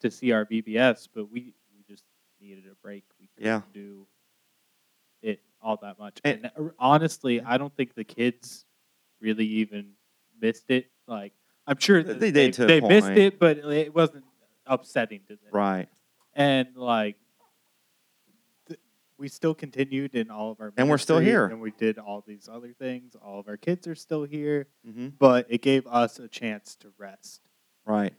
to 0.00 0.10
see 0.10 0.32
our 0.32 0.44
VBS, 0.44 1.08
but 1.14 1.30
we 1.30 1.54
we 1.74 1.82
just 1.88 2.04
needed 2.40 2.64
a 2.70 2.74
break. 2.82 3.04
We 3.20 3.28
couldn't 3.36 3.46
Yeah. 3.46 3.62
do 3.72 4.06
it 5.22 5.40
all 5.60 5.76
that 5.78 5.98
much. 5.98 6.20
And- 6.24 6.44
And, 6.56 6.68
uh, 6.68 6.72
honestly, 6.78 7.40
I 7.40 7.56
don't 7.58 7.74
think 7.74 7.94
the 7.94 8.04
kids 8.04 8.66
really 9.20 9.46
even 9.46 9.92
missed 10.40 10.70
it. 10.70 10.90
Like 11.06 11.32
I'm 11.66 11.78
sure 11.78 12.02
They 12.02 12.30
did 12.30 12.54
they, 12.54 12.66
they 12.66 12.80
missed 12.80 13.08
it, 13.10 13.38
but 13.38 13.58
it 13.58 13.94
wasn't 13.94 14.24
upsetting 14.66 15.20
to 15.28 15.36
them. 15.36 15.50
right. 15.52 15.88
And 16.34 16.76
like 16.76 17.16
we 19.18 19.28
still 19.28 19.54
continued 19.54 20.14
in 20.14 20.30
all 20.30 20.50
of 20.52 20.60
our 20.60 20.72
And 20.76 20.88
we're 20.90 20.98
still 20.98 21.18
here. 21.18 21.46
and 21.46 21.60
we 21.60 21.70
did 21.70 21.98
all 21.98 22.22
these 22.26 22.48
other 22.52 22.72
things. 22.78 23.16
All 23.16 23.40
of 23.40 23.48
our 23.48 23.56
kids 23.56 23.86
are 23.86 23.94
still 23.94 24.24
here, 24.24 24.66
Mm-hmm. 24.86 25.08
but 25.18 25.46
it 25.48 25.62
gave 25.62 25.86
us 25.86 26.18
a 26.18 26.28
chance 26.28 26.76
to 26.76 26.92
rest. 26.98 27.40
Right. 27.86 28.12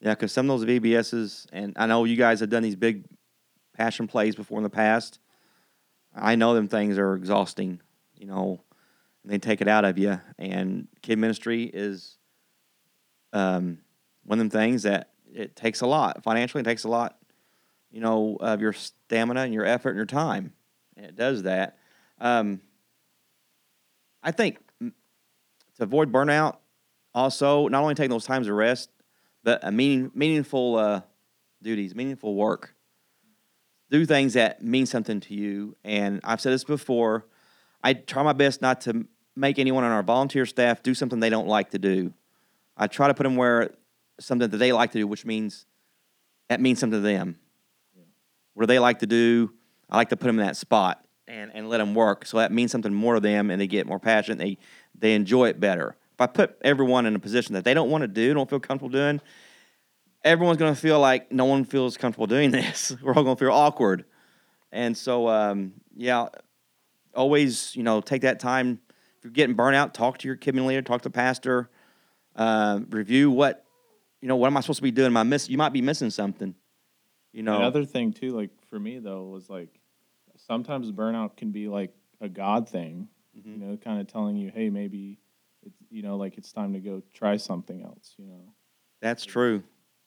Yeah, 0.00 0.14
because 0.14 0.30
some 0.32 0.48
of 0.50 0.60
those 0.60 0.68
VBSs, 0.68 1.46
and 1.52 1.72
I 1.76 1.86
know 1.86 2.04
you 2.04 2.16
guys 2.16 2.40
have 2.40 2.50
done 2.50 2.62
these 2.62 2.76
big 2.76 3.04
passion 3.76 4.06
plays 4.06 4.36
before 4.36 4.58
in 4.58 4.64
the 4.64 4.70
past. 4.70 5.18
I 6.14 6.34
know 6.36 6.54
them 6.54 6.68
things 6.68 6.98
are 6.98 7.14
exhausting, 7.14 7.80
you 8.14 8.26
know, 8.26 8.62
and 9.22 9.32
they 9.32 9.38
take 9.38 9.60
it 9.60 9.68
out 9.68 9.84
of 9.84 9.98
you. 9.98 10.20
And 10.38 10.88
kid 11.02 11.18
ministry 11.18 11.64
is 11.64 12.16
um, 13.32 13.78
one 14.24 14.38
of 14.38 14.50
them 14.50 14.50
things 14.50 14.82
that 14.84 15.10
it 15.32 15.56
takes 15.56 15.80
a 15.80 15.86
lot 15.86 16.22
financially. 16.22 16.60
It 16.60 16.64
takes 16.64 16.84
a 16.84 16.88
lot, 16.88 17.18
you 17.96 18.02
know, 18.02 18.36
of 18.40 18.60
your 18.60 18.74
stamina 18.74 19.40
and 19.40 19.54
your 19.54 19.64
effort 19.64 19.88
and 19.88 19.96
your 19.96 20.04
time. 20.04 20.52
And 20.98 21.06
it 21.06 21.16
does 21.16 21.44
that. 21.44 21.78
Um, 22.20 22.60
I 24.22 24.32
think 24.32 24.58
to 24.80 24.92
avoid 25.82 26.12
burnout, 26.12 26.58
also 27.14 27.68
not 27.68 27.80
only 27.80 27.94
taking 27.94 28.10
those 28.10 28.26
times 28.26 28.48
of 28.48 28.54
rest, 28.54 28.90
but 29.42 29.60
a 29.62 29.72
meaning, 29.72 30.10
meaningful 30.14 30.76
uh, 30.76 31.00
duties, 31.62 31.94
meaningful 31.94 32.34
work. 32.34 32.74
Do 33.90 34.04
things 34.04 34.34
that 34.34 34.62
mean 34.62 34.84
something 34.84 35.20
to 35.20 35.34
you. 35.34 35.74
And 35.82 36.20
I've 36.22 36.42
said 36.42 36.52
this 36.52 36.64
before. 36.64 37.24
I 37.82 37.94
try 37.94 38.22
my 38.22 38.34
best 38.34 38.60
not 38.60 38.82
to 38.82 39.06
make 39.34 39.58
anyone 39.58 39.84
on 39.84 39.90
our 39.90 40.02
volunteer 40.02 40.44
staff 40.44 40.82
do 40.82 40.92
something 40.92 41.18
they 41.18 41.30
don't 41.30 41.48
like 41.48 41.70
to 41.70 41.78
do. 41.78 42.12
I 42.76 42.88
try 42.88 43.08
to 43.08 43.14
put 43.14 43.22
them 43.22 43.36
where 43.36 43.70
something 44.20 44.50
that 44.50 44.58
they 44.58 44.72
like 44.72 44.92
to 44.92 44.98
do, 44.98 45.06
which 45.06 45.24
means 45.24 45.64
that 46.50 46.60
means 46.60 46.78
something 46.78 47.00
to 47.00 47.02
them. 47.02 47.38
What 48.56 48.68
they 48.68 48.78
like 48.78 49.00
to 49.00 49.06
do, 49.06 49.52
I 49.90 49.96
like 49.96 50.08
to 50.08 50.16
put 50.16 50.28
them 50.28 50.40
in 50.40 50.46
that 50.46 50.56
spot 50.56 51.04
and, 51.28 51.50
and 51.52 51.68
let 51.68 51.76
them 51.76 51.94
work. 51.94 52.24
So 52.24 52.38
that 52.38 52.52
means 52.52 52.72
something 52.72 52.92
more 52.92 53.14
to 53.14 53.20
them, 53.20 53.50
and 53.50 53.60
they 53.60 53.66
get 53.66 53.86
more 53.86 53.98
passionate. 53.98 54.38
They 54.38 54.56
they 54.98 55.14
enjoy 55.14 55.48
it 55.48 55.60
better. 55.60 55.94
If 56.14 56.20
I 56.22 56.26
put 56.26 56.56
everyone 56.62 57.04
in 57.04 57.14
a 57.14 57.18
position 57.18 57.52
that 57.52 57.64
they 57.64 57.74
don't 57.74 57.90
want 57.90 58.00
to 58.00 58.08
do, 58.08 58.32
don't 58.32 58.48
feel 58.48 58.58
comfortable 58.58 58.88
doing, 58.88 59.20
everyone's 60.24 60.56
going 60.56 60.74
to 60.74 60.80
feel 60.80 60.98
like 60.98 61.30
no 61.30 61.44
one 61.44 61.64
feels 61.64 61.98
comfortable 61.98 62.26
doing 62.26 62.50
this. 62.52 62.96
We're 63.02 63.14
all 63.14 63.24
going 63.24 63.36
to 63.36 63.44
feel 63.44 63.52
awkward. 63.52 64.06
And 64.72 64.96
so, 64.96 65.28
um, 65.28 65.74
yeah, 65.94 66.28
always, 67.14 67.76
you 67.76 67.82
know, 67.82 68.00
take 68.00 68.22
that 68.22 68.40
time. 68.40 68.80
If 69.18 69.24
you're 69.24 69.32
getting 69.32 69.54
burnt 69.54 69.76
out, 69.76 69.92
talk 69.92 70.16
to 70.18 70.28
your 70.28 70.36
community 70.36 70.76
leader, 70.76 70.82
talk 70.82 71.02
to 71.02 71.10
the 71.10 71.12
pastor, 71.12 71.68
uh, 72.34 72.80
review 72.88 73.30
what, 73.30 73.66
you 74.22 74.28
know, 74.28 74.36
what 74.36 74.46
am 74.46 74.56
I 74.56 74.60
supposed 74.60 74.78
to 74.78 74.82
be 74.82 74.90
doing? 74.90 75.08
Am 75.08 75.16
I 75.18 75.22
miss? 75.22 75.50
You 75.50 75.58
might 75.58 75.74
be 75.74 75.82
missing 75.82 76.08
something. 76.08 76.54
You 77.32 77.42
know, 77.42 77.56
Another 77.56 77.84
thing 77.84 78.12
too, 78.12 78.30
like 78.30 78.50
for 78.68 78.78
me 78.78 78.98
though, 78.98 79.24
was 79.24 79.50
like 79.50 79.80
sometimes 80.36 80.90
burnout 80.90 81.36
can 81.36 81.50
be 81.50 81.68
like 81.68 81.94
a 82.20 82.28
God 82.28 82.68
thing. 82.68 83.08
Mhm. 83.36 83.44
You 83.44 83.66
know, 83.66 83.76
kind 83.76 84.00
of 84.00 84.06
telling 84.06 84.36
you, 84.36 84.50
hey, 84.54 84.70
maybe 84.70 85.18
it's 85.62 85.76
you 85.90 86.02
know, 86.02 86.16
like 86.16 86.38
it's 86.38 86.52
time 86.52 86.72
to 86.72 86.80
go 86.80 87.02
try 87.12 87.36
something 87.36 87.82
else. 87.82 88.14
You 88.16 88.26
know, 88.26 88.52
that's 89.00 89.24
true. 89.24 89.62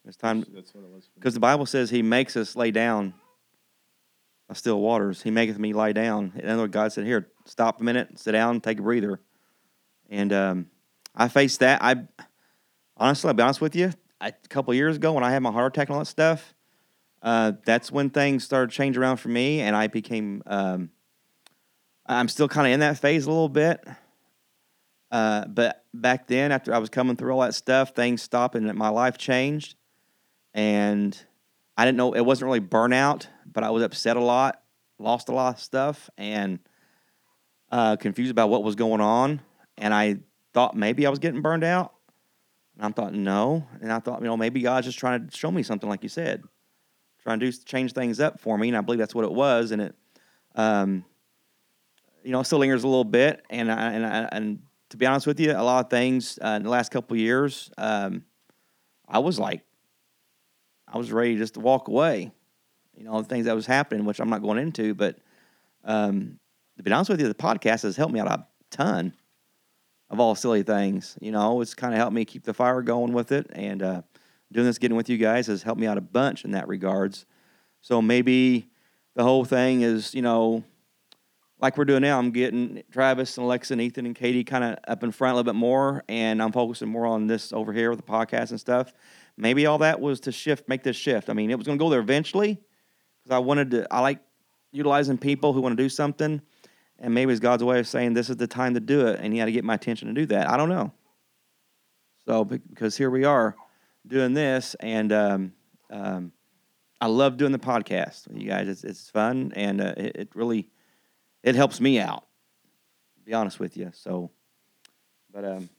It's 0.05 0.17
time 0.17 0.45
that's, 0.53 0.73
what 0.73 0.83
it 0.83 0.89
was. 0.89 1.05
For 1.05 1.11
because 1.15 1.33
the 1.33 1.39
Bible 1.39 1.65
says 1.65 1.89
He 1.89 2.01
makes 2.01 2.35
us 2.35 2.55
lay 2.55 2.71
down 2.71 3.13
by 4.47 4.55
still 4.55 4.79
waters. 4.79 5.21
He 5.21 5.29
maketh 5.29 5.59
me 5.59 5.73
lie 5.73 5.91
down. 5.91 6.33
In 6.35 6.49
other 6.49 6.63
words, 6.63 6.73
God 6.73 6.91
said, 6.93 7.05
"Here, 7.05 7.27
stop 7.45 7.79
a 7.79 7.83
minute, 7.83 8.17
sit 8.17 8.31
down, 8.31 8.61
take 8.61 8.79
a 8.79 8.81
breather." 8.81 9.19
And 10.09 10.33
um, 10.33 10.67
I 11.15 11.27
faced 11.27 11.59
that. 11.59 11.83
I 11.83 12.07
honestly, 12.97 13.27
I'll 13.27 13.33
be 13.33 13.43
honest 13.43 13.61
with 13.61 13.75
you. 13.75 13.91
I, 14.19 14.29
a 14.29 14.47
couple 14.49 14.73
years 14.73 14.95
ago, 14.95 15.13
when 15.13 15.23
I 15.23 15.31
had 15.31 15.43
my 15.43 15.51
heart 15.51 15.75
attack 15.75 15.89
and 15.89 15.93
all 15.95 16.01
that 16.01 16.05
stuff, 16.05 16.53
uh, 17.21 17.53
that's 17.65 17.91
when 17.91 18.09
things 18.09 18.43
started 18.43 18.71
change 18.71 18.97
around 18.97 19.17
for 19.17 19.29
me, 19.29 19.61
and 19.61 19.75
I 19.75 19.87
became. 19.87 20.41
Um, 20.45 20.91
I'm 22.05 22.27
still 22.27 22.47
kind 22.47 22.65
of 22.65 22.73
in 22.73 22.79
that 22.79 22.97
phase 22.97 23.25
a 23.25 23.29
little 23.29 23.49
bit. 23.49 23.85
Uh, 25.11 25.45
but 25.45 25.85
back 25.93 26.27
then, 26.27 26.51
after 26.51 26.73
I 26.73 26.77
was 26.77 26.89
coming 26.89 27.15
through 27.15 27.31
all 27.31 27.41
that 27.41 27.55
stuff, 27.55 27.93
things 27.95 28.21
stopped 28.21 28.55
and 28.55 28.73
my 28.75 28.89
life 28.89 29.17
changed. 29.17 29.75
And 30.53 31.19
I 31.77 31.85
didn't 31.85 31.97
know 31.97 32.13
it 32.13 32.25
wasn't 32.25 32.47
really 32.47 32.61
burnout, 32.61 33.27
but 33.45 33.63
I 33.63 33.69
was 33.69 33.83
upset 33.83 34.17
a 34.17 34.21
lot, 34.21 34.61
lost 34.97 35.29
a 35.29 35.31
lot 35.33 35.55
of 35.55 35.61
stuff, 35.61 36.09
and 36.17 36.59
uh, 37.71 37.95
confused 37.95 38.31
about 38.31 38.49
what 38.49 38.63
was 38.63 38.75
going 38.75 39.01
on. 39.01 39.41
And 39.77 39.93
I 39.93 40.17
thought 40.53 40.75
maybe 40.75 41.05
I 41.05 41.09
was 41.09 41.19
getting 41.19 41.41
burned 41.41 41.63
out. 41.63 41.93
And 42.75 42.85
I 42.85 42.89
thought 42.89 43.13
no. 43.13 43.67
And 43.81 43.91
I 43.91 43.99
thought, 43.99 44.21
you 44.21 44.27
know, 44.27 44.37
maybe 44.37 44.61
God's 44.61 44.87
just 44.87 44.99
trying 44.99 45.27
to 45.27 45.37
show 45.37 45.51
me 45.51 45.63
something, 45.63 45.89
like 45.89 46.03
you 46.03 46.09
said, 46.09 46.43
trying 47.23 47.39
to 47.39 47.51
do 47.51 47.57
change 47.65 47.93
things 47.93 48.19
up 48.19 48.39
for 48.39 48.57
me. 48.57 48.69
And 48.69 48.77
I 48.77 48.81
believe 48.81 48.99
that's 48.99 49.15
what 49.15 49.25
it 49.25 49.31
was. 49.31 49.71
And 49.71 49.81
it, 49.81 49.95
um, 50.55 51.05
you 52.23 52.31
know, 52.31 52.43
still 52.43 52.59
lingers 52.59 52.83
a 52.83 52.87
little 52.87 53.03
bit. 53.03 53.43
And 53.49 53.71
I, 53.71 53.91
and 53.91 54.05
I, 54.05 54.29
and 54.31 54.59
to 54.89 54.97
be 54.97 55.05
honest 55.05 55.27
with 55.27 55.39
you, 55.39 55.51
a 55.51 55.63
lot 55.63 55.85
of 55.85 55.89
things 55.89 56.39
uh, 56.43 56.49
in 56.49 56.63
the 56.63 56.69
last 56.69 56.91
couple 56.91 57.15
years, 57.17 57.69
um, 57.77 58.25
I 59.07 59.19
was 59.19 59.39
like, 59.39 59.63
I 60.87 60.97
was 60.97 61.11
ready 61.11 61.37
just 61.37 61.55
to 61.55 61.59
walk 61.59 61.87
away. 61.87 62.31
You 62.97 63.05
know, 63.05 63.21
the 63.21 63.27
things 63.27 63.45
that 63.45 63.55
was 63.55 63.65
happening, 63.65 64.05
which 64.05 64.19
I'm 64.19 64.29
not 64.29 64.41
going 64.41 64.57
into, 64.57 64.93
but 64.93 65.17
um, 65.83 66.39
to 66.77 66.83
be 66.83 66.91
honest 66.91 67.09
with 67.09 67.21
you, 67.21 67.27
the 67.27 67.33
podcast 67.33 67.83
has 67.83 67.95
helped 67.95 68.13
me 68.13 68.19
out 68.19 68.27
a 68.27 68.45
ton 68.71 69.13
of 70.09 70.19
all 70.19 70.35
silly 70.35 70.63
things. 70.63 71.17
You 71.21 71.31
know, 71.31 71.61
it's 71.61 71.73
kind 71.73 71.93
of 71.93 71.99
helped 71.99 72.13
me 72.13 72.25
keep 72.25 72.43
the 72.43 72.53
fire 72.53 72.81
going 72.81 73.13
with 73.13 73.31
it, 73.31 73.47
and 73.53 73.81
uh, 73.81 74.01
doing 74.51 74.65
this, 74.65 74.77
getting 74.77 74.97
with 74.97 75.09
you 75.09 75.17
guys, 75.17 75.47
has 75.47 75.63
helped 75.63 75.79
me 75.79 75.87
out 75.87 75.97
a 75.97 76.01
bunch 76.01 76.45
in 76.45 76.51
that 76.51 76.67
regards. 76.67 77.25
So 77.81 78.01
maybe 78.01 78.69
the 79.15 79.23
whole 79.23 79.45
thing 79.45 79.81
is, 79.81 80.13
you 80.13 80.21
know, 80.21 80.63
like 81.59 81.77
we're 81.77 81.85
doing 81.85 82.01
now. 82.01 82.17
I'm 82.17 82.31
getting 82.31 82.83
Travis 82.91 83.37
and 83.37 83.45
Alexa 83.45 83.73
and 83.73 83.81
Ethan 83.81 84.05
and 84.05 84.15
Katie 84.15 84.43
kind 84.43 84.63
of 84.63 84.77
up 84.87 85.03
in 85.03 85.11
front 85.11 85.33
a 85.33 85.35
little 85.35 85.51
bit 85.51 85.57
more, 85.57 86.03
and 86.07 86.41
I'm 86.41 86.51
focusing 86.51 86.87
more 86.87 87.05
on 87.05 87.27
this 87.27 87.51
over 87.51 87.73
here 87.73 87.89
with 87.89 87.99
the 87.99 88.11
podcast 88.11 88.51
and 88.51 88.59
stuff. 88.59 88.93
Maybe 89.37 89.65
all 89.65 89.77
that 89.79 89.99
was 89.99 90.21
to 90.21 90.31
shift, 90.31 90.67
make 90.67 90.83
this 90.83 90.95
shift. 90.95 91.29
I 91.29 91.33
mean, 91.33 91.51
it 91.51 91.57
was 91.57 91.67
going 91.67 91.77
to 91.77 91.83
go 91.83 91.89
there 91.89 91.99
eventually 91.99 92.59
because 93.23 93.35
I 93.35 93.39
wanted 93.39 93.71
to. 93.71 93.93
I 93.93 93.99
like 93.99 94.19
utilizing 94.71 95.17
people 95.17 95.53
who 95.53 95.61
want 95.61 95.77
to 95.77 95.83
do 95.83 95.89
something, 95.89 96.41
and 96.97 97.13
maybe 97.13 97.31
it's 97.31 97.39
God's 97.39 97.63
way 97.63 97.79
of 97.79 97.87
saying 97.87 98.13
this 98.13 98.29
is 98.29 98.37
the 98.37 98.47
time 98.47 98.73
to 98.73 98.79
do 98.79 99.07
it, 99.07 99.19
and 99.19 99.33
you 99.33 99.41
got 99.41 99.45
to 99.45 99.51
get 99.51 99.63
my 99.63 99.75
attention 99.75 100.07
to 100.07 100.13
do 100.13 100.25
that. 100.27 100.49
I 100.49 100.57
don't 100.57 100.69
know. 100.69 100.93
So 102.25 102.45
because 102.45 102.95
here 102.95 103.09
we 103.09 103.25
are 103.25 103.55
doing 104.09 104.33
this, 104.33 104.75
and 104.79 105.11
um, 105.13 105.53
um, 105.89 106.31
I 106.99 107.07
love 107.07 107.37
doing 107.37 107.51
the 107.53 107.59
podcast 107.59 108.27
you 108.37 108.47
guys. 108.49 108.67
It's 108.67 108.83
it's 108.83 109.09
fun, 109.09 109.53
and 109.55 109.79
uh, 109.79 109.93
it, 109.95 110.15
it 110.15 110.29
really 110.35 110.67
it 111.43 111.55
helps 111.55 111.79
me 111.79 111.99
out. 111.99 112.25
To 113.17 113.21
be 113.23 113.33
honest 113.33 113.59
with 113.59 113.77
you, 113.77 113.91
so. 113.93 114.31
But 115.31 115.45
um, 115.45 115.69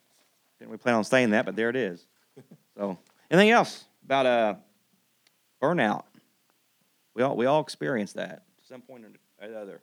didn't 0.59 0.71
we 0.71 0.77
plan 0.77 0.95
on 0.95 1.03
saying 1.05 1.31
that? 1.31 1.45
But 1.45 1.57
there 1.57 1.69
it 1.69 1.77
is. 1.77 2.07
So, 2.79 2.97
anything 3.31 3.51
else 3.51 3.85
about 4.05 4.25
uh 4.25 4.55
burnout? 5.63 6.05
We 7.15 7.23
all 7.23 7.37
we 7.37 7.45
all 7.45 7.61
experience 7.61 8.15
that 8.15 8.31
at 8.31 8.43
some 8.67 8.81
point 8.81 9.05
or 9.05 9.11
another. 9.47 9.83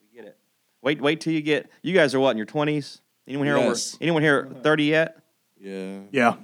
We 0.00 0.14
get 0.14 0.26
it. 0.26 0.36
Wait 0.82 1.00
wait 1.00 1.20
till 1.22 1.32
you 1.32 1.40
get. 1.40 1.70
You 1.80 1.94
guys 1.94 2.14
are 2.14 2.20
what 2.20 2.32
in 2.32 2.36
your 2.36 2.44
twenties? 2.44 3.00
Anyone 3.26 3.46
here 3.46 3.56
Yes. 3.56 3.94
over? 3.94 4.02
Anyone 4.02 4.22
here 4.22 4.48
thirty 4.62 4.84
yet? 4.84 5.16
Yeah. 5.58 6.00
Yeah. 6.10 6.34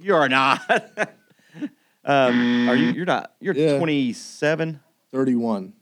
You 0.00 0.14
are 0.14 0.28
not. 0.28 0.60
um, 2.04 2.68
are 2.68 2.76
you? 2.76 2.90
You're 2.92 3.04
not. 3.06 3.32
You're 3.40 3.54
Yeah. 3.54 3.78
27. 3.78 4.80
31. 5.12 5.72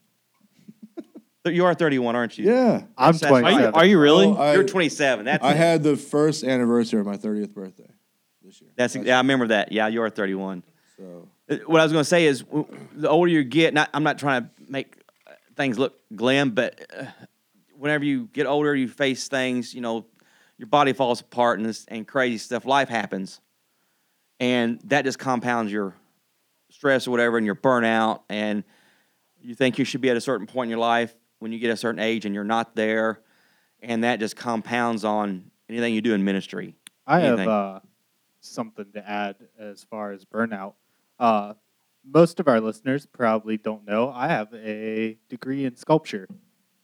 You 1.46 1.66
are 1.66 1.74
31, 1.74 2.16
aren't 2.16 2.38
you? 2.38 2.46
Yeah. 2.46 2.84
I'm 2.96 3.12
That's- 3.12 3.20
that's- 3.20 3.40
27. 3.42 3.74
Are 3.74 3.84
you 3.84 4.00
really? 4.00 4.26
Oh, 4.26 4.32
I, 4.34 4.54
You're 4.54 4.64
27. 4.64 5.26
That's 5.26 5.44
I 5.44 5.50
it. 5.50 5.56
had 5.58 5.82
the 5.82 5.94
first 5.94 6.42
anniversary 6.42 7.00
of 7.00 7.06
my 7.06 7.18
30th 7.18 7.52
birthday 7.52 7.90
this 8.42 8.62
year. 8.62 8.70
That's 8.76 8.96
Last 8.96 9.06
yeah. 9.06 9.16
I 9.16 9.18
remember 9.18 9.48
that. 9.48 9.70
Yeah, 9.70 9.88
you 9.88 10.00
are 10.02 10.08
31. 10.08 10.62
So, 10.96 11.28
Uh, 11.50 11.56
What 11.66 11.80
I 11.80 11.84
was 11.84 11.92
going 11.92 12.00
to 12.02 12.08
say 12.08 12.24
is, 12.24 12.40
w- 12.44 12.66
the 12.94 13.10
older 13.10 13.30
you 13.30 13.44
get, 13.44 13.74
not, 13.74 13.90
I'm 13.92 14.02
not 14.04 14.18
trying 14.18 14.44
to 14.44 14.50
make 14.68 14.96
uh, 15.26 15.32
things 15.54 15.78
look 15.78 16.00
glim, 16.16 16.52
but 16.52 16.80
uh, 16.98 17.04
whenever 17.76 18.04
you 18.06 18.30
get 18.32 18.46
older, 18.46 18.74
you 18.74 18.88
face 18.88 19.28
things. 19.28 19.74
You 19.74 19.82
know, 19.82 20.06
your 20.56 20.68
body 20.68 20.94
falls 20.94 21.20
apart 21.20 21.58
and 21.58 21.68
this, 21.68 21.84
and 21.88 22.08
crazy 22.08 22.38
stuff. 22.38 22.64
Life 22.64 22.88
happens, 22.88 23.40
and 24.40 24.80
that 24.84 25.04
just 25.04 25.18
compounds 25.18 25.72
your 25.72 25.94
stress 26.70 27.06
or 27.06 27.10
whatever, 27.10 27.36
and 27.36 27.46
your 27.46 27.54
burnout. 27.54 28.22
And 28.28 28.64
you 29.40 29.54
think 29.54 29.78
you 29.78 29.84
should 29.84 30.00
be 30.00 30.10
at 30.10 30.16
a 30.16 30.20
certain 30.20 30.46
point 30.46 30.66
in 30.68 30.70
your 30.70 30.78
life 30.78 31.14
when 31.38 31.52
you 31.52 31.58
get 31.58 31.70
a 31.70 31.76
certain 31.76 32.00
age, 32.00 32.24
and 32.24 32.34
you're 32.34 32.44
not 32.44 32.74
there, 32.74 33.20
and 33.80 34.04
that 34.04 34.20
just 34.20 34.36
compounds 34.36 35.04
on 35.04 35.50
anything 35.68 35.94
you 35.94 36.00
do 36.00 36.14
in 36.14 36.24
ministry. 36.24 36.74
I 37.06 37.20
have 37.20 37.38
uh, 37.40 37.80
something 38.40 38.86
to 38.94 39.08
add 39.08 39.36
as 39.58 39.84
far 39.84 40.12
as 40.12 40.24
burnout. 40.24 40.74
Uh, 41.18 41.54
most 42.04 42.40
of 42.40 42.48
our 42.48 42.60
listeners 42.60 43.06
probably 43.06 43.56
don't 43.56 43.86
know 43.86 44.10
I 44.10 44.28
have 44.28 44.52
a 44.54 45.16
degree 45.28 45.64
in 45.64 45.76
sculpture, 45.76 46.28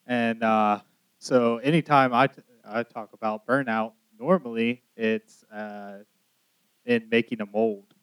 and 0.07 0.43
uh, 0.43 0.81
so 1.19 1.59
anytime 1.59 2.13
I 2.13 2.27
t- 2.27 2.43
I 2.65 2.83
talk 2.83 3.13
about 3.13 3.47
burnout, 3.47 3.93
normally 4.19 4.83
it's 4.97 5.45
uh, 5.45 5.99
in 6.87 7.09
making 7.11 7.41
a 7.41 7.47
mold. 7.47 7.95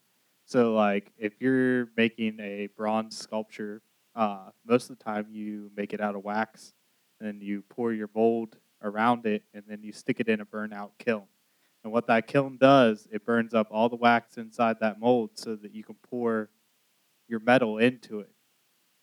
So 0.45 0.73
like 0.73 1.11
if 1.17 1.41
you're 1.41 1.89
making 1.97 2.39
a 2.39 2.67
bronze 2.67 3.17
sculpture, 3.17 3.81
uh, 4.15 4.49
most 4.65 4.89
of 4.89 4.97
the 4.97 5.03
time 5.03 5.27
you 5.29 5.71
make 5.75 5.93
it 5.93 6.01
out 6.01 6.15
of 6.15 6.23
wax, 6.23 6.73
and 7.19 7.27
then 7.27 7.41
you 7.41 7.63
pour 7.69 7.93
your 7.93 8.09
mold 8.15 8.57
around 8.81 9.25
it, 9.25 9.43
and 9.53 9.63
then 9.67 9.83
you 9.83 9.91
stick 9.91 10.19
it 10.19 10.29
in 10.29 10.41
a 10.41 10.45
burnout 10.45 10.91
kiln. 10.99 11.25
And 11.83 11.93
what 11.93 12.07
that 12.07 12.27
kiln 12.27 12.57
does, 12.57 13.07
it 13.11 13.25
burns 13.25 13.53
up 13.53 13.67
all 13.71 13.89
the 13.89 13.95
wax 13.95 14.37
inside 14.37 14.79
that 14.81 14.99
mold 14.99 15.31
so 15.35 15.55
that 15.55 15.73
you 15.73 15.83
can 15.83 15.95
pour 15.95 16.49
your 17.27 17.39
metal 17.39 17.77
into 17.77 18.19
it. 18.21 18.31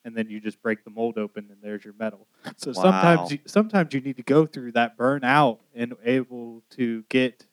And 0.04 0.16
then 0.16 0.28
you 0.28 0.40
just 0.40 0.60
break 0.62 0.84
the 0.84 0.90
mold 0.90 1.18
open 1.18 1.48
and 1.50 1.62
there's 1.62 1.84
your 1.84 1.94
metal. 1.94 2.28
So 2.56 2.72
Wow. 2.72 2.82
sometimes 2.82 3.30
you, 3.32 3.38
sometimes 3.46 3.94
you 3.94 4.00
need 4.00 4.16
to 4.18 4.22
go 4.22 4.46
through 4.46 4.72
that 4.72 4.98
burnout 4.98 5.60
and 5.74 5.94
able 6.04 6.62
to 6.70 7.04
get 7.08 7.46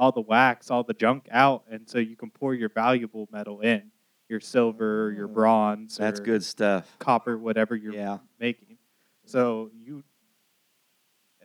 all 0.00 0.12
the 0.12 0.20
wax, 0.22 0.70
all 0.70 0.82
the 0.82 0.94
junk 0.94 1.28
out 1.30 1.62
and 1.70 1.86
so 1.86 1.98
you 1.98 2.16
can 2.16 2.30
pour 2.30 2.54
your 2.54 2.70
valuable 2.70 3.28
metal 3.30 3.60
in. 3.60 3.82
Your 4.30 4.40
silver, 4.40 5.12
your 5.14 5.28
mm. 5.28 5.34
bronze, 5.34 5.98
That's 5.98 6.20
or 6.20 6.24
good 6.24 6.42
stuff. 6.42 6.96
copper, 6.98 7.36
whatever 7.36 7.76
you're 7.76 7.92
Yeah. 7.92 8.18
making. 8.38 8.78
So 9.26 9.70
you, 9.74 10.02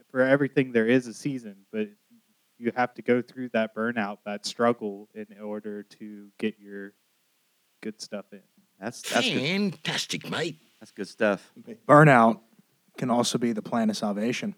for 0.10 0.22
everything, 0.22 0.72
there 0.72 0.88
is 0.88 1.06
a 1.08 1.14
season, 1.14 1.66
but 1.72 1.90
you 2.58 2.72
have 2.76 2.94
to 2.94 3.02
go 3.02 3.22
through 3.22 3.50
that 3.50 3.76
burnout, 3.76 4.20
that 4.26 4.46
struggle, 4.46 5.10
in 5.14 5.28
order 5.42 5.84
to 5.84 6.30
get 6.38 6.58
your 6.58 6.94
good 7.82 8.00
stuff 8.02 8.26
in. 8.32 8.42
That's 8.80 9.02
that's 9.02 9.28
good. 9.30 9.42
Fantastic, 9.42 10.30
mate. 10.30 10.60
That's 10.80 10.92
good 10.92 11.10
stuff. 11.10 11.52
Burnout 11.88 12.40
can 12.98 13.10
also 13.10 13.38
be 13.38 13.52
the 13.52 13.62
plan 13.62 13.90
of 13.90 13.98
salvation. 13.98 14.56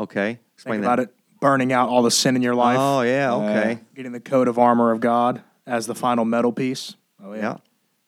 Okay, 0.00 0.38
explain 0.54 0.76
Think 0.76 0.84
that. 0.84 0.92
about 0.94 1.00
it. 1.00 1.14
Burning 1.42 1.72
out 1.72 1.88
all 1.88 2.02
the 2.02 2.10
sin 2.10 2.36
in 2.36 2.42
your 2.42 2.54
life. 2.54 2.78
Oh 2.80 3.02
yeah, 3.02 3.34
okay. 3.34 3.80
Getting 3.94 4.12
the 4.12 4.20
coat 4.20 4.48
of 4.48 4.58
armor 4.58 4.92
of 4.92 5.00
God 5.00 5.42
as 5.66 5.86
the 5.86 5.94
final 5.94 6.24
metal 6.24 6.52
piece. 6.52 6.94
Oh, 7.22 7.34
yeah. 7.34 7.40
yeah. 7.40 7.56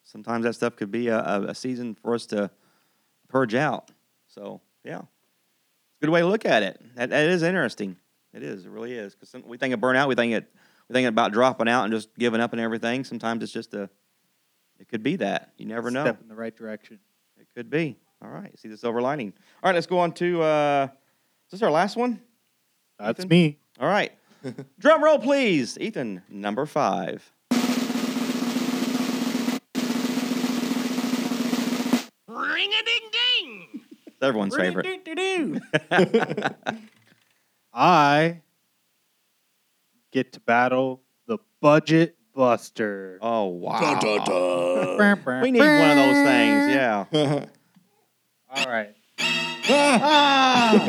Sometimes 0.04 0.44
that 0.44 0.54
stuff 0.54 0.76
could 0.76 0.90
be 0.90 1.08
a, 1.08 1.18
a, 1.20 1.54
season 1.54 1.96
for 1.96 2.14
us 2.14 2.26
to 2.26 2.50
purge 3.28 3.54
out. 3.54 3.90
So 4.28 4.60
yeah, 4.84 4.98
it's 4.98 5.98
a 6.00 6.06
good 6.06 6.10
way 6.10 6.20
to 6.20 6.26
look 6.26 6.46
at 6.46 6.62
it. 6.62 6.80
That, 6.94 7.10
that 7.10 7.28
is 7.28 7.42
interesting. 7.42 7.96
It 8.32 8.44
is. 8.44 8.64
It 8.64 8.70
really 8.70 8.92
is. 8.92 9.14
Because 9.14 9.34
we 9.44 9.58
think 9.58 9.74
of 9.74 9.80
burnout, 9.80 10.06
we 10.08 10.14
think 10.14 10.32
it, 10.32 10.52
we 10.88 10.92
think 10.92 11.08
about 11.08 11.32
dropping 11.32 11.68
out 11.68 11.84
and 11.84 11.92
just 11.92 12.14
giving 12.16 12.40
up 12.40 12.52
and 12.52 12.60
everything. 12.60 13.04
Sometimes 13.04 13.42
it's 13.42 13.52
just 13.52 13.74
a. 13.74 13.90
It 14.78 14.88
could 14.88 15.02
be 15.02 15.16
that. 15.16 15.52
You 15.56 15.66
never 15.66 15.90
know. 15.90 16.04
Step 16.04 16.20
in 16.20 16.28
the 16.28 16.34
right 16.34 16.54
direction. 16.54 17.00
It 17.40 17.48
could 17.54 17.70
be. 17.70 17.96
All 18.22 18.30
right. 18.30 18.56
See 18.58 18.68
the 18.68 18.76
silver 18.76 19.00
lining. 19.00 19.32
All 19.62 19.68
right. 19.68 19.74
Let's 19.74 19.86
go 19.86 19.98
on 19.98 20.12
to. 20.12 20.42
Uh, 20.42 20.88
is 21.46 21.52
this 21.52 21.62
our 21.62 21.70
last 21.70 21.96
one? 21.96 22.20
That's 22.98 23.20
Ethan? 23.20 23.28
me. 23.28 23.58
All 23.80 23.88
right. 23.88 24.12
Drum 24.78 25.02
roll, 25.02 25.18
please. 25.18 25.78
Ethan, 25.78 26.22
number 26.28 26.66
five. 26.66 27.30
Ring 32.28 32.70
a 32.72 32.84
ding 32.84 33.10
ding. 33.12 33.80
Everyone's 34.20 34.56
favorite. 34.56 34.86
I 37.74 38.40
get 40.12 40.32
to 40.32 40.40
battle 40.40 41.02
the 41.26 41.38
budget 41.60 42.16
buster. 42.34 43.18
Oh 43.20 43.46
wow. 43.46 43.80
Dun, 43.80 43.98
dun, 44.00 44.26
dun. 44.26 45.42
We 45.42 45.50
need 45.50 45.60
one 45.60 45.90
of 45.90 45.96
those 45.96 46.24
things. 46.26 46.74
Yeah. 46.74 47.04
All 48.54 48.66
right. 48.66 48.94
Ah! 49.66 50.88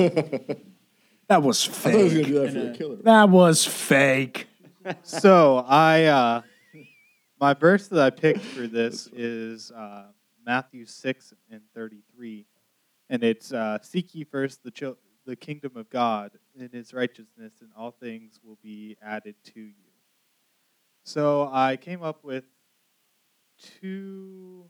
That 1.28 1.41
was 1.41 1.67
I 1.67 1.71
was 1.71 1.80
going 1.80 2.09
fake. 2.09 2.26
to 2.26 2.32
do 2.32 2.39
that 2.39 2.53
for 2.53 2.59
the 2.59 2.78
killer. 2.78 2.95
That 3.03 3.30
was 3.30 3.65
fake. 3.65 4.47
so 5.03 5.65
I 5.67 6.05
uh, 6.05 6.41
my 7.39 7.53
verse 7.53 7.88
that 7.88 7.99
I 7.99 8.09
picked 8.11 8.41
for 8.41 8.67
this 8.67 9.07
is 9.13 9.71
uh, 9.71 10.05
Matthew 10.45 10.86
six 10.86 11.34
and 11.49 11.61
thirty 11.73 12.03
three, 12.15 12.45
and 13.09 13.23
it's 13.23 13.51
uh, 13.51 13.80
seek 13.82 14.13
ye 14.13 14.23
first 14.23 14.63
the 14.63 14.71
chil- 14.71 14.97
the 15.26 15.36
kingdom 15.36 15.71
of 15.76 15.89
God 15.89 16.32
and 16.59 16.71
His 16.71 16.93
righteousness, 16.93 17.53
and 17.61 17.69
all 17.76 17.91
things 17.91 18.39
will 18.43 18.59
be 18.61 18.95
added 19.01 19.36
to 19.55 19.59
you. 19.59 19.73
So 21.03 21.49
I 21.51 21.78
came 21.78 22.03
up 22.03 22.23
with 22.23 22.43
two 23.80 24.65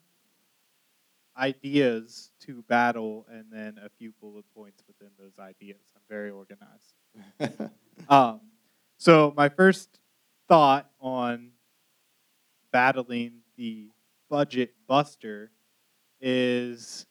ideas 1.37 2.31
to 2.41 2.63
battle, 2.63 3.25
and 3.29 3.45
then 3.51 3.77
a 3.83 3.89
few 3.89 4.13
bullet 4.21 4.45
points 4.55 4.83
within 4.87 5.09
those 5.19 5.37
ideas. 5.39 5.79
I'm 5.95 6.01
very 6.09 6.31
organized. 6.31 7.71
Um, 8.09 8.41
so 8.97 9.33
my 9.35 9.49
first 9.49 9.99
thought 10.47 10.89
on 10.99 11.51
battling 12.71 13.39
the 13.57 13.89
budget 14.29 14.73
buster 14.87 15.49
is 16.19 17.05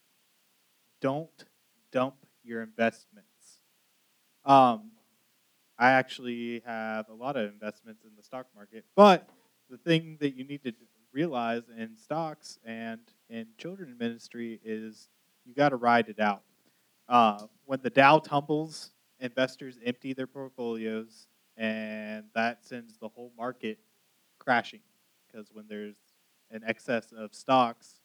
don't 1.01 1.45
dump 1.91 2.15
your 2.43 2.63
investments. 2.63 3.61
Um, 4.45 4.91
I 5.79 5.93
actually 5.93 6.63
have 6.67 7.09
a 7.09 7.15
lot 7.15 7.37
of 7.37 7.51
investments 7.51 8.05
in 8.05 8.11
the 8.17 8.23
stock 8.23 8.47
market, 8.55 8.85
but 8.95 9.29
the 9.71 9.79
thing 9.79 10.19
that 10.21 10.37
you 10.37 10.45
need 10.45 10.63
to 10.65 10.73
realize 11.13 11.63
in 11.77 11.97
stocks 11.97 12.59
and 12.65 13.01
in 13.29 13.47
children 13.59 13.97
ministry 13.99 14.61
is 14.65 15.09
you 15.45 15.55
got 15.55 15.71
to 15.71 15.77
ride 15.77 16.09
it 16.09 16.21
out. 16.21 16.43
Uh, 17.09 17.47
when 17.67 17.81
the 17.83 17.91
Dow 17.91 18.19
tumbles, 18.19 18.91
investors 19.21 19.79
empty 19.85 20.13
their 20.13 20.27
portfolios, 20.27 21.27
and 21.57 22.25
that 22.35 22.65
sends 22.65 22.99
the 22.99 23.09
whole 23.09 23.33
market 23.37 23.79
crashing. 24.39 24.81
Because 25.27 25.49
when 25.53 25.67
there's 25.69 25.97
an 26.51 26.63
excess 26.67 27.13
of 27.17 27.35
stocks, 27.35 28.01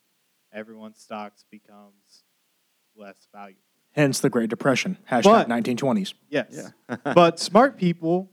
everyone's 0.53 0.99
stocks 0.99 1.45
becomes 1.49 2.23
less 2.95 3.27
valuable. 3.31 3.61
Hence 3.91 4.19
the 4.19 4.29
Great 4.29 4.49
Depression. 4.49 4.97
Hashtag 5.09 5.23
But- 5.23 5.49
1920s. 5.49 6.13
Yes. 6.29 6.71
Yeah. 6.89 6.95
but 7.13 7.39
smart 7.39 7.77
people 7.77 8.31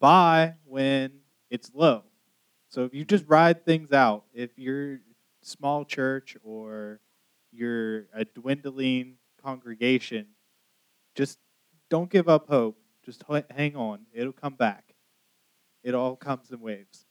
buy 0.00 0.54
when 0.64 1.12
it's 1.50 1.70
low. 1.74 2.04
So 2.68 2.84
if 2.84 2.94
you 2.94 3.04
just 3.04 3.24
ride 3.28 3.64
things 3.64 3.92
out, 3.92 4.24
if 4.34 4.50
you're 4.56 4.98
small 5.44 5.84
church 5.84 6.36
or 6.42 7.00
you're 7.52 8.06
a 8.14 8.24
dwindling 8.24 9.16
congregation, 9.42 10.26
just 11.14 11.38
don't 11.90 12.10
give 12.10 12.28
up 12.28 12.48
hope. 12.48 12.76
Just 13.04 13.22
hang 13.50 13.76
on. 13.76 14.00
It'll 14.12 14.32
come 14.32 14.54
back. 14.54 14.94
It 15.82 15.94
all 15.94 16.16
comes 16.16 16.50
in 16.50 16.60
waves. 16.60 17.06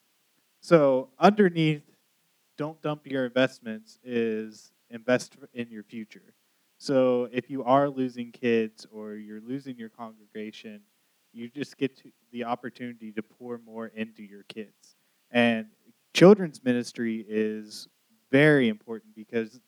So 0.62 1.10
underneath, 1.20 1.84
don't 2.58 2.82
dump 2.82 3.06
your 3.06 3.26
investments 3.26 4.00
is 4.04 4.72
invest 4.90 5.38
in 5.54 5.70
your 5.70 5.84
future. 5.84 6.34
So 6.78 7.30
if 7.32 7.50
you 7.50 7.64
are 7.64 7.90
losing 7.90 8.32
kids 8.32 8.86
or 8.92 9.14
you're 9.16 9.42
losing 9.42 9.78
your 9.78 9.90
congregation, 9.90 10.82
you 11.32 11.50
just 11.50 11.78
get 11.78 12.02
the 12.32 12.44
opportunity 12.44 13.12
to 13.14 13.24
pour 13.24 13.60
more 13.66 13.88
into 13.88 14.24
your 14.24 14.44
kids. 14.44 14.96
And 15.32 15.68
children's 16.14 16.64
ministry 16.64 17.26
is 17.28 17.88
very 18.34 18.68
important 18.68 19.14
because 19.16 19.60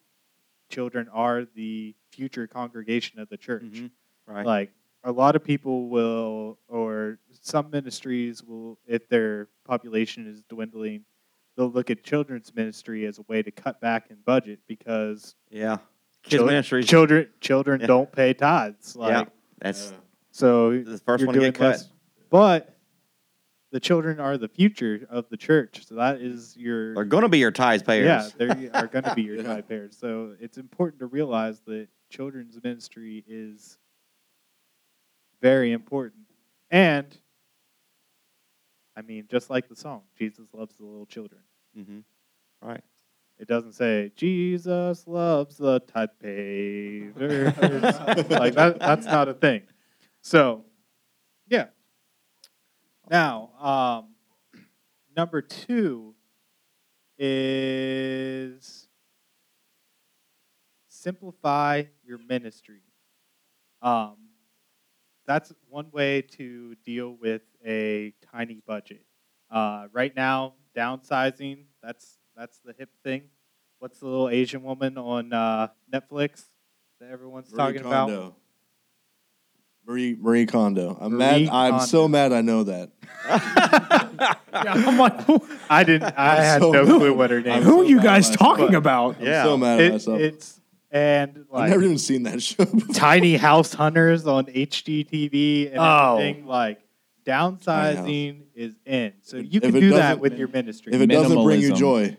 children 0.70 1.08
are 1.14 1.46
the 1.56 1.94
future 2.12 2.48
congregation 2.48 3.20
of 3.20 3.30
the 3.30 3.38
church. 3.38 3.62
Mhm. 3.64 3.92
Right. 4.26 4.46
Like 4.46 4.72
a 5.04 5.12
lot 5.12 5.36
of 5.36 5.44
people 5.44 5.88
will, 5.88 6.58
or 6.68 7.20
some 7.42 7.70
ministries 7.70 8.42
will, 8.44 8.80
if 8.88 9.08
their 9.08 9.48
population 9.66 10.26
is 10.28 10.42
dwindling, 10.50 11.06
they'll 11.56 11.70
look 11.70 11.92
at 11.92 12.04
children's 12.04 12.54
ministry 12.56 13.06
as 13.06 13.20
a 13.20 13.22
way 13.28 13.44
to 13.44 13.52
cut 13.52 13.80
back 13.80 14.08
in 14.10 14.18
budget 14.26 14.60
because 14.68 15.36
yeah. 15.52 15.78
Kids 16.24 16.38
chil- 16.38 16.46
ministries. 16.48 16.88
children 16.88 17.30
children 17.40 17.82
Yeah. 17.82 17.88
don't 17.88 18.12
pay 18.12 18.34
tithes. 18.34 18.96
Like 18.96 19.12
yeah. 19.12 19.26
That's 19.60 19.94
so 20.32 20.82
the 20.82 20.98
first 20.98 21.24
one 21.24 21.36
to 21.36 21.40
get 21.40 21.54
cut. 21.54 21.64
less- 21.68 21.90
But 22.32 22.75
the 23.72 23.80
children 23.80 24.20
are 24.20 24.38
the 24.38 24.48
future 24.48 25.06
of 25.10 25.28
the 25.30 25.38
church, 25.38 25.86
so 25.86 25.96
that 25.96 26.22
is 26.22 26.56
your 26.58 26.94
They're 26.96 27.04
going 27.06 27.24
to 27.24 27.30
be 27.30 27.40
your 27.40 27.52
tithes 27.52 27.84
payers. 27.84 28.06
yeah, 28.06 28.30
they 28.38 28.70
are 28.70 28.88
going 28.88 29.04
to 29.06 29.14
be 29.16 29.22
your 29.24 29.38
Yeah. 29.38 29.44
tithe 29.44 29.68
payers. 29.68 29.98
So 29.98 30.36
it's 30.40 30.58
important 30.58 31.00
to 31.00 31.08
realize 31.08 31.60
that 31.68 31.88
children's 32.10 32.62
ministry 32.64 33.24
is 33.28 33.78
very 35.42 35.72
important, 35.74 36.24
and 36.72 37.06
I 38.98 39.02
mean, 39.02 39.26
just 39.30 39.50
like 39.50 39.68
the 39.68 39.76
song, 39.76 40.04
Jesus 40.18 40.48
loves 40.54 40.76
the 40.76 40.86
little 40.86 41.06
children. 41.06 41.42
hmm 41.76 42.00
Right. 42.62 42.82
It 43.38 43.50
doesn't 43.50 43.74
say 43.74 44.14
Jesus 44.16 45.06
loves 45.06 45.58
the 45.58 45.80
tithe 45.82 46.10
payers. 46.22 47.14
like 48.30 48.56
that. 48.56 48.78
That's 48.80 49.06
not 49.06 49.28
a 49.28 49.34
thing. 49.34 49.64
So, 50.22 50.64
yeah. 51.50 51.66
Now, 53.10 53.52
um, 53.60 54.16
number 55.16 55.42
two 55.42 56.16
is 57.18 58.88
simplify 60.90 61.84
your 62.04 62.18
ministry. 62.18 62.82
Um, 63.82 64.18
that's 65.28 65.54
one 65.70 65.92
way 65.92 66.22
to 66.22 66.76
deal 66.86 67.16
with 67.20 67.42
a 67.66 68.14
tiny 68.32 68.62
budget. 68.66 69.06
Uh, 69.50 69.88
right 69.92 70.16
now, 70.16 70.56
downsizing 70.76 71.66
that's 71.82 72.18
that's 72.36 72.60
the 72.66 72.74
hip 72.78 72.90
thing. 73.04 73.24
What's 73.80 74.00
the 74.00 74.08
little 74.08 74.30
Asian 74.30 74.64
woman 74.64 74.98
on 74.98 75.32
uh, 75.32 75.68
Netflix 75.94 76.46
that 77.00 77.12
everyone's 77.12 77.52
Marie 77.52 77.58
talking 77.58 77.82
about? 77.82 78.36
Kondo. 79.86 79.92
Marie 79.92 80.18
Marie 80.20 80.46
Kondo. 80.46 80.98
I'm 81.00 81.14
Marie 81.14 81.46
mad. 81.46 81.50
I'm 81.52 81.80
so 81.82 82.08
mad. 82.08 82.34
I 82.34 82.42
know 82.42 82.64
that. 82.64 82.92
Yeah, 84.56 84.72
I'm 84.74 84.98
like, 84.98 85.22
who, 85.24 85.46
I 85.70 85.84
didn't. 85.84 86.14
I 86.18 86.38
I'm 86.38 86.38
had 86.44 86.62
so 86.62 86.72
no 86.72 86.86
mad. 86.86 86.98
clue 86.98 87.14
what 87.14 87.30
her 87.30 87.42
name. 87.42 87.54
I'm 87.56 87.64
who 87.64 87.78
was. 87.80 87.88
are 87.88 87.90
you 87.90 87.98
guys 88.02 88.30
at 88.30 88.40
myself. 88.40 88.58
talking 88.58 88.76
about? 88.76 89.18
I'm 89.20 89.26
Yeah. 89.26 89.44
so 89.44 89.58
mad 89.58 89.80
at 89.82 89.86
It- 89.88 89.92
myself. 89.92 90.20
it's 90.22 90.62
and 90.92 91.46
I've 91.54 91.70
never 91.72 91.84
even 91.84 91.98
seen 91.98 92.24
that 92.24 92.42
show. 92.42 92.64
Before. 92.66 92.96
tiny 92.96 93.36
house 93.36 93.74
hunters 93.74 94.26
on 94.26 94.46
HGTV 94.46 95.72
and 95.72 95.78
Oh. 95.78 96.18
everything. 96.20 96.46
Like 96.46 96.80
downsizing 97.26 98.44
is 98.56 98.76
in, 98.86 99.12
so 99.24 99.36
you 99.38 99.60
If 99.62 99.74
can 99.74 99.82
do 99.82 99.90
that 99.92 100.20
with 100.22 100.38
your 100.38 100.48
ministry. 100.48 100.94
If 100.94 101.02
it 101.02 101.08
doesn't 101.08 101.44
bring 101.44 101.60
you 101.60 101.74
joy, 101.74 102.16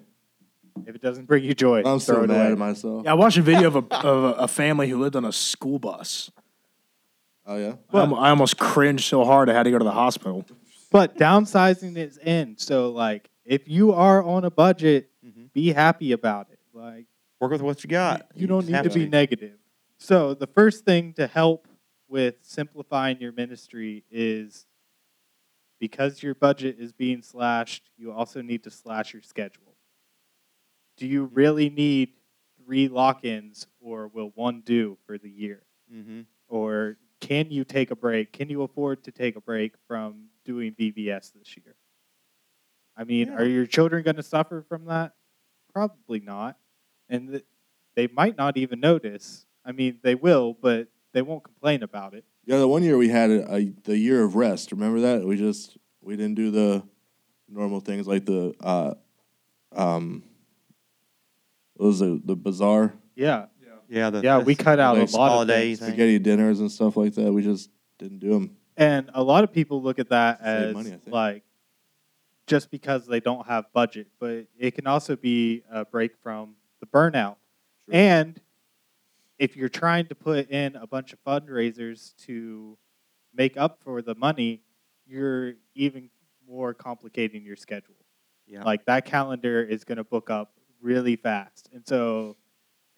if 0.87 0.95
it 0.95 1.01
doesn't 1.01 1.25
bring 1.25 1.43
you 1.43 1.55
joy, 1.55 1.79
I'm 1.79 1.99
throw 2.01 2.17
so 2.17 2.23
it 2.25 2.29
mad 2.29 2.37
away. 2.43 2.53
at 2.53 2.59
myself. 2.59 3.05
Yeah, 3.07 3.13
I 3.13 3.15
watched 3.15 3.39
a 3.39 3.43
video 3.43 3.69
of 3.69 3.77
a, 3.77 3.95
of 4.07 4.25
a, 4.25 4.33
a 4.43 4.49
family 4.49 4.91
who 4.91 4.99
lived 5.01 5.17
on 5.17 5.25
a 5.25 5.33
school 5.33 5.79
bus. 5.79 6.31
Oh 7.47 7.57
yeah. 7.57 7.75
I, 7.93 8.03
I 8.03 8.31
almost 8.31 8.59
cringed 8.59 9.05
so 9.05 9.25
hard 9.25 9.49
I 9.49 9.55
had 9.55 9.63
to 9.65 9.71
go 9.71 9.79
to 9.79 9.85
the 9.85 9.93
hospital. 9.93 10.45
But 10.91 11.17
downsizing 11.17 11.97
is 11.97 12.19
in. 12.19 12.57
So 12.59 12.91
like 12.91 13.31
if 13.45 13.69
you 13.69 13.93
are 13.93 14.23
on 14.23 14.45
a 14.45 14.51
budget, 14.51 15.11
Mhm. 15.25 15.53
be 15.53 15.73
happy 15.73 16.13
about 16.13 16.49
it. 16.51 16.59
Like 16.73 17.07
Work 17.41 17.53
with 17.53 17.63
what 17.63 17.85
you 17.85 17.89
got. 17.91 18.27
you 18.35 18.47
don't 18.47 18.67
need 18.67 18.83
to 18.83 18.91
be 18.91 19.07
negative. 19.07 19.59
So 19.99 20.35
the 20.35 20.47
first 20.47 20.85
thing 20.85 21.13
to 21.15 21.27
help 21.27 21.69
with 22.09 22.37
simplifying 22.43 23.21
your 23.21 23.33
ministry 23.33 24.05
is 24.11 24.67
because 25.81 26.23
your 26.23 26.35
budget 26.35 26.77
is 26.79 26.93
being 26.93 27.23
slashed, 27.23 27.91
you 27.97 28.13
also 28.13 28.41
need 28.43 28.65
to 28.65 28.71
slash 28.71 29.13
your 29.13 29.23
schedule. 29.23 29.75
Do 30.97 31.07
you 31.07 31.25
really 31.25 31.69
need 31.69 32.15
three 32.65 32.89
lock-ins 32.89 33.67
or 33.81 34.09
will 34.09 34.33
one 34.35 34.63
do 34.63 34.97
for 35.07 35.19
the 35.19 35.29
year? 35.29 35.63
Mm-hmm. 35.93 36.23
Or 36.49 36.97
can 37.21 37.51
you 37.51 37.65
take 37.65 37.91
a 37.91 37.97
break? 37.97 38.33
Can 38.33 38.49
you 38.49 38.63
afford 38.63 39.05
to 39.05 39.11
take 39.11 39.37
a 39.37 39.41
break 39.41 39.73
from 39.87 40.27
doing 40.45 40.73
VBS 40.73 41.33
this 41.33 41.57
year? 41.57 41.75
I 42.97 43.05
mean, 43.05 43.29
Yeah. 43.29 43.37
are 43.37 43.45
your 43.45 43.67
children 43.67 44.03
going 44.03 44.17
to 44.17 44.23
suffer 44.23 44.65
from 44.69 44.87
that? 44.87 45.15
Probably 45.73 46.21
not. 46.21 46.59
And 47.09 47.29
th- 47.31 47.45
they 47.95 48.07
might 48.09 48.37
not 48.37 48.57
even 48.57 48.81
notice. 48.81 49.47
I 49.65 49.73
mean, 49.73 49.99
they 50.03 50.15
will, 50.15 50.55
but 50.61 50.89
they 51.13 51.23
won't 51.23 51.45
complain 51.45 51.83
about 51.83 52.15
it. 52.15 52.25
Yeah, 52.45 52.59
the 52.59 52.69
one 52.69 52.83
year 52.83 52.97
we 52.97 53.09
had 53.09 53.31
a, 53.31 53.55
a 53.55 53.65
the 53.85 53.97
year 53.99 54.23
of 54.23 54.37
rest. 54.37 54.71
Remember 54.73 55.01
that? 55.01 55.25
We 55.27 55.37
just 55.37 55.77
we 56.01 56.17
didn't 56.17 56.37
do 56.37 56.51
the 56.51 56.83
normal 57.49 57.81
things 57.81 58.07
like 58.07 58.25
the 58.25 58.55
uh, 58.61 58.95
um, 59.75 60.23
what 61.75 61.87
was 61.87 62.01
it 62.01 62.27
the 62.27 62.37
bazaar 62.37 62.95
Yeah. 63.15 63.47
Yeah. 63.89 64.11
The, 64.11 64.21
Yeah, 64.23 64.39
we 64.39 64.55
cut 64.55 64.79
out 64.79 64.97
a 64.97 65.01
like 65.01 65.13
lot 65.13 65.27
of 65.27 65.33
holiday 65.33 65.67
things. 65.69 65.79
thing. 65.81 65.89
spaghetti 65.89 66.19
dinners 66.19 66.61
and 66.61 66.71
stuff 66.71 66.97
like 66.97 67.15
that. 67.15 67.33
We 67.33 67.43
just 67.43 67.71
didn't 67.99 68.19
do 68.19 68.31
them. 68.31 68.57
And 68.77 69.11
a 69.15 69.23
lot 69.23 69.43
of 69.45 69.53
people 69.53 69.83
look 69.83 69.99
at 69.99 70.11
that 70.11 70.39
Save 70.41 70.47
as 70.47 70.75
money, 70.75 70.89
I 70.89 70.93
think. 70.93 71.07
like 71.09 71.43
just 72.47 72.71
because 72.71 73.07
they 73.07 73.21
don't 73.21 73.47
have 73.47 73.65
budget, 73.73 74.07
but 74.21 74.47
it 74.59 74.73
can 74.75 74.87
also 74.87 75.17
be 75.17 75.63
a 75.71 75.85
break 75.85 76.13
from 76.23 76.55
the 76.81 76.87
burnout. 76.87 77.37
Sure. 77.87 77.95
And 77.95 78.41
if 79.39 79.57
you're 79.57 79.69
trying 79.69 80.07
to 80.07 80.15
put 80.15 80.51
in 80.51 80.77
a 80.77 80.87
bunch 80.87 81.13
of 81.13 81.23
fundraisers 81.25 82.15
to 82.27 82.79
make 83.35 83.57
up 83.57 83.81
for 83.83 84.01
the 84.03 84.15
money, 84.15 84.63
you're 85.07 85.55
even 85.75 86.09
more 86.49 86.73
complicating 86.75 87.43
your 87.45 87.57
schedule. 87.57 87.95
Yeah. 88.47 88.63
Like 88.63 88.85
that 88.87 89.05
calendar 89.05 89.63
is 89.63 89.85
going 89.85 89.99
to 89.99 90.05
book 90.05 90.31
up 90.31 90.53
really 90.81 91.17
fast. 91.17 91.69
And 91.73 91.87
so 91.87 92.37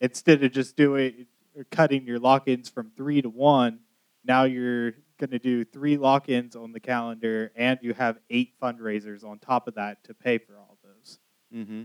instead 0.01 0.43
of 0.43 0.53
just 0.53 0.77
doing 0.77 1.27
cutting 1.71 2.07
your 2.07 2.19
lock-ins 2.19 2.69
from 2.69 2.91
3 2.97 3.23
to 3.23 3.29
1, 3.29 3.81
now 4.25 4.45
you're 4.45 4.93
going 5.19 5.31
to 5.31 5.39
do 5.39 5.65
3 5.65 5.97
lock-ins 5.97 6.55
on 6.55 6.73
the 6.73 6.81
calendar 6.81 7.51
and 7.57 7.79
you 7.83 7.95
have 7.95 8.19
8 8.31 8.53
fundraisers 8.61 9.25
on 9.25 9.39
top 9.39 9.67
of 9.67 9.75
that 9.75 10.05
to 10.05 10.15
pay 10.15 10.39
for 10.39 10.57
all 10.57 10.79
those. 10.83 11.19
mm-hmm. 11.55 11.83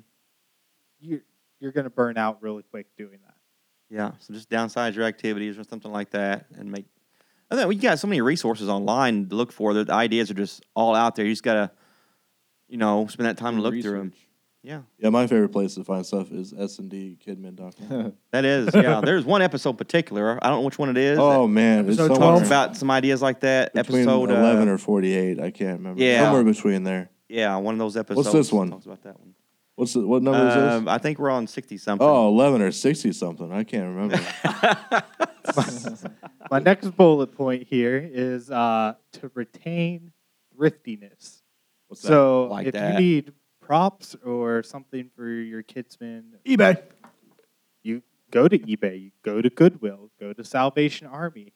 You 0.99 1.21
you're 1.59 1.71
going 1.71 1.85
to 1.85 1.89
burn 1.89 2.17
out 2.17 2.41
really 2.41 2.63
quick 2.63 2.87
doing 2.97 3.19
that. 3.25 3.35
Yeah. 3.89 4.11
So 4.19 4.33
just 4.33 4.49
downsize 4.49 4.95
your 4.95 5.05
activities 5.05 5.57
or 5.57 5.63
something 5.63 5.91
like 5.91 6.09
that, 6.11 6.47
and 6.57 6.69
make. 6.69 6.85
I 7.49 7.55
think 7.55 7.69
we 7.69 7.75
got 7.75 7.99
so 7.99 8.07
many 8.07 8.19
resources 8.21 8.67
online 8.67 9.29
to 9.29 9.35
look 9.35 9.51
for. 9.51 9.73
The 9.73 9.91
ideas 9.93 10.29
are 10.29 10.33
just 10.33 10.65
all 10.75 10.93
out 10.93 11.15
there. 11.15 11.25
You 11.25 11.31
just 11.31 11.43
gotta, 11.43 11.71
you 12.67 12.77
know, 12.77 13.07
spend 13.07 13.27
that 13.27 13.37
time 13.37 13.55
to 13.55 13.61
look 13.61 13.79
through 13.81 13.97
them. 13.97 14.13
Research. 14.63 14.81
Yeah, 14.99 15.03
Yeah, 15.05 15.09
my 15.09 15.27
favorite 15.27 15.49
place 15.49 15.75
to 15.75 15.83
find 15.83 16.05
stuff 16.05 16.31
is 16.31 16.53
sndkidmin.com. 16.53 18.13
that 18.31 18.45
is. 18.45 18.69
Yeah, 18.73 19.01
there's 19.05 19.25
one 19.25 19.41
episode 19.41 19.71
in 19.71 19.75
particular. 19.77 20.39
I 20.41 20.49
don't 20.49 20.59
know 20.59 20.65
which 20.65 20.79
one 20.79 20.89
it 20.89 20.97
is. 20.97 21.19
oh 21.19 21.47
man, 21.47 21.79
it's 21.89 21.99
Episode 21.99 22.15
somewhere 22.15 22.17
12? 22.17 22.35
talks 22.39 22.47
about 22.47 22.77
some 22.77 22.91
ideas 22.91 23.21
like 23.21 23.41
that. 23.41 23.73
between 23.73 24.01
episode 24.01 24.31
uh, 24.31 24.35
eleven 24.35 24.69
or 24.69 24.77
forty-eight. 24.77 25.39
I 25.39 25.51
can't 25.51 25.79
remember. 25.79 26.01
Yeah. 26.01 26.23
somewhere 26.23 26.43
between 26.43 26.83
there. 26.83 27.09
Yeah, 27.29 27.55
one 27.57 27.75
of 27.75 27.79
those 27.79 27.97
episodes. 27.97 28.25
What's 28.27 28.33
this 28.33 28.51
one? 28.53 28.69
Talks 28.71 28.85
about 28.85 29.03
that 29.03 29.19
one. 29.19 29.33
What's 29.75 29.93
the, 29.93 30.05
what 30.05 30.21
number 30.21 30.47
is 30.47 30.55
Um, 30.55 30.85
this? 30.85 30.91
I 30.93 30.97
think 30.99 31.17
we're 31.19 31.31
on 31.31 31.47
sixty 31.47 31.77
something. 31.77 32.07
Oh, 32.07 32.27
11 32.29 32.61
or 32.61 32.71
sixty 32.71 33.11
something. 33.11 33.51
I 33.51 33.63
can't 33.63 33.87
remember. 33.95 34.19
My 36.51 36.59
next 36.59 36.89
bullet 36.95 37.35
point 37.35 37.67
here 37.67 37.97
is 37.97 38.51
uh, 38.51 38.93
to 39.13 39.31
retain 39.33 40.11
thriftiness. 40.55 41.41
What's 41.87 42.01
that? 42.03 42.07
So 42.07 42.45
Like 42.51 42.67
if 42.67 42.73
that. 42.73 42.93
you 42.93 42.99
need 42.99 43.33
props 43.65 44.15
or 44.25 44.63
something 44.63 45.09
for 45.15 45.27
your 45.27 45.63
Kidmin, 45.63 46.23
eBay. 46.45 46.81
you 47.81 48.03
go 48.31 48.47
to 48.47 48.59
eBay, 48.59 49.01
you 49.01 49.11
go 49.23 49.41
to 49.41 49.49
Goodwill, 49.49 50.11
go 50.19 50.33
to 50.33 50.43
Salvation 50.43 51.07
Army. 51.07 51.53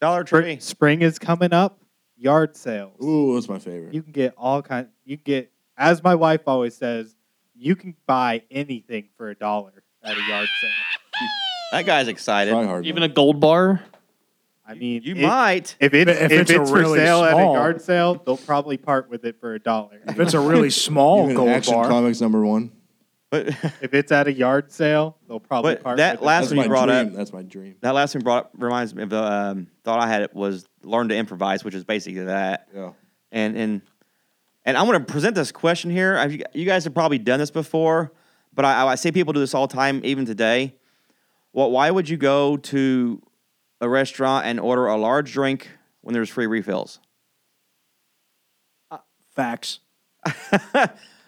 Dollar 0.00 0.22
Tree. 0.22 0.58
Spring 0.60 1.02
is 1.02 1.18
coming 1.18 1.52
up, 1.52 1.80
yard 2.16 2.56
sales. 2.56 3.02
Ooh, 3.02 3.34
that's 3.34 3.48
my 3.48 3.58
favorite. 3.58 3.94
You 3.94 4.02
can 4.02 4.12
get 4.12 4.34
all 4.36 4.62
kind. 4.62 4.88
You 5.04 5.16
can 5.16 5.24
get, 5.24 5.52
as 5.76 6.02
my 6.04 6.14
wife 6.14 6.42
always 6.46 6.76
says, 6.76 7.16
you 7.56 7.74
can 7.74 7.96
buy 8.06 8.42
anything 8.50 9.08
for 9.16 9.30
a 9.30 9.34
dollar 9.34 9.82
at 10.04 10.16
a 10.16 10.20
yard 10.28 10.48
sale. 10.60 10.70
That 11.72 11.84
guy's 11.84 12.08
excited. 12.08 12.54
Hard. 12.54 12.86
Even 12.86 13.00
man. 13.00 13.10
a 13.10 13.12
gold 13.12 13.40
bar. 13.40 13.82
I 14.68 14.74
mean, 14.74 15.02
You 15.02 15.14
it- 15.14 15.22
might. 15.22 15.74
If 15.80 15.94
it's 15.94 16.10
If 16.10 16.16
if, 16.20 16.30
it's 16.32 16.50
it's, 16.50 16.60
a 16.60 16.66
for 16.66 16.74
really 16.78 16.98
sale 16.98 17.24
at 17.24 17.32
a 17.34 17.42
yard 17.42 17.80
sale, 17.80 18.22
they'll 18.24 18.36
probably 18.36 18.76
part 18.76 19.08
with 19.08 19.24
it 19.24 19.40
for 19.40 19.54
a 19.54 19.58
dollar. 19.58 20.00
If 20.06 20.20
it's 20.20 20.34
a 20.34 20.40
really 20.40 20.70
small 20.70 21.24
Even 21.24 21.36
gold 21.36 21.48
Action 21.48 21.74
bar, 21.74 21.88
Comics 21.88 22.20
number 22.20 22.44
one. 22.44 22.72
But 23.30 23.48
If 23.82 23.94
it's 23.94 24.12
at 24.12 24.26
a 24.26 24.32
yard 24.32 24.70
sale, 24.70 25.16
they'll 25.26 25.40
probably 25.40 25.74
But 25.74 25.82
part 25.82 25.96
that 25.98 26.20
with 26.20 26.26
last 26.26 26.42
That's 26.44 26.50
one 26.50 26.56
my 26.58 26.62
you 26.64 26.68
brought 26.68 26.86
dream. 26.86 27.06
up. 27.08 27.12
That's 27.14 27.32
my 27.32 27.42
dream. 27.42 27.76
that 27.80 27.94
last 27.94 28.14
one 28.14 28.22
brought 28.24 28.44
up 28.44 28.50
reminds 28.58 28.94
me 28.94 29.02
of 29.02 29.10
the 29.10 29.22
um, 29.22 29.66
thought 29.84 30.00
I 30.00 30.06
had. 30.08 30.22
It 30.22 30.34
was 30.34 30.66
learn 30.82 31.08
to 31.08 31.16
improvise, 31.16 31.64
which 31.64 31.74
is 31.74 31.84
basically 31.84 32.24
that. 32.24 32.68
Yeah. 32.74 32.92
And 33.32 33.56
and 33.56 33.82
and 34.66 34.76
I'm 34.76 34.86
going 34.86 34.98
to 34.98 35.04
present 35.10 35.34
this 35.34 35.50
question 35.50 35.90
here. 35.90 36.16
I've, 36.18 36.32
you 36.32 36.66
guys 36.66 36.84
have 36.84 36.92
probably 36.92 37.18
done 37.18 37.38
this 37.38 37.50
before, 37.50 38.12
but 38.54 38.66
I, 38.66 38.86
I 38.86 38.94
see 38.96 39.12
people 39.12 39.32
do 39.32 39.40
this 39.40 39.54
all 39.54 39.66
the 39.66 39.74
time, 39.74 40.02
even 40.04 40.26
today. 40.26 40.74
Well, 41.54 41.70
why 41.70 41.90
would 41.90 42.06
you 42.08 42.18
go 42.18 42.58
to 42.58 43.22
a 43.80 43.88
restaurant 43.88 44.46
and 44.46 44.58
order 44.60 44.86
a 44.86 44.96
large 44.96 45.32
drink 45.32 45.68
when 46.02 46.12
there's 46.12 46.28
free 46.30 46.46
refills? 46.46 46.98
Uh, 48.90 48.98
facts. 49.34 49.80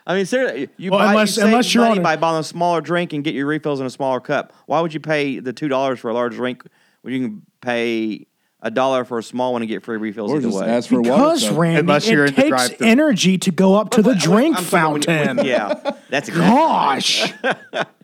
I 0.06 0.14
mean, 0.14 0.26
seriously, 0.26 0.68
you, 0.76 0.90
Well, 0.90 1.00
buy, 1.00 1.10
unless- 1.10 1.28
you 1.36 1.42
save 1.42 1.44
unless 1.46 1.74
you're 1.74 1.84
money 1.84 1.92
on 1.92 1.98
a- 1.98 2.02
by 2.02 2.16
buying 2.16 2.40
a 2.40 2.44
smaller 2.44 2.80
drink 2.80 3.12
and 3.12 3.22
get 3.22 3.34
your 3.34 3.46
refills 3.46 3.80
in 3.80 3.86
a 3.86 3.90
smaller 3.90 4.20
cup. 4.20 4.52
Why 4.66 4.80
would 4.80 4.92
you 4.94 5.00
pay 5.00 5.38
the 5.38 5.52
two 5.52 5.68
dollars 5.68 6.00
for 6.00 6.10
a 6.10 6.14
large 6.14 6.34
drink 6.34 6.64
when 7.02 7.14
you 7.14 7.20
can 7.20 7.42
pay 7.60 8.26
a 8.62 8.70
dollar 8.70 9.04
for 9.04 9.18
a 9.18 9.22
small 9.22 9.52
one 9.52 9.62
and 9.62 9.68
get 9.68 9.82
free 9.84 9.96
refills 9.98 10.32
Or 10.32 10.38
either 10.38 10.50
way? 10.50 10.66
ask 10.66 10.88
for 10.88 10.96
a 10.96 11.02
water 11.02 11.12
Because 11.12 11.48
cup. 11.48 11.58
Randy, 11.58 11.80
Unless 11.80 12.08
you're 12.10 12.24
it 12.24 12.30
in 12.30 12.34
the 12.34 12.42
takes 12.42 12.48
drive-thru. 12.48 12.86
energy 12.86 13.38
to 13.38 13.50
go 13.52 13.74
up 13.76 13.90
to 13.90 14.02
the 14.02 14.10
But- 14.14 14.18
drink 14.20 14.56
I'm 14.58 14.64
sorry, 14.64 14.92
when- 14.92 15.02
fountain. 15.02 15.36
when- 15.36 15.46
yeah, 15.46 15.92
that's 16.10 16.28
exactly. 16.30 16.50
Gosh. 16.50 17.32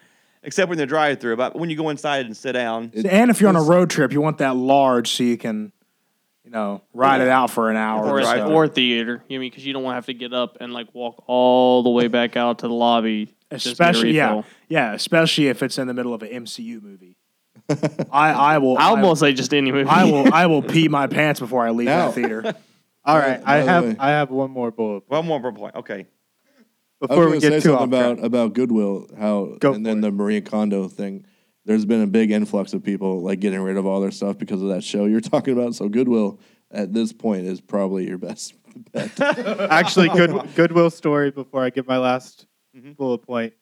Except 0.47 0.69
when 0.69 0.79
they're 0.79 0.87
drive-through, 0.87 1.37
but 1.37 1.57
when 1.57 1.69
you 1.71 1.77
go 1.77 1.89
inside 1.91 2.25
and 2.25 2.35
sit 2.37 2.53
down, 2.53 2.91
It- 2.95 3.05
and 3.05 3.31
if 3.31 3.41
you're 3.41 3.49
on 3.51 3.57
a 3.57 3.63
road 3.63 3.91
trip, 3.91 4.13
you 4.13 4.21
want 4.23 4.39
that 4.39 4.57
large 4.57 5.11
so 5.11 5.25
you 5.25 5.37
can, 5.37 5.73
you 6.45 6.51
know, 6.51 6.83
ride 6.95 7.21
it 7.21 7.29
out 7.29 7.51
for 7.51 7.69
an 7.69 7.77
hour. 7.77 8.07
Or, 8.07 8.21
or 8.21 8.25
so. 8.25 8.53
or 8.53 8.69
theater. 8.69 9.23
You 9.29 9.39
know, 9.39 9.41
because 9.43 9.67
you 9.67 9.73
don't 9.75 9.83
want 9.83 9.93
to 9.95 9.97
have 9.97 10.07
to 10.07 10.15
get 10.15 10.33
up 10.33 10.57
and 10.61 10.73
like 10.73 10.95
walk 10.95 11.25
all 11.27 11.83
the 11.83 11.91
way 11.91 12.07
back 12.09 12.37
out 12.37 12.61
to 12.61 12.69
the 12.69 12.73
lobby. 12.75 13.35
just 13.51 13.65
to 13.65 13.69
get 13.71 13.81
a 13.81 13.91
especially 13.91 14.13
yeah, 14.13 14.43
yeah, 14.69 14.93
especially 14.95 15.49
if 15.49 15.63
it's 15.63 15.79
in 15.79 15.89
the 15.89 15.95
middle 15.95 16.15
of 16.15 16.23
an 16.23 16.29
MCU 16.45 16.81
movie. 16.81 17.17
I 18.13 18.31
I 18.55 18.59
will 18.59 18.79
I 18.79 18.83
I, 18.83 18.91
almost 18.91 19.19
say 19.21 19.33
just 19.33 19.53
any 19.53 19.73
movie. 19.73 19.89
I 19.91 20.05
will 20.05 20.33
I 20.33 20.47
will 20.47 20.63
pee 20.75 20.87
my 20.89 21.09
pants 21.09 21.41
before 21.41 21.67
I 21.67 21.71
leave 21.71 21.87
Now- 21.87 22.07
that 22.07 22.15
theater. 22.15 22.55
All 23.05 23.17
right, 23.19 23.43
By 23.45 23.59
I 23.59 23.61
the 23.63 23.67
have 23.71 23.85
way- 23.85 23.97
I 24.01 24.09
have 24.11 24.31
one 24.31 24.51
more 24.51 24.71
bullet 24.71 25.05
one 25.09 25.27
more 25.27 25.53
point. 25.53 25.75
Okay, 25.77 26.07
before 27.01 27.25
I 27.25 27.27
we 27.27 27.33
was 27.33 27.43
gonna 27.43 27.57
get 27.57 27.63
say 27.63 27.69
too 27.69 27.75
off 27.75 27.83
about 27.85 28.15
track. 28.17 28.27
about 28.27 28.53
Goodwill, 28.55 29.09
how 29.19 29.57
Go 29.61 29.73
and 29.75 29.85
then 29.85 29.97
for 29.97 30.01
the 30.03 30.13
Maria 30.13 30.41
Kondo 30.41 30.89
thing. 30.89 31.25
There's 31.65 31.85
been 31.85 32.03
a 32.03 32.07
big 32.07 32.31
influx 32.31 32.73
of 32.75 32.85
people 32.85 33.21
like 33.23 33.41
getting 33.41 33.61
rid 33.61 33.77
of 33.77 33.87
all 33.87 34.01
their 34.01 34.13
stuff 34.13 34.39
because 34.39 34.63
of 34.63 34.69
that 34.69 34.85
show 34.85 35.07
you're 35.07 35.21
talking 35.33 35.53
about. 35.59 35.75
So 35.75 35.89
Goodwill 35.89 36.39
at 36.71 36.93
this 36.93 37.13
point 37.13 37.47
is 37.47 37.61
probably 37.61 38.07
your 38.07 38.19
best 38.19 38.55
bet. 38.93 39.19
Actually, 39.71 40.09
good 40.11 40.55
Goodwill 40.55 40.91
story 40.91 41.31
before 41.31 41.63
I 41.65 41.71
give 41.71 41.87
my 41.87 41.99
last 41.99 42.47
Mhm. 42.77 42.97
bullet 42.97 43.19
point. 43.19 43.53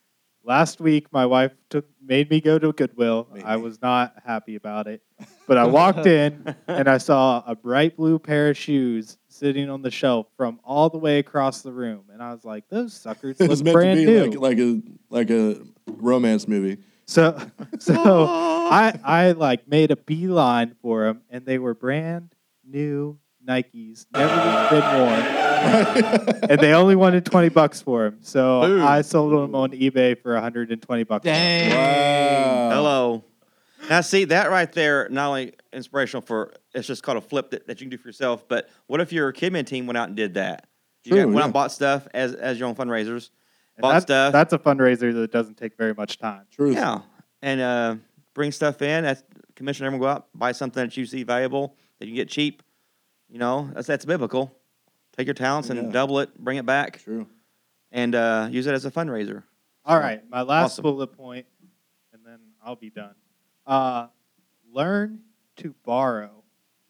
Last 0.47 0.79
week, 0.81 1.07
my 1.13 1.25
wife 1.25 1.53
took 1.71 1.87
made 2.05 2.29
me 2.29 2.39
go 2.41 2.59
to 2.59 2.73
Goodwill. 2.73 3.29
Made 3.33 3.45
I 3.45 3.57
was 3.57 3.81
not 3.81 4.15
happy 4.27 4.57
about 4.57 4.87
it, 4.87 5.01
but 5.49 5.57
I 5.57 5.65
walked 5.67 6.05
in 6.07 6.55
and 6.69 6.87
I 6.89 6.99
saw 6.99 7.43
a 7.47 7.55
bright 7.57 7.97
blue 7.97 8.19
pair 8.19 8.51
of 8.51 8.57
shoes 8.59 9.17
sitting 9.35 9.69
on 9.69 9.83
the 9.83 9.91
shelf 9.91 10.27
from 10.37 10.61
all 10.65 10.89
the 10.89 10.99
way 10.99 11.19
across 11.19 11.63
the 11.63 11.73
room, 11.73 12.05
and 12.13 12.23
I 12.23 12.33
was 12.33 12.45
like, 12.45 12.69
"Those 12.69 12.93
suckers 12.95 13.37
it 13.41 13.49
was 13.49 13.63
look 13.63 13.75
meant 13.75 13.75
to 13.75 13.79
brand 13.79 13.99
be 13.99 14.05
new." 14.07 14.41
like 14.41 14.41
like 14.41 14.59
a 14.59 14.83
like 15.11 15.31
a 15.31 15.63
romance 15.87 16.47
movie. 16.49 16.79
So, 17.07 17.39
so 17.79 18.27
I 18.29 18.99
I 19.05 19.33
like 19.33 19.69
made 19.69 19.91
a 19.91 19.97
beeline 19.97 20.77
for 20.81 21.05
them, 21.05 21.23
and 21.31 21.45
they 21.45 21.59
were 21.59 21.75
brand 21.75 22.35
new 22.67 23.19
Nikes, 23.47 24.07
never 24.15 24.71
been 24.71 25.01
worn, 25.01 26.51
and 26.51 26.61
they 26.61 26.73
only 26.73 26.97
wanted 26.97 27.27
twenty 27.27 27.51
bucks 27.51 27.83
for 27.83 28.05
them. 28.05 28.19
So 28.23 28.63
Boom. 28.63 28.83
I 28.83 29.03
sold 29.03 29.33
them 29.33 29.55
on 29.55 29.73
eBay 29.73 30.19
for 30.19 30.41
hundred 30.41 30.71
and 30.71 30.81
twenty 30.81 31.05
bucks. 31.05 31.27
Wow. 31.27 32.71
hello. 32.73 33.25
Now, 33.91 34.01
see 34.01 34.25
that 34.27 34.51
right 34.51 34.71
there. 34.73 35.09
Not 35.11 35.29
only 35.29 35.53
inspirational 35.73 36.23
for 36.23 36.53
it's 36.75 36.87
just 36.87 37.03
called 37.03 37.19
a 37.19 37.21
flip 37.21 37.51
that, 37.51 37.67
that 37.67 37.81
you 37.81 37.85
can 37.87 37.91
do 37.91 37.99
for 37.99 38.09
yourself. 38.09 38.47
But 38.49 38.69
what 38.87 39.01
if 39.01 39.13
your 39.13 39.33
Kidmin 39.33 39.67
team 39.67 39.87
went 39.87 39.97
out 39.99 40.09
and 40.09 40.17
did 40.17 40.35
that? 40.35 40.69
You 41.05 41.11
True, 41.13 41.19
got- 41.21 41.27
went 41.27 41.37
out 41.37 41.39
yeah. 41.41 41.45
and 41.45 41.53
bought 41.53 41.73
stuff 41.73 42.09
as 42.15 42.35
as 42.35 42.59
your 42.59 42.69
own 42.69 42.75
fundraisers. 42.75 43.31
And 43.77 43.83
Bought 43.83 43.93
that's, 43.95 44.03
stuff. 44.05 44.33
that's 44.33 44.53
a 44.53 44.59
fundraiser 44.59 45.13
that 45.15 45.33
doesn't 45.33 45.57
take 45.57 45.77
very 45.77 45.95
much 45.95 46.19
time. 46.19 46.43
Truth. 46.53 46.77
Yeah, 46.77 47.01
and 47.43 47.61
uh, 47.61 47.97
bring 48.33 48.53
stuff 48.53 48.81
in. 48.83 49.03
That's 49.05 49.23
commission 49.57 49.85
everyone 49.87 50.01
go 50.01 50.09
out 50.09 50.29
buy 50.35 50.53
something 50.53 50.83
that 50.83 50.97
you 50.97 51.05
see 51.07 51.23
valuable 51.25 51.77
that 51.99 52.07
you 52.07 52.13
can 52.13 52.17
get 52.17 52.29
cheap. 52.29 52.63
You 53.29 53.39
know, 53.39 53.69
that's 53.75 53.87
that's 53.89 54.05
biblical. 54.05 54.57
Take 55.17 55.27
your 55.27 55.35
talents 55.35 55.71
and 55.71 55.81
Yeah. 55.87 55.91
double 55.93 56.21
it, 56.21 56.37
bring 56.39 56.57
it 56.57 56.67
back, 56.67 57.03
True. 57.03 57.27
and 57.93 58.15
uh, 58.15 58.49
use 58.51 58.67
it 58.67 58.75
as 58.75 58.85
a 58.85 58.91
fundraiser. 58.91 59.43
All 59.85 59.99
right, 59.99 60.23
my 60.31 60.43
last 60.43 60.73
Awesome. 60.75 60.83
bullet 60.85 61.09
point, 61.09 61.47
and 62.13 62.25
then 62.25 62.39
I'll 62.65 62.77
be 62.77 62.91
done. 62.91 63.15
Uh, 63.67 64.09
learn 64.71 65.21
to 65.57 65.75
borrow. 65.85 66.43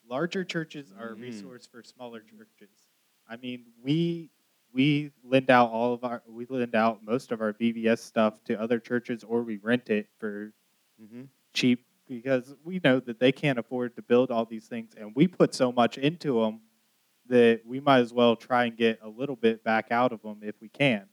Larger 0.08 0.44
churches 0.44 0.92
are 0.98 1.12
a 1.12 1.16
Mhm. 1.16 1.20
resource 1.22 1.66
for 1.66 1.82
smaller 1.82 2.20
churches. 2.20 2.88
I 3.28 3.36
mean, 3.36 3.72
we 3.82 4.30
we 4.72 5.12
lend 5.22 5.50
out 5.50 5.70
all 5.70 5.94
of 5.94 6.02
our 6.02 6.20
we 6.26 6.46
lend 6.46 6.74
out 6.74 7.02
most 7.04 7.30
of 7.30 7.40
our 7.40 7.52
VBS 7.52 8.00
stuff 8.02 8.42
to 8.44 8.60
other 8.60 8.80
churches, 8.80 9.22
or 9.22 9.42
we 9.42 9.56
rent 9.58 9.88
it 9.90 10.08
for 10.18 10.52
Mm-hmm. 11.00 11.24
cheap 11.52 11.86
because 12.08 12.54
we 12.64 12.80
know 12.84 13.00
that 13.00 13.18
they 13.18 13.32
can't 13.32 13.58
afford 13.58 13.94
to 13.96 14.02
build 14.02 14.30
all 14.30 14.44
these 14.44 14.66
things, 14.68 14.94
and 14.96 15.14
we 15.14 15.26
put 15.28 15.54
so 15.54 15.70
much 15.72 15.96
into 15.98 16.40
them 16.40 16.60
that 17.26 17.64
we 17.64 17.80
might 17.80 18.00
as 18.00 18.12
well 18.12 18.36
try 18.36 18.64
and 18.66 18.76
get 18.76 19.00
a 19.02 19.08
little 19.08 19.36
bit 19.36 19.62
back 19.64 19.90
out 19.90 20.12
of 20.12 20.22
them 20.22 20.40
if 20.42 20.60
we 20.60 20.68
can. 20.68 21.08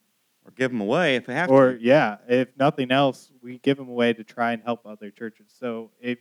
Or 0.45 0.51
give 0.51 0.71
them 0.71 0.81
away 0.81 1.15
if 1.17 1.27
we 1.27 1.33
have 1.33 1.49
Or 1.51 1.73
to. 1.73 1.81
yeah, 1.81 2.17
if 2.27 2.49
nothing 2.57 2.91
else, 2.91 3.31
we 3.41 3.59
give 3.59 3.77
them 3.77 3.89
away 3.89 4.13
to 4.13 4.23
try 4.23 4.53
and 4.53 4.63
help 4.63 4.85
other 4.85 5.11
churches. 5.11 5.47
So 5.57 5.91
if 5.99 6.19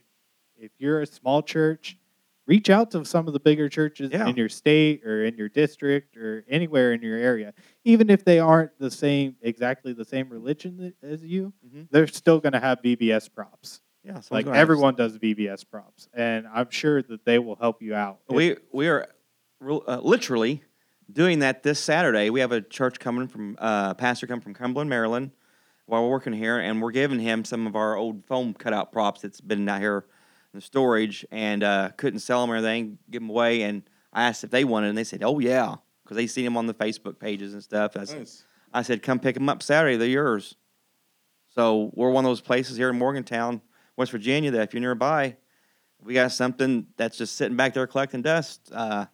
if 0.57 0.71
you're 0.77 1.01
a 1.01 1.07
small 1.07 1.41
church, 1.41 1.97
reach 2.45 2.69
out 2.69 2.91
to 2.91 3.03
some 3.03 3.25
of 3.27 3.33
the 3.33 3.39
bigger 3.39 3.67
churches 3.67 4.11
Yeah. 4.11 4.27
in 4.27 4.35
your 4.35 4.49
state 4.49 5.03
or 5.03 5.23
in 5.25 5.35
your 5.35 5.49
district 5.49 6.15
or 6.17 6.45
anywhere 6.47 6.93
in 6.93 7.01
your 7.01 7.17
area. 7.17 7.53
Even 7.83 8.11
if 8.11 8.23
they 8.23 8.37
aren't 8.37 8.77
the 8.77 8.91
same 8.91 9.35
exactly 9.41 9.91
the 9.93 10.05
same 10.05 10.29
religion 10.29 10.93
as 11.01 11.23
you, 11.23 11.51
Mhm. 11.65 11.87
they're 11.89 12.05
still 12.05 12.39
going 12.39 12.53
to 12.53 12.59
have 12.59 12.79
VBS 12.83 13.27
props. 13.27 13.81
Yeah, 14.03 14.15
Like 14.29 14.45
gonna 14.45 14.45
have 14.45 14.53
to- 14.53 14.57
everyone 14.59 14.95
does 14.95 15.17
VBS 15.17 15.63
props, 15.63 16.09
and 16.13 16.47
I'm 16.47 16.69
sure 16.69 17.01
that 17.03 17.25
they 17.25 17.39
will 17.39 17.55
help 17.55 17.81
you 17.81 17.95
out. 17.95 18.19
We 18.29 18.57
we 18.71 18.87
are 18.87 19.07
uh, 19.63 19.99
literally 20.03 20.61
doing 21.13 21.39
that 21.39 21.63
this 21.63 21.79
Saturday. 21.79 22.29
We 22.29 22.39
have 22.39 22.51
a 22.51 22.61
church 22.61 22.99
coming 22.99 23.27
from 23.27 23.55
uh, 23.59 23.93
pastor 23.93 24.27
coming 24.27 24.41
from 24.41 24.53
Cumberland, 24.53 24.89
Maryland, 24.89 25.31
while 25.85 26.03
we're 26.03 26.09
working 26.09 26.33
here, 26.33 26.59
and 26.59 26.81
we're 26.81 26.91
giving 26.91 27.19
him 27.19 27.43
some 27.43 27.67
of 27.67 27.75
our 27.75 27.95
old 27.95 28.25
foam 28.25 28.53
cutout 28.53 28.91
props 28.91 29.21
that's 29.21 29.41
been 29.41 29.67
out 29.67 29.81
here 29.81 30.05
in 30.53 30.57
the 30.57 30.61
storage, 30.61 31.25
and 31.31 31.63
uh, 31.63 31.89
couldn't 31.97 32.19
sell 32.19 32.41
them 32.41 32.51
or 32.51 32.55
anything, 32.55 32.97
give 33.09 33.21
them 33.21 33.29
away. 33.29 33.63
And 33.63 33.83
I 34.13 34.23
asked 34.23 34.43
if 34.43 34.51
they 34.51 34.63
wanted, 34.63 34.89
and 34.89 34.97
they 34.97 35.03
said, 35.03 35.23
"Oh 35.23 35.39
yeah," 35.39 35.75
because 36.03 36.17
they 36.17 36.27
seen 36.27 36.45
them 36.45 36.57
on 36.57 36.67
the 36.67 36.73
Facebook 36.73 37.19
pages 37.19 37.53
and 37.53 37.63
stuff. 37.63 37.95
I 37.95 38.05
said, 38.05 38.19
Nice. 38.19 38.43
I 38.73 38.81
said, 38.81 39.03
"Come 39.03 39.19
pick 39.19 39.35
them 39.35 39.49
up 39.49 39.63
Saturday. 39.63 39.97
They're 39.97 40.07
yours." 40.07 40.55
So 41.53 41.91
we're 41.93 42.11
one 42.11 42.23
of 42.23 42.29
those 42.29 42.41
places 42.41 42.77
here 42.77 42.89
in 42.89 42.97
Morgantown, 42.97 43.61
West 43.97 44.11
Virginia, 44.11 44.51
that 44.51 44.61
if 44.61 44.73
you're 44.73 44.81
nearby, 44.81 45.35
we 46.01 46.13
got 46.13 46.31
something 46.31 46.87
that's 46.95 47.17
just 47.17 47.35
sitting 47.35 47.57
back 47.57 47.73
there 47.73 47.85
collecting 47.87 48.21
dust. 48.21 48.71
Uh, 48.73 49.05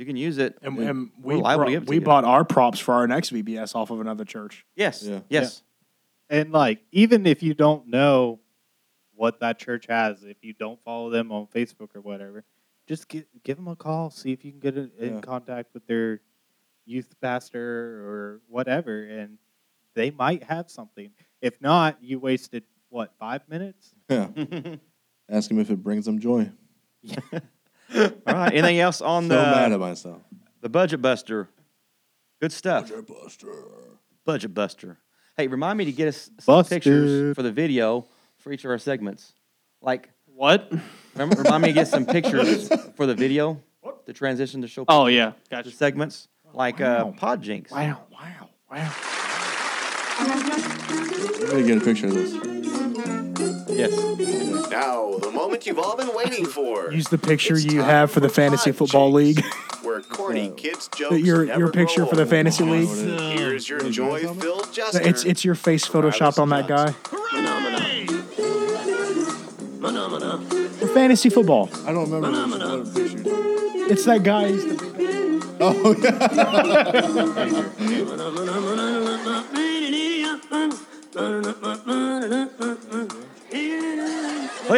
you 0.00 0.06
can 0.06 0.16
use 0.16 0.38
it. 0.38 0.58
And, 0.62 0.76
we- 0.76 0.86
and 0.86 1.10
we're 1.20 1.36
we, 1.36 1.40
brought- 1.42 1.68
give 1.68 1.82
it 1.82 1.86
to 1.86 1.90
we 1.90 1.96
you. 1.96 2.00
bought 2.02 2.24
our 2.24 2.44
props 2.44 2.78
for 2.80 2.94
our 2.94 3.06
next 3.06 3.32
VBS 3.32 3.74
off 3.74 3.90
of 3.90 4.00
another 4.00 4.24
church. 4.24 4.64
Yes. 4.74 5.02
Yeah. 5.02 5.20
Yes. 5.28 5.62
And 6.28 6.50
like, 6.52 6.80
even 6.92 7.26
if 7.26 7.42
you 7.42 7.54
don't 7.54 7.88
know 7.88 8.40
what 9.14 9.40
that 9.40 9.58
church 9.58 9.86
has, 9.88 10.22
if 10.22 10.38
you 10.42 10.54
don't 10.54 10.80
follow 10.82 11.10
them 11.10 11.30
on 11.30 11.46
Facebook 11.48 11.94
or 11.94 12.00
whatever, 12.00 12.44
just 12.86 13.06
give 13.08 13.24
give 13.44 13.56
them 13.56 13.68
a 13.68 13.76
call. 13.76 14.10
See 14.10 14.32
if 14.32 14.44
you 14.44 14.50
can 14.52 14.60
get 14.60 14.76
in, 14.76 14.90
in 14.98 15.20
contact 15.20 15.74
with 15.74 15.86
their 15.86 16.20
youth 16.86 17.14
pastor 17.20 17.60
or 17.60 18.40
whatever, 18.48 19.02
and 19.04 19.38
they 19.94 20.10
might 20.10 20.44
have 20.44 20.70
something. 20.70 21.10
If 21.42 21.60
not, 21.60 21.98
you 22.00 22.18
wasted 22.18 22.64
what 22.88 23.12
five 23.18 23.42
minutes? 23.48 23.92
Yeah. 24.08 24.28
Ask 25.28 25.48
them 25.48 25.58
if 25.60 25.70
it 25.70 25.82
brings 25.82 26.06
them 26.06 26.18
joy. 26.18 26.50
All 27.94 28.10
right. 28.26 28.52
Anything 28.52 28.78
else 28.78 29.00
on 29.00 29.28
so 29.28 29.34
mad 29.36 29.70
the 29.70 29.74
at 29.74 29.80
myself. 29.80 30.22
the 30.60 30.68
budget 30.68 31.02
buster? 31.02 31.48
Good 32.40 32.52
stuff. 32.52 32.88
Budget 32.88 33.06
buster. 33.06 33.52
Budget 34.24 34.54
buster. 34.54 34.98
Hey, 35.36 35.46
remind 35.48 35.78
me 35.78 35.84
to 35.86 35.92
get 35.92 36.08
us 36.08 36.30
some 36.40 36.64
pictures 36.64 37.34
for 37.34 37.42
the 37.42 37.52
video 37.52 38.06
for 38.38 38.52
each 38.52 38.64
of 38.64 38.70
our 38.70 38.78
segments. 38.78 39.32
Like, 39.82 40.10
What? 40.26 40.70
rem- 41.14 41.30
remind 41.30 41.62
me 41.62 41.68
to 41.68 41.74
get 41.74 41.88
some 41.88 42.04
pictures 42.16 42.68
for 42.96 43.06
the 43.06 43.14
video 43.14 43.60
The 44.06 44.12
transition 44.12 44.60
to 44.62 44.68
show. 44.68 44.84
Oh 44.88 45.06
yeah, 45.06 45.32
the 45.48 45.56
gotcha. 45.56 45.70
segments 45.70 46.28
like 46.52 46.80
uh, 46.80 47.04
Wow. 47.06 47.14
Pod 47.16 47.42
Jinx. 47.42 47.70
Wow, 47.70 48.02
wow, 48.12 48.48
wow. 48.70 48.92
I'm 50.18 51.46
gonna 51.48 51.62
get 51.62 51.78
a 51.78 51.84
picture 51.84 52.06
of 52.06 52.14
this. 52.14 52.49
Yes. 53.80 54.70
Now, 54.70 55.16
the 55.18 55.30
moment 55.30 55.66
you've 55.66 55.78
all 55.78 55.96
been 55.96 56.14
waiting 56.14 56.44
for. 56.46 56.92
Use 56.92 57.08
the 57.08 57.18
picture 57.18 57.54
It's 57.54 57.64
you 57.64 57.80
time 57.80 57.88
have 57.88 58.10
for 58.10 58.20
the 58.20 58.28
fantasy 58.28 58.70
Pod 58.72 58.78
football 58.78 59.12
Jinx, 59.20 59.42
league. 59.42 59.54
Where 59.82 60.00
corny 60.02 60.50
kids 60.56 60.88
jokes 60.94 61.18
your 61.18 61.46
never 61.46 61.60
your 61.60 61.72
picture 61.72 62.02
grow 62.02 62.10
for 62.10 62.16
the 62.16 62.22
old. 62.22 62.30
fantasy 62.30 62.64
league. 62.64 62.88
Here's 63.38 63.68
your 63.68 63.80
joy-filled 63.80 64.72
jester. 64.72 65.00
It's 65.02 65.24
it's 65.24 65.44
your 65.44 65.54
face 65.54 65.86
photoshopped 65.88 66.38
on 66.38 66.50
that 66.50 66.68
guy. 66.68 66.92
For 70.78 70.86
fantasy 70.88 71.30
football. 71.30 71.68
I 71.86 71.92
don't 71.92 72.10
remember 72.10 72.30
which, 72.30 72.60
what 72.60 72.94
picture. 72.94 73.22
It's 73.92 74.04
that 74.04 74.22
guy. 74.22 74.48
He's 74.48 74.64
the 74.64 74.90
Oh 75.62 75.92
yeah. 76.02 77.70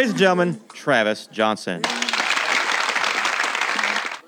Ladies 0.03 0.15
and 0.15 0.19
gentlemen, 0.19 0.61
Travis 0.75 1.29
Johnson. 1.29 1.81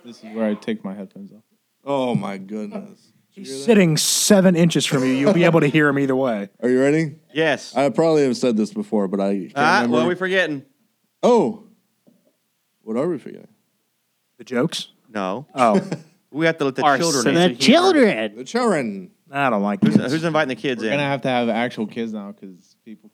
This 0.04 0.22
is 0.22 0.22
where 0.32 0.44
I 0.48 0.54
take 0.54 0.84
my 0.84 0.94
headphones 0.94 1.32
off. 1.32 1.42
Oh 1.84 2.14
my 2.14 2.38
goodness. 2.38 3.10
He's 3.30 3.64
sitting 3.64 3.96
seven 3.96 4.54
inches 4.54 4.86
from 4.86 5.02
you. 5.02 5.10
You'll 5.10 5.32
be 5.32 5.42
able 5.42 5.58
to 5.58 5.66
hear 5.66 5.88
him 5.88 5.98
either 5.98 6.14
way. 6.14 6.48
Are 6.62 6.68
you 6.68 6.80
ready? 6.80 7.16
Yes. 7.32 7.74
I 7.74 7.88
probably 7.88 8.22
have 8.22 8.36
said 8.36 8.56
this 8.56 8.72
before, 8.72 9.08
but 9.08 9.18
I 9.18 9.32
can't 9.36 9.52
Ah, 9.56 9.74
remember. 9.78 9.96
what 9.96 10.04
are 10.04 10.08
we 10.10 10.14
forgetting? 10.14 10.64
oh. 11.24 11.64
What 12.82 12.96
are 12.96 13.08
we 13.08 13.18
forgetting? 13.18 13.48
The 14.38 14.44
jokes? 14.44 14.92
No. 15.12 15.48
Oh, 15.56 15.80
We 16.30 16.46
have 16.46 16.56
to 16.58 16.66
let 16.66 16.76
the 16.76 16.82
Our 16.84 16.98
children 16.98 17.24
sense 17.24 17.36
in. 17.36 17.50
of 17.50 17.58
humor. 17.58 18.28
The 18.28 18.44
children. 18.44 19.10
I 19.28 19.50
don't 19.50 19.62
like 19.62 19.82
Who's, 19.82 19.96
this. 19.96 20.12
who's 20.12 20.22
inviting 20.22 20.50
the 20.50 20.54
kids 20.54 20.82
We're 20.84 20.92
in? 20.92 20.98
gonna 20.98 21.02
have 21.10 21.22
to 21.22 21.28
have 21.28 21.48
actual 21.48 21.88
kids 21.88 22.12
now 22.12 22.30
because 22.30 22.76
people 22.84 23.08
can 23.08 23.13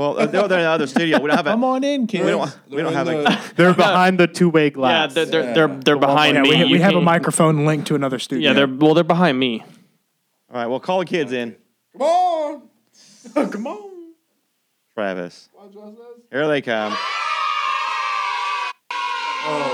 Well, 0.00 0.18
uh, 0.18 0.24
they're, 0.24 0.48
they're 0.48 0.58
in 0.60 0.64
the 0.64 0.70
other 0.70 0.86
studio. 0.86 1.20
We 1.20 1.28
don't 1.28 1.36
have 1.36 1.46
a. 1.46 1.50
Come 1.50 1.62
on 1.62 1.84
in, 1.84 2.06
kids. 2.06 2.24
We 2.24 2.30
don't. 2.30 2.58
We 2.70 2.76
don't 2.78 2.94
have 2.94 3.06
a. 3.06 3.38
They're 3.56 3.74
behind 3.74 4.18
the 4.18 4.26
two-way 4.26 4.64
Yeah, 4.64 4.70
glass. 4.70 5.12
they're 5.12 5.26
they're 5.26 5.52
they're, 5.54 5.68
they're 5.68 5.98
behind 5.98 6.36
Yeah, 6.36 6.42
me. 6.42 6.48
we, 6.48 6.64
we 6.64 6.70
You 6.70 6.78
have 6.80 6.92
a 6.92 6.94
can't- 6.94 7.04
microphone 7.04 7.66
linked 7.66 7.86
to 7.88 7.96
another 7.96 8.18
studio. 8.18 8.48
Yeah, 8.48 8.54
they're 8.54 8.66
well, 8.66 8.94
they're 8.94 9.04
behind 9.04 9.38
me. 9.38 9.60
All 9.60 10.56
right. 10.56 10.66
Well, 10.68 10.80
call 10.80 11.00
the 11.00 11.04
kids 11.04 11.32
in. 11.32 11.54
Come 11.92 12.00
on. 12.00 12.62
Come 13.50 13.66
on. 13.66 13.90
Travis. 14.94 15.50
Here 16.32 16.48
they 16.48 16.62
come. 16.62 16.96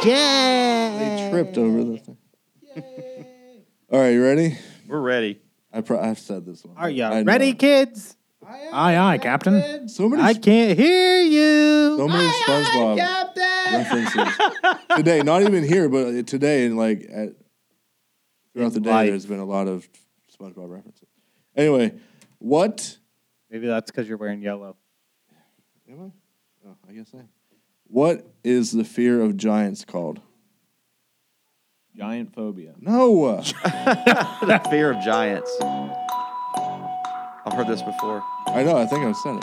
Yeah. 0.05 0.97
They 0.99 1.31
tripped 1.31 1.57
over 1.57 1.85
this 1.85 2.01
thing. 2.03 2.17
Yay. 2.75 3.63
All 3.93 4.01
right, 4.01 4.11
you 4.11 4.25
ready? 4.25 4.59
We're 4.89 4.99
ready. 5.01 5.41
I 5.73 5.83
pro- 5.83 6.01
I've 6.01 6.19
said 6.19 6.45
this 6.47 6.65
one. 6.65 6.77
Are 6.77 6.91
you 6.91 7.05
I 7.05 7.23
know. 7.23 7.31
ready, 7.31 7.53
kids? 7.55 8.17
Aye, 8.49 8.97
aye, 8.97 9.19
Captain. 9.19 9.89
So 9.89 10.09
many, 10.09 10.23
I 10.23 10.35
can't 10.35 10.79
hear 10.79 11.21
you. 11.23 11.97
so 11.97 12.09
many 12.09 12.29
SpongeBob 12.29 13.35
references 13.73 14.39
today. 14.97 15.21
Not 15.23 15.43
even 15.43 15.65
here, 15.65 15.89
but 15.89 16.27
today 16.27 16.67
and 16.67 16.77
like 16.77 17.07
at, 17.11 17.31
throughout 18.53 18.73
the 18.73 18.81
day, 18.81 18.91
Life. 18.91 19.11
there's 19.11 19.27
been 19.27 19.41
a 19.41 19.45
lot 19.45 19.67
of 19.67 19.89
SpongeBob 20.39 20.71
references. 20.71 21.09
Anyway, 21.57 21.95
what? 22.39 22.97
Maybe 23.51 23.67
that's 23.67 23.91
because 23.91 24.09
you're 24.09 24.19
wearing 24.19 24.43
yellow. 24.43 24.77
Am 25.91 26.01
I? 26.01 26.69
Oh, 26.69 26.77
I 26.89 26.93
guess 26.93 27.09
I. 27.15 27.19
am. 27.19 27.29
What 27.89 28.27
is 28.45 28.73
the 28.73 28.85
fear 28.85 29.23
of 29.23 29.37
giants 29.37 29.85
called? 29.85 30.21
Giant 31.97 32.35
phobia. 32.35 32.75
No. 32.79 33.43
The 33.65 34.61
fear 34.71 34.91
of 34.93 35.03
giants. 35.03 35.51
I've 37.47 37.53
heard 37.55 37.69
this 37.69 37.83
before. 37.83 38.23
I 38.49 38.63
know. 38.63 38.77
I 38.77 38.87
think 38.87 39.05
I've 39.05 39.17
said 39.17 39.37
it. 39.37 39.43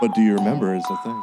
But 0.00 0.14
do 0.14 0.22
you 0.22 0.34
remember? 0.36 0.74
Is 0.74 0.82
the 0.84 0.96
thing. 1.04 1.22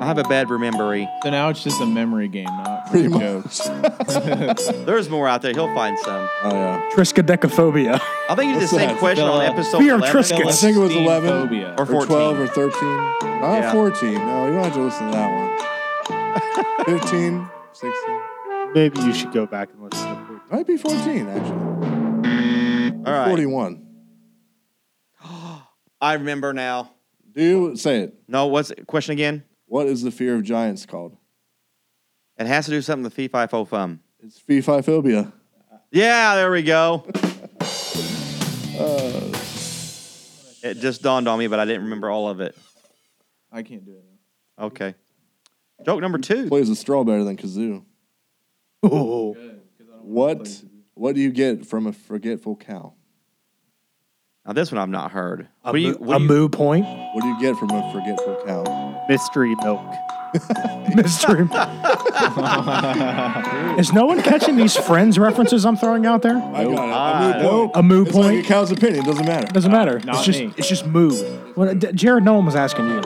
I 0.00 0.06
have 0.06 0.18
a 0.18 0.22
bad 0.24 0.48
memory. 0.48 1.08
So 1.22 1.30
now 1.30 1.48
it's 1.48 1.62
just 1.62 1.80
a 1.80 1.86
memory 1.86 2.28
game, 2.28 2.44
not 2.44 2.86
Pretty 2.90 3.08
real 3.08 3.18
much. 3.40 3.58
jokes. 3.58 4.66
There's 4.86 5.08
more 5.10 5.26
out 5.28 5.42
there. 5.42 5.52
He'll 5.52 5.72
find 5.74 5.98
some. 5.98 6.28
Oh 6.44 6.50
yeah. 6.52 6.88
Triskaidekaphobia. 6.92 8.00
I 8.28 8.34
think 8.34 8.48
you 8.48 8.54
did 8.54 8.62
the 8.62 8.68
same 8.68 8.88
that? 8.90 8.98
question 8.98 9.24
on 9.24 9.40
Philip. 9.40 9.52
episode 9.54 9.78
Fear 9.78 9.94
of 9.94 10.00
11. 10.00 10.22
Triscuits. 10.22 10.46
I 10.46 10.52
think 10.52 10.76
it 10.76 10.80
was 10.80 10.94
11 10.94 11.28
phobia. 11.30 11.74
Or 11.78 11.82
or 11.82 11.86
14. 11.86 12.06
12 12.06 12.38
or 12.40 12.46
13. 12.46 12.80
Not 13.40 13.58
Yeah. 13.58 13.72
14. 13.72 14.14
No, 14.14 14.46
you 14.46 14.52
don't 14.52 14.64
have 14.64 14.72
to 14.74 14.80
listen 14.82 15.06
to 15.06 15.12
that 15.12 16.86
one. 16.86 16.98
15, 17.00 17.48
16. 17.72 18.20
Maybe 18.74 19.00
you 19.00 19.12
should 19.14 19.32
go 19.32 19.46
back 19.46 19.70
and 19.72 19.82
listen 19.82 20.26
to 20.26 20.34
it. 20.36 20.40
Might 20.52 20.66
be 20.66 20.76
14, 20.76 21.28
actually. 21.28 23.04
All 23.06 23.12
right. 23.12 23.26
41. 23.28 23.84
I 26.00 26.14
remember 26.14 26.52
now. 26.52 26.92
Do 27.34 27.42
you 27.42 27.76
say 27.76 28.00
it? 28.00 28.14
No, 28.28 28.46
what's 28.46 28.68
the 28.70 28.84
question 28.84 29.12
again? 29.12 29.44
What 29.66 29.86
is 29.86 30.02
the 30.02 30.10
fear 30.10 30.34
of 30.36 30.42
giants 30.42 30.86
called? 30.86 31.16
It 32.38 32.46
has 32.46 32.66
to 32.66 32.70
do 32.70 32.80
something 32.82 33.04
with 33.04 33.14
fee 33.14 33.28
fi 33.28 33.46
fo 33.46 33.64
fum. 33.64 34.00
It's 34.20 34.38
fee 34.38 34.60
fi 34.60 34.80
phobia. 34.80 35.32
Yeah, 35.90 36.36
there 36.36 36.50
we 36.50 36.62
go. 36.62 37.04
Uh, 38.78 39.32
It 40.62 40.74
just 40.78 41.02
dawned 41.02 41.26
on 41.26 41.36
me, 41.36 41.48
but 41.48 41.58
I 41.58 41.64
didn't 41.64 41.82
remember 41.82 42.10
all 42.10 42.28
of 42.28 42.40
it. 42.40 42.56
I 43.50 43.64
can't 43.64 43.84
do 43.84 43.90
it. 43.96 44.04
Okay. 44.62 44.94
Joke 45.84 46.00
number 46.00 46.18
two. 46.18 46.48
plays 46.48 46.68
a 46.70 46.76
straw 46.76 47.02
better 47.02 47.24
than 47.24 47.36
kazoo. 47.36 47.84
Oh. 48.84 49.36
What 50.02 50.62
what 50.94 51.16
do 51.16 51.20
you 51.20 51.32
get 51.32 51.66
from 51.66 51.88
a 51.88 51.92
forgetful 51.92 52.54
cow? 52.56 52.94
Now 54.48 54.54
this 54.54 54.72
one 54.72 54.78
I've 54.80 54.88
not 54.88 55.12
heard. 55.12 55.42
A, 55.62 55.68
What 55.68 55.72
do 55.74 55.78
you? 55.78 55.90
moo- 55.90 55.96
What 55.98 56.16
a 56.16 56.18
do 56.20 56.24
you 56.24 56.28
moo 56.30 56.48
point. 56.48 56.86
What 56.86 57.20
do 57.22 57.28
you 57.28 57.38
get 57.40 57.54
from 57.56 57.70
a 57.70 57.92
forgetful 57.92 58.42
cow? 58.46 59.04
Mystery 59.08 59.54
milk. 59.62 59.84
Mystery. 60.94 61.44
milk. 61.44 61.52
Is 63.78 63.92
no 63.92 64.06
one 64.06 64.22
catching 64.22 64.56
these 64.56 64.74
friends 64.76 65.18
references 65.18 65.66
I'm 65.66 65.76
throwing 65.76 66.06
out 66.06 66.22
there? 66.22 66.36
I 66.38 66.64
got 66.64 67.40
it. 67.40 67.44
A 67.44 67.44
moo 67.44 67.68
point. 67.68 67.72
A 67.74 67.82
moo 67.82 68.02
It's 68.04 68.14
like 68.14 68.24
a 68.24 68.28
point. 68.36 68.46
cow's 68.46 68.70
opinion. 68.72 69.04
Doesn't 69.04 69.26
matter. 69.26 69.46
Doesn't 69.52 69.70
matter. 69.70 70.00
Not 70.00 70.16
it's 70.16 70.24
just 70.24 70.40
me. 70.40 70.54
it's 70.56 70.68
just 70.68 70.86
moo. 70.86 71.12
Well, 71.54 71.74
D- 71.74 71.92
Jared, 71.92 72.24
no 72.24 72.32
one 72.34 72.46
was 72.46 72.56
asking 72.56 72.88
you. 72.88 73.00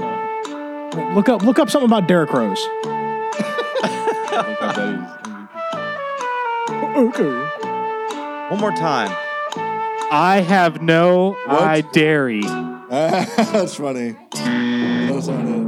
Look 1.14 1.28
up 1.28 1.42
look 1.42 1.58
up 1.58 1.68
something 1.70 1.90
about 1.90 2.06
Derrick 2.06 2.32
Rose. 2.32 2.64
Look 2.84 4.32
up 4.32 4.46
that 4.76 4.86
he's 4.86 5.08
MVP. 6.68 7.08
Okay. 7.08 7.34
One 8.50 8.60
more 8.60 8.72
time. 8.72 9.10
I 10.14 10.42
have 10.42 10.82
no 10.82 11.30
What? 11.46 11.62
I 11.62 11.80
dairy. 11.80 12.42
That's 12.90 13.76
funny. 13.76 14.14
That's 14.34 15.26
not 15.26 15.46
it. 15.46 15.66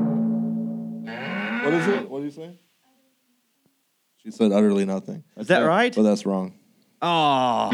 What 1.64 1.72
is 1.72 1.88
it? 1.88 2.11
What 2.11 2.18
do 2.18 2.24
you 2.26 2.30
say? 2.30 2.59
She 4.22 4.30
said 4.30 4.53
utterly 4.53 4.84
nothing. 4.84 5.24
Is 5.38 5.47
that 5.47 5.61
right? 5.61 5.95
But 5.95 6.03
that's 6.03 6.26
wrong. 6.26 6.59
Oh, 7.01 7.70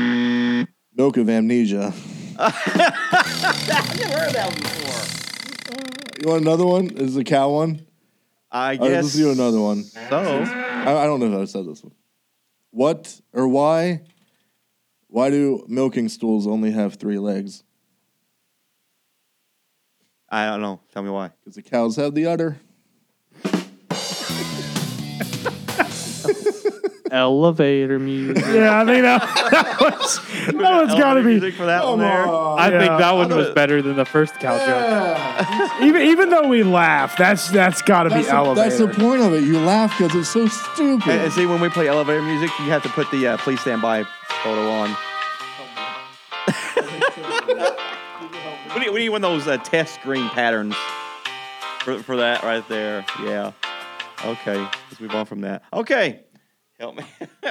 Milk 0.95 1.17
of 1.17 1.29
amnesia. 1.29 1.93
I've 2.39 2.67
never 3.99 4.19
heard 4.19 4.33
that 4.33 4.51
one 4.53 4.63
before. 4.63 6.23
You 6.23 6.29
want 6.29 6.43
another 6.43 6.67
one? 6.67 6.91
Is 6.91 7.15
the 7.17 7.25
cow 7.25 7.51
one? 7.51 7.85
I 8.53 8.77
All 8.77 8.79
right, 8.79 8.91
guess 8.91 9.03
let's 9.05 9.15
do 9.17 9.33
another 9.33 9.61
one. 9.61 9.83
so. 9.83 10.45
I, 10.45 10.99
I 11.03 11.07
don't 11.07 11.19
know 11.19 11.33
if 11.33 11.43
I 11.43 11.45
said 11.47 11.67
this 11.67 11.83
one. 11.83 11.95
What 12.71 13.21
or 13.33 13.49
why? 13.49 14.03
Why 15.11 15.29
do 15.31 15.65
milking 15.69 16.09
stools 16.09 16.47
only 16.47 16.71
have 16.71 16.95
three 16.95 17.19
legs? 17.19 17.65
I 20.29 20.47
don't 20.47 20.61
know. 20.63 20.81
Tell 20.93 21.03
me 21.03 21.11
why. 21.11 21.31
Because 21.41 21.57
the 21.57 21.63
cows 21.63 21.97
have 21.97 22.15
the 22.15 22.27
udder. 22.27 22.61
Elevator 27.11 27.99
music. 27.99 28.37
Yeah, 28.47 28.83
I 28.83 28.85
think 28.85 29.03
that, 29.03 29.21
that 29.51 29.81
was 29.81 30.21
that 30.47 30.55
one's 30.55 30.95
got 30.95 31.15
to 31.15 31.23
be. 31.23 31.27
music 31.31 31.55
for 31.55 31.67
that 31.67 31.85
one 31.85 31.99
there. 31.99 32.25
I 32.29 32.71
Yeah. 32.71 32.79
think 32.79 32.99
that 33.01 33.13
one 33.17 33.35
was 33.35 33.51
better 33.51 33.83
than 33.83 33.97
the 33.97 34.05
first 34.05 34.35
cow 34.35 34.57
joke. 34.65 35.83
Even 35.83 36.03
even 36.03 36.29
though 36.31 36.47
we 36.47 36.63
laugh, 36.63 37.17
that's 37.19 37.49
that's 37.51 37.83
got 37.83 38.05
to 38.05 38.11
be 38.11 38.15
That's 38.17 38.29
the, 38.29 38.35
elevator. 38.37 38.69
that's 38.69 38.79
the 38.79 38.87
point 39.03 39.23
of 39.23 39.33
it. 39.35 39.43
You 39.43 39.59
laugh 39.59 39.93
because 39.99 40.15
it's 40.15 40.29
so 40.29 40.47
stupid. 40.47 41.09
And, 41.11 41.23
and 41.23 41.33
see, 41.33 41.47
when 41.47 41.61
we 41.61 41.69
play 41.69 41.89
elevator 41.89 42.23
music, 42.23 42.51
you 42.61 42.67
have 42.67 42.85
to 42.85 42.89
put 42.91 43.11
the 43.11 43.27
uh, 43.27 43.37
"Please 43.39 43.61
Stand 43.61 43.83
By" 43.83 44.05
photo 44.43 44.69
on. 44.71 44.97
we, 48.75 48.81
need, 48.81 48.91
we 48.91 49.01
need 49.01 49.09
one 49.11 49.23
of 49.25 49.31
those 49.31 49.47
uh, 49.47 49.57
test 49.59 49.95
screen 49.95 50.29
patterns 50.31 50.75
for, 51.81 52.03
for 52.03 52.17
that 52.17 52.43
right 52.43 52.67
there. 52.69 53.05
Yeah. 53.23 53.53
Okay. 54.25 54.57
Let's 54.57 55.01
move 55.01 55.15
on 55.15 55.27
from 55.27 55.43
that. 55.43 55.63
Okay. 55.73 56.21
Help 56.79 56.97
me. 56.97 57.05
All 57.45 57.51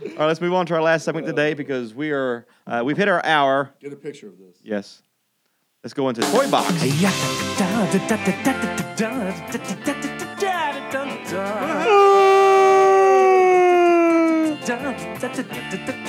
right. 0.00 0.26
Let's 0.26 0.40
move 0.40 0.54
on 0.54 0.66
to 0.66 0.74
our 0.74 0.82
last 0.82 1.04
segment 1.04 1.26
today 1.26 1.54
because 1.54 1.94
we 1.94 2.10
are 2.12 2.46
uh, 2.66 2.82
we've 2.84 2.96
hit 2.96 3.08
our 3.08 3.24
hour. 3.24 3.74
Get 3.80 3.92
a 3.92 3.96
picture 3.96 4.28
of 4.28 4.38
this. 4.38 4.58
Yes. 4.62 5.02
Let's 5.82 5.94
go 5.94 6.08
into 6.08 6.22
toy 6.22 6.50
box. 6.50 6.72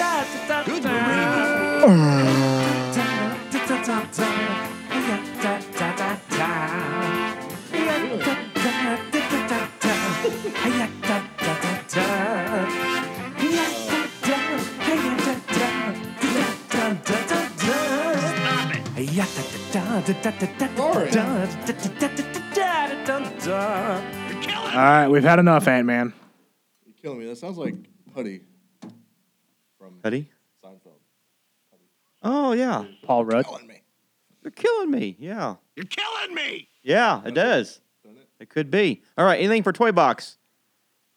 All 24.72 24.76
right, 24.76 25.08
we've 25.08 25.24
had 25.24 25.40
enough, 25.40 25.68
Ant 25.68 25.88
Man. 25.88 26.14
You're 26.86 26.96
killing 27.02 27.20
me. 27.20 27.26
That 27.26 27.38
sounds 27.38 27.58
like 27.58 27.76
Puddy 28.14 28.42
from 30.02 30.12
Seinfeld. 30.64 31.00
Oh 32.24 32.54
yeah. 32.54 32.86
Paul 33.04 33.26
Rudd. 33.26 33.46
Killing 33.46 33.68
me. 33.68 33.82
You're 34.44 34.52
killing 34.52 34.92
me. 34.92 35.16
Yeah. 35.20 35.56
You're 35.76 35.86
killing 35.86 36.36
me. 36.36 36.70
Yeah, 36.82 37.22
it 37.26 37.34
does. 37.34 37.82
It 38.40 38.50
could 38.50 38.72
be. 38.72 39.02
All 39.18 39.26
right. 39.26 39.40
Anything 39.40 39.64
for 39.64 39.74
toy 39.74 39.92
box? 39.92 40.38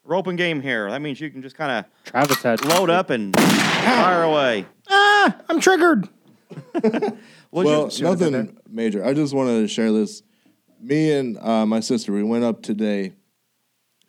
We're 0.04 0.16
open 0.16 0.34
game 0.34 0.60
here. 0.60 0.90
That 0.90 1.00
means 1.00 1.20
you 1.20 1.30
can 1.30 1.42
just 1.42 1.56
kind 1.56 1.84
Travis 2.04 2.42
had 2.42 2.60
of 2.60 2.68
load 2.68 2.90
up 2.90 3.10
and 3.10 3.36
fire 3.36 4.24
away. 4.24 4.66
Ah, 4.90 5.36
I'm 5.48 5.60
triggered. 5.60 6.08
What'd 6.72 7.18
well, 7.50 7.84
you- 7.84 7.90
should've 7.90 8.20
nothing 8.20 8.58
major. 8.68 9.04
I 9.04 9.14
just 9.14 9.32
wanted 9.32 9.60
to 9.60 9.68
share 9.68 9.92
this. 9.92 10.22
Me 10.80 11.12
and 11.12 11.38
uh, 11.38 11.64
my 11.64 11.78
sister, 11.78 12.12
we 12.12 12.24
went 12.24 12.42
up 12.42 12.62
today 12.62 13.12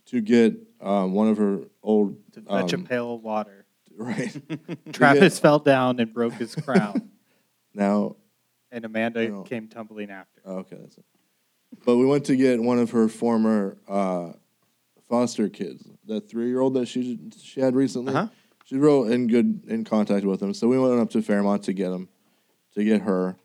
to 0.08 0.22
get 0.22 0.56
um, 0.82 1.14
one 1.14 1.28
of 1.28 1.38
her 1.38 1.60
old. 1.84 2.18
to 2.34 2.42
fetch 2.42 2.74
um, 2.74 2.82
a 2.82 2.84
pail 2.86 3.14
of 3.14 3.22
water. 3.22 3.63
Right. 3.98 4.36
Travis 4.94 5.40
fell 5.40 5.60
down 5.60 6.00
and 6.00 6.14
broke 6.14 6.34
his 6.34 6.56
crown, 6.56 7.10
now, 7.74 8.16
and 8.72 8.84
Amanda 8.86 9.28
No. 9.28 9.44
came 9.44 9.68
tumbling 9.68 10.10
after. 10.10 10.42
oh, 10.46 10.58
okay, 10.60 10.78
that's 10.80 10.98
it. 10.98 11.06
But 11.86 11.98
we 11.98 12.06
went 12.06 12.26
to 12.26 12.36
get 12.36 12.62
one 12.62 12.80
of 12.80 12.92
her 12.92 13.08
former 13.08 13.78
uh, 13.88 14.34
foster 15.10 15.50
kids, 15.50 15.88
that 16.06 16.30
three-year-old 16.30 16.74
that 16.76 16.88
she 16.88 17.20
she 17.42 17.62
had 17.62 17.76
recently. 17.76 18.14
Uh-huh. 18.14 18.28
She's 18.66 18.78
real 18.80 19.04
in 19.06 19.28
good 19.28 19.64
in 19.68 19.84
contact 19.84 20.26
with 20.26 20.42
him. 20.42 20.54
So 20.54 20.68
we 20.68 20.80
went 20.80 21.00
up 21.00 21.10
to 21.12 21.22
Fairmont 21.22 21.64
to 21.64 21.74
get 21.74 21.92
him, 21.92 22.08
to 22.76 22.84
get 22.84 23.02
her. 23.02 23.36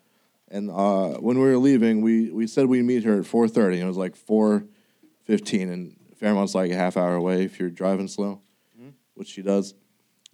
And 0.51 0.71
uh, 0.71 1.15
when 1.21 1.39
we 1.39 1.45
were 1.45 1.59
leaving, 1.59 2.01
we, 2.01 2.31
we 2.31 2.47
said 2.47 2.67
we'd 2.67 2.83
meet 2.85 3.05
her 3.05 3.19
at 3.21 3.27
four 3.27 3.49
thirty. 3.49 3.77
and 3.77 3.85
It 3.85 3.89
was 3.89 3.97
like 3.99 4.17
four 4.17 4.65
fifteen, 5.25 5.69
and 5.71 5.97
Fairmont's 6.17 6.55
like 6.55 6.71
a 6.71 6.75
half 6.77 6.97
hour 6.97 7.15
away 7.17 7.43
if 7.45 7.59
you're 7.61 7.69
driving 7.71 8.09
slow, 8.09 8.41
which 9.15 9.29
she 9.29 9.43
does. 9.43 9.75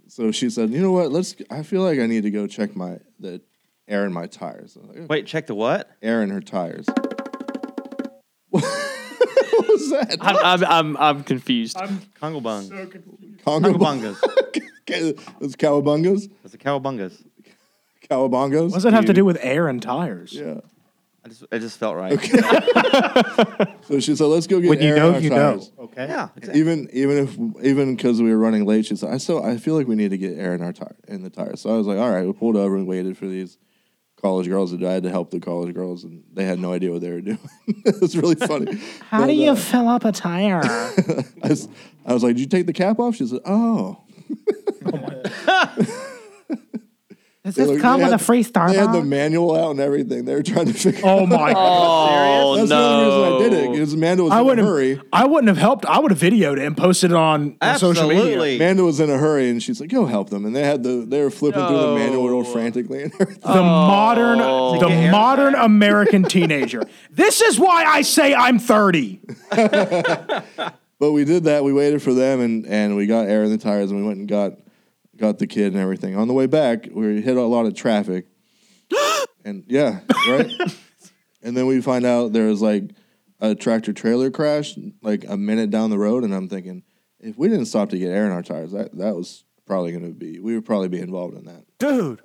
So 0.09 0.31
she 0.31 0.51
said, 0.51 0.71
"You 0.71 0.81
know 0.81 0.93
what? 0.93 1.11
Let's. 1.11 1.35
I 1.51 1.63
feel 1.63 1.83
like 1.83 1.99
I 1.99 2.07
need 2.07 2.23
to 2.25 2.31
go 2.31 2.47
check 2.47 2.77
my 2.77 2.99
the 3.19 3.41
air 3.89 4.05
in 4.07 4.13
my 4.13 4.27
tires. 4.27 4.77
I 4.77 4.87
was 4.87 4.97
like, 4.99 5.09
Wait, 5.09 5.27
check 5.27 5.47
the 5.47 5.55
what? 5.55 5.91
air 6.03 6.23
in 6.23 6.31
her 6.31 6.41
tires. 6.41 6.87
what 8.51 8.63
was 9.69 9.91
that? 9.91 10.17
I'm, 10.21 10.37
I'm, 10.37 10.65
I'm, 10.65 10.97
I'm 10.97 11.25
confused. 11.25 11.77
Congo 12.21 12.41
bung. 12.41 12.69
Congo 12.69 12.93
Congo 13.45 13.73
bungas. 13.79 14.21
Those 15.41 15.57
cowabungas? 15.57 16.31
That's 16.43 16.53
the 16.53 16.59
cowabungas. 16.59 17.25
Cowabongos? 18.11 18.65
What 18.65 18.75
does 18.75 18.83
that 18.85 18.93
have 18.93 19.07
to 19.07 19.13
do 19.15 19.25
with 19.25 19.39
air 19.41 19.69
and 19.69 19.83
tires? 19.83 20.33
Yeah. 20.33 20.61
I 21.25 21.29
just, 21.29 21.45
it 21.51 21.59
just 21.61 21.79
felt 21.79 21.97
right. 21.97 22.21
So 23.85 24.01
she 24.01 24.17
said, 24.17 24.25
"Let's 24.25 24.47
go 24.47 24.61
get 24.61 24.71
When 24.71 24.81
you 24.81 24.89
air 24.89 24.97
in 24.97 25.03
know, 25.03 25.15
our 25.15 25.21
you 25.21 25.29
tires." 25.31 25.71
know. 25.77 25.84
Okay. 25.97 26.07
Yeah. 26.09 26.29
exactly. 26.37 26.61
Even 26.61 26.89
even 26.93 27.17
if 27.19 27.65
even 27.65 27.95
because 27.97 28.21
we 28.21 28.31
were 28.31 28.39
running 28.39 28.65
late, 28.67 28.87
she 28.87 28.97
said, 28.97 29.11
"I 29.13 29.19
still 29.19 29.43
I 29.45 29.57
feel 29.59 29.75
like 29.77 29.87
we 29.87 29.95
need 29.95 30.11
to 30.11 30.19
get 30.19 30.37
air 30.39 30.55
in 30.55 30.63
our 30.63 30.73
tire 30.73 30.97
in 31.09 31.23
the 31.23 31.31
tire." 31.31 31.57
So 31.57 31.71
I 31.73 31.77
was 31.79 31.87
like, 31.87 31.99
"All 31.99 32.11
right." 32.11 32.27
We 32.27 32.33
pulled 32.33 32.57
over 32.57 32.77
and 32.77 32.87
waited 32.87 33.17
for 33.17 33.27
these 33.27 33.59
college 34.21 34.49
girls. 34.49 34.73
And 34.73 34.85
I 34.87 34.93
had 34.93 35.03
to 35.05 35.11
help 35.11 35.31
the 35.31 35.39
college 35.41 35.73
girls, 35.75 36.03
and 36.05 36.25
they 36.33 36.45
had 36.45 36.59
no 36.59 36.73
idea 36.73 36.91
what 36.91 37.01
they 37.03 37.11
were 37.11 37.21
doing. 37.31 37.39
it 37.69 38.01
was 38.01 38.17
really 38.17 38.35
funny. 38.35 38.77
How 39.09 39.21
But, 39.21 39.27
do 39.27 39.33
you 39.35 39.51
uh, 39.53 39.57
fill 39.57 39.87
up 39.89 40.05
a 40.05 40.13
tire? 40.13 40.61
I 40.65 41.25
was, 41.49 41.69
I 42.05 42.13
was 42.13 42.23
like, 42.25 42.35
"Did 42.35 42.41
you 42.41 42.47
take 42.49 42.67
the 42.67 42.73
cap 42.73 42.99
off?" 42.99 43.15
She 43.17 43.27
said, 43.27 43.41
"Oh." 43.45 44.01
Does 47.45 47.57
They 47.57 47.65
this 47.65 47.73
look- 47.73 47.83
come 47.83 47.99
they 48.01 48.05
with 48.05 48.13
a 48.15 48.17
had- 48.17 48.25
free 48.25 48.43
They 48.43 48.75
had 48.77 48.93
the 48.95 49.03
manual 49.05 49.55
out 49.55 49.73
and 49.73 49.81
everything. 49.81 50.25
They 50.25 50.35
were 50.35 50.43
trying 50.43 50.65
to 50.65 50.73
figure. 50.85 51.03
Oh 51.05 51.27
my 51.27 51.53
god! 51.53 52.43
Oh 52.43 52.57
That's 52.57 52.71
no! 52.71 52.77
the 52.79 52.85
only 52.87 53.05
reason 53.05 53.23
I 53.23 53.39
did 53.39 53.53
it 53.53 53.71
because 53.73 53.93
Amanda 53.93 54.23
was 54.25 54.33
I 54.33 54.37
in 54.37 54.41
a 54.41 54.45
wouldn't. 54.47 54.67
hurry. 54.67 55.01
I 55.13 55.27
wouldn't 55.27 55.49
have 55.49 55.59
helped. 55.59 55.85
I 55.85 55.99
would 55.99 56.11
have 56.11 56.19
videoed 56.21 56.57
it 56.57 56.65
and 56.65 56.75
posted 56.75 57.11
it 57.11 57.17
on, 57.19 57.59
on 57.61 57.79
social 57.79 58.09
media. 58.09 58.23
Absolutely. 58.23 58.57
Amanda 58.57 58.83
was 58.85 58.99
in 58.99 59.11
a 59.11 59.19
hurry, 59.19 59.51
and 59.51 59.63
she's 59.63 59.79
like, 59.79 59.91
"Go 59.91 60.07
help 60.07 60.31
them." 60.31 60.47
And 60.47 60.57
they 60.57 60.63
had 60.63 60.83
the 60.85 61.05
they 61.07 61.23
were 61.23 61.29
flipping 61.31 61.67
through 61.67 61.81
the 61.81 61.95
manual 61.97 62.27
real 62.31 62.45
frantically 62.45 63.03
and 63.03 63.13
everything. 63.21 63.43
The 63.43 63.59
oh. 63.59 63.63
modern, 63.63 64.39
Oh. 64.41 64.79
the 64.81 64.89
Get 64.89 64.97
air 65.05 65.13
modern 65.13 65.55
American 65.55 66.23
teenager. 66.25 66.83
This 67.11 67.43
is 67.43 67.61
why 67.61 67.85
I 67.85 68.01
say 68.03 68.35
I'm 68.35 68.59
30. 68.59 69.21
But 71.01 71.13
we 71.13 71.25
did 71.25 71.45
that. 71.45 71.65
We 71.65 71.73
waited 71.73 72.03
for 72.03 72.15
them, 72.15 72.41
and 72.41 72.65
and 72.67 72.97
we 72.97 73.07
got 73.07 73.27
air 73.29 73.43
in 73.45 73.51
the 73.51 73.59
tires, 73.59 73.91
and 73.91 74.01
we 74.01 74.07
went 74.07 74.19
and 74.21 74.29
got 74.29 74.53
got 75.17 75.39
the 75.39 75.47
kid 75.47 75.73
and 75.73 75.81
everything. 75.81 76.17
On 76.17 76.29
the 76.29 76.35
way 76.35 76.47
back, 76.47 76.89
we 76.91 77.21
hit 77.21 77.37
a 77.37 77.43
lot 77.43 77.67
of 77.67 77.75
traffic, 77.75 78.27
and 79.45 79.65
yeah, 79.67 80.01
right. 80.29 80.51
and 81.43 81.57
then 81.57 81.67
we 81.67 81.81
find 81.81 82.05
out 82.05 82.33
there 82.33 82.47
was 82.47 82.63
like 82.63 82.91
a 83.41 83.55
tractor 83.55 83.93
trailer 83.93 84.31
crash, 84.31 84.79
like 85.03 85.25
a 85.29 85.37
minute 85.37 85.71
down 85.71 85.91
the 85.91 85.99
road, 85.99 86.25
and 86.25 86.35
I'm 86.35 86.49
thinking, 86.49 86.83
if 87.21 87.37
we 87.37 87.49
didn't 87.49 87.67
stop 87.67 87.91
to 87.91 87.99
get 87.99 88.11
air 88.11 88.27
in 88.27 88.33
our 88.33 88.43
tires, 88.43 88.73
that 88.73 88.97
that 88.99 89.15
was 89.15 89.45
probably 89.67 89.93
going 89.93 90.05
to 90.05 90.15
be 90.15 90.39
we 90.39 90.55
would 90.55 90.65
probably 90.65 90.89
be 90.89 91.01
involved 91.01 91.37
in 91.37 91.45
that. 91.45 91.65
Dude. 91.79 92.21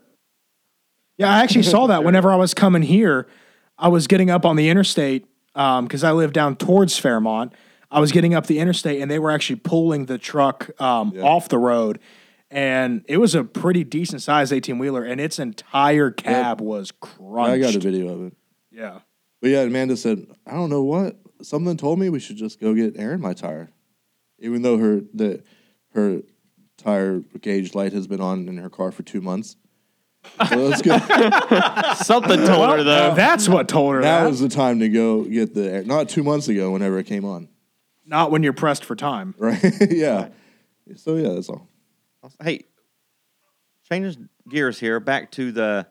Yeah, 1.18 1.30
I 1.30 1.40
actually 1.40 1.64
saw 1.64 1.88
that 1.88 2.06
whenever 2.06 2.32
I 2.32 2.38
was 2.38 2.54
coming 2.54 2.82
here. 2.82 3.28
I 3.78 3.88
was 3.88 4.08
getting 4.08 4.30
up 4.30 4.46
on 4.46 4.58
the 4.58 4.70
interstate 4.70 5.26
because 5.54 6.04
I 6.04 6.12
live 6.12 6.34
down 6.34 6.56
towards 6.56 6.98
Fairmont. 6.98 7.54
I 7.92 8.00
was 8.00 8.12
getting 8.12 8.34
up 8.34 8.46
the 8.46 8.60
interstate 8.60 9.02
and 9.02 9.10
they 9.10 9.20
were 9.20 9.32
actually 9.32 9.58
pulling 9.58 10.06
the 10.06 10.18
truck 10.18 10.70
um, 10.82 11.14
off 11.22 11.50
the 11.50 11.58
road. 11.58 12.00
And 12.52 13.06
it 13.08 13.18
was 13.18 13.36
a 13.36 13.43
pretty 13.43 13.84
decent 13.84 14.22
sized 14.22 14.52
18 14.52 14.80
wheeler, 14.80 15.04
and 15.04 15.22
its 15.22 15.38
entire 15.38 16.10
cab 16.10 16.62
was 16.62 16.91
crunched. 16.91 17.52
I 17.52 17.60
got 17.60 17.76
a 17.76 17.80
video 17.80 18.08
of 18.10 18.26
it. 18.28 18.34
Yeah. 18.72 19.00
But 19.41 19.52
yeah, 19.52 19.62
Amanda 19.62 19.95
said, 19.95 20.26
I 20.47 20.54
don't 20.54 20.70
know 20.70 20.84
what. 20.84 21.18
Something 21.41 21.78
told 21.78 22.00
me 22.00 22.10
we 22.10 22.20
should 22.20 22.38
just 22.38 22.60
go 22.60 22.74
get 22.74 22.97
air 22.97 23.14
in 23.14 23.22
my 23.22 23.34
tire. 23.34 23.70
Even 24.39 24.62
though 24.62 24.78
her 24.78 25.02
the 25.14 25.43
her 25.93 26.22
tire 26.78 27.20
gauge 27.41 27.76
light 27.76 27.93
has 27.93 28.08
been 28.08 28.22
on 28.22 28.47
in 28.47 28.58
her 28.58 28.70
car 28.70 28.91
for 28.91 29.04
two 29.04 29.22
months. 29.22 29.56
So 30.50 30.56
let's 30.58 30.82
go. 30.82 30.97
Something 32.04 32.45
told 32.45 32.70
her 32.72 32.84
though. 32.84 33.14
That's 33.16 33.47
what 33.47 33.70
told 33.70 33.95
her 33.95 34.02
now 34.02 34.26
that. 34.26 34.32
is 34.32 34.39
the 34.39 34.50
time 34.50 34.80
to 34.80 34.89
go 34.89 35.24
get 35.24 35.54
the 35.54 35.72
air. 35.72 35.84
Not 35.84 36.10
two 36.10 36.24
months 36.24 36.47
ago, 36.47 36.72
whenever 36.72 37.00
it 37.00 37.06
came 37.06 37.24
on. 37.24 37.47
Not 38.06 38.32
when 38.32 38.43
you're 38.43 38.54
pressed 38.54 38.84
for 38.84 38.95
time. 38.95 39.36
Right? 39.38 39.60
yeah. 39.89 40.30
So 40.95 41.16
yeah, 41.16 41.30
that's 41.34 41.50
all. 41.50 41.68
Hey, 42.41 42.65
changing 43.89 44.30
gears 44.47 44.80
here. 44.80 44.99
Back 44.99 45.32
to 45.32 45.51
the 45.51 45.88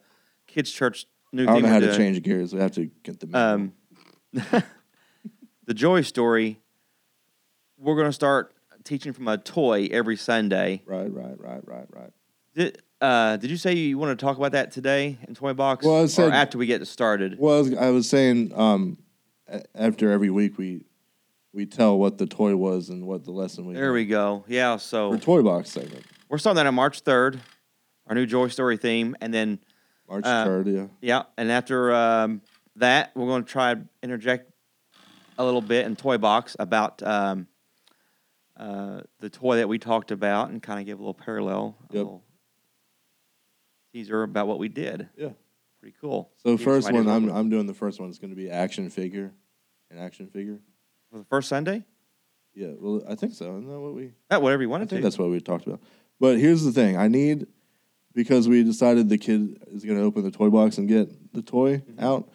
kids' 0.47 0.71
church 0.71 1.07
new 1.33 1.45
I 1.45 1.47
don't 1.47 1.55
thing 1.57 1.63
know 1.65 1.69
how 1.71 1.81
to 1.81 1.87
doing. 1.87 1.99
change 1.99 2.23
gears. 2.23 2.55
We 2.55 2.61
have 2.61 2.73
to 2.73 2.87
get 3.03 3.21
the. 3.21 3.39
Um, 3.39 3.73
the 4.33 5.75
joy 5.75 6.03
story. 6.03 6.61
We're 7.79 7.95
going 7.95 8.09
to 8.09 8.13
start 8.13 8.55
teaching 8.85 9.13
from 9.13 9.29
a 9.29 9.39
toy 9.39 9.89
every 9.91 10.17
Sunday. 10.17 10.83
right, 10.87 11.13
right, 11.13 11.39
right, 11.39 11.67
right, 11.67 11.87
right. 11.91 12.11
Did, 12.55 12.83
uh, 13.01 13.37
did 13.37 13.51
you 13.51 13.57
say 13.57 13.75
you 13.75 13.99
want 13.99 14.19
to 14.19 14.25
talk 14.25 14.37
about 14.37 14.53
that 14.53 14.73
today 14.73 15.19
in 15.29 15.35
Toy 15.35 15.53
Box? 15.53 15.85
Well, 15.87 15.97
I 15.97 16.03
or 16.03 16.09
said- 16.09 16.33
after 16.33 16.59
we 16.59 16.67
get 16.67 16.85
started. 16.89 17.37
Well, 17.39 17.57
I 17.57 17.61
was, 17.61 17.75
I 17.75 17.91
was 17.91 18.09
saying 18.09 18.53
um, 18.55 18.99
after 19.75 20.11
every 20.11 20.31
week 20.31 20.59
we 20.59 20.85
we 21.53 21.67
tell 21.67 21.99
what 21.99 22.19
the 22.19 22.27
toy 22.27 22.57
was 22.57 22.89
and 22.89 23.07
what 23.07 23.25
the 23.25 23.31
lesson 23.31 23.67
we. 23.67 23.75
There 23.75 23.93
we 23.93 24.07
go. 24.07 24.45
Yeah. 24.49 24.77
So 24.77 25.13
For 25.13 25.19
toy 25.19 25.43
box 25.43 25.71
segment, 25.71 26.05
we're 26.29 26.39
starting 26.39 26.57
that 26.57 26.67
on 26.67 26.75
March 26.75 27.03
3rd, 27.05 27.39
our 28.07 28.15
new 28.15 28.27
Joy 28.27 28.49
Story 28.49 28.77
theme. 28.77 29.17
And 29.21 29.33
then, 29.33 29.59
March 30.09 30.25
Uh, 30.25 30.45
third. 30.45 30.67
Yeah. 30.69 30.87
yeah. 31.01 31.23
And 31.37 31.51
after 31.51 31.93
um, 31.95 32.43
that, 32.77 33.13
we're 33.15 33.27
going 33.27 33.45
to 33.45 33.51
try 33.51 33.75
to 33.75 33.81
interject 34.03 34.51
a 35.39 35.45
little 35.45 35.61
bit 35.63 35.87
in 35.87 35.97
Toy 35.97 36.19
Box 36.19 36.57
about 36.59 37.03
um, 37.03 37.47
uh, 38.57 39.03
the 39.21 39.31
toy 39.31 39.57
that 39.57 39.69
we 39.69 39.79
talked 39.79 40.11
about 40.11 40.51
and 40.51 40.63
kind 40.63 40.81
of 40.81 40.87
give 40.87 40.99
a 40.99 41.03
little 41.03 41.15
parallel, 41.15 41.77
a 41.91 41.95
Yep. 41.95 42.05
little 42.05 42.25
teaser 43.93 44.23
about 44.23 44.47
what 44.49 44.59
we 44.59 44.69
did. 44.69 45.09
Yeah. 45.17 45.31
Pretty 45.81 45.95
cool. 46.01 46.31
So 46.39 46.51
the 46.51 46.57
Give 46.57 46.65
first 46.65 46.93
one, 46.93 47.09
I'm 47.09 47.29
I'm 47.29 47.49
doing 47.51 47.67
the 47.67 47.75
first 47.75 48.01
one. 48.01 48.09
It's 48.09 48.19
going 48.19 48.31
to 48.31 48.37
be 48.37 48.51
action 48.51 48.91
figure, 48.91 49.33
an 49.93 49.99
action 49.99 50.27
figure. 50.27 50.59
For 51.13 51.19
the 51.19 51.25
first 51.25 51.49
Sunday? 51.49 51.85
Yeah. 52.53 52.73
Well, 52.81 53.03
I 53.09 53.15
think 53.15 53.33
so. 53.35 53.57
Isn't 53.59 53.69
that 53.69 53.79
what 53.79 53.95
we? 53.95 54.11
That 54.29 54.43
whatever 54.43 54.63
you 54.65 54.69
I 54.69 54.73
want 54.73 54.83
to 54.83 54.89
think 54.89 54.99
do. 54.99 55.03
that's 55.05 55.19
what 55.19 55.31
we 55.31 55.41
talked 55.41 55.69
about. 55.69 55.81
But 56.21 56.39
here's 56.39 56.65
the 56.65 56.73
thing: 56.73 56.97
I 56.97 57.09
need 57.09 57.47
because 58.15 58.49
we 58.49 58.65
decided 58.65 59.09
the 59.09 59.19
kid 59.19 59.63
is 59.69 59.85
going 59.85 59.99
to 59.99 60.05
open 60.05 60.23
the 60.25 60.31
toy 60.31 60.51
box 60.51 60.79
and 60.79 60.89
get 60.89 61.33
the 61.33 61.43
toy 61.43 61.79
Mm-hmm. 61.79 62.05
out. 62.05 62.29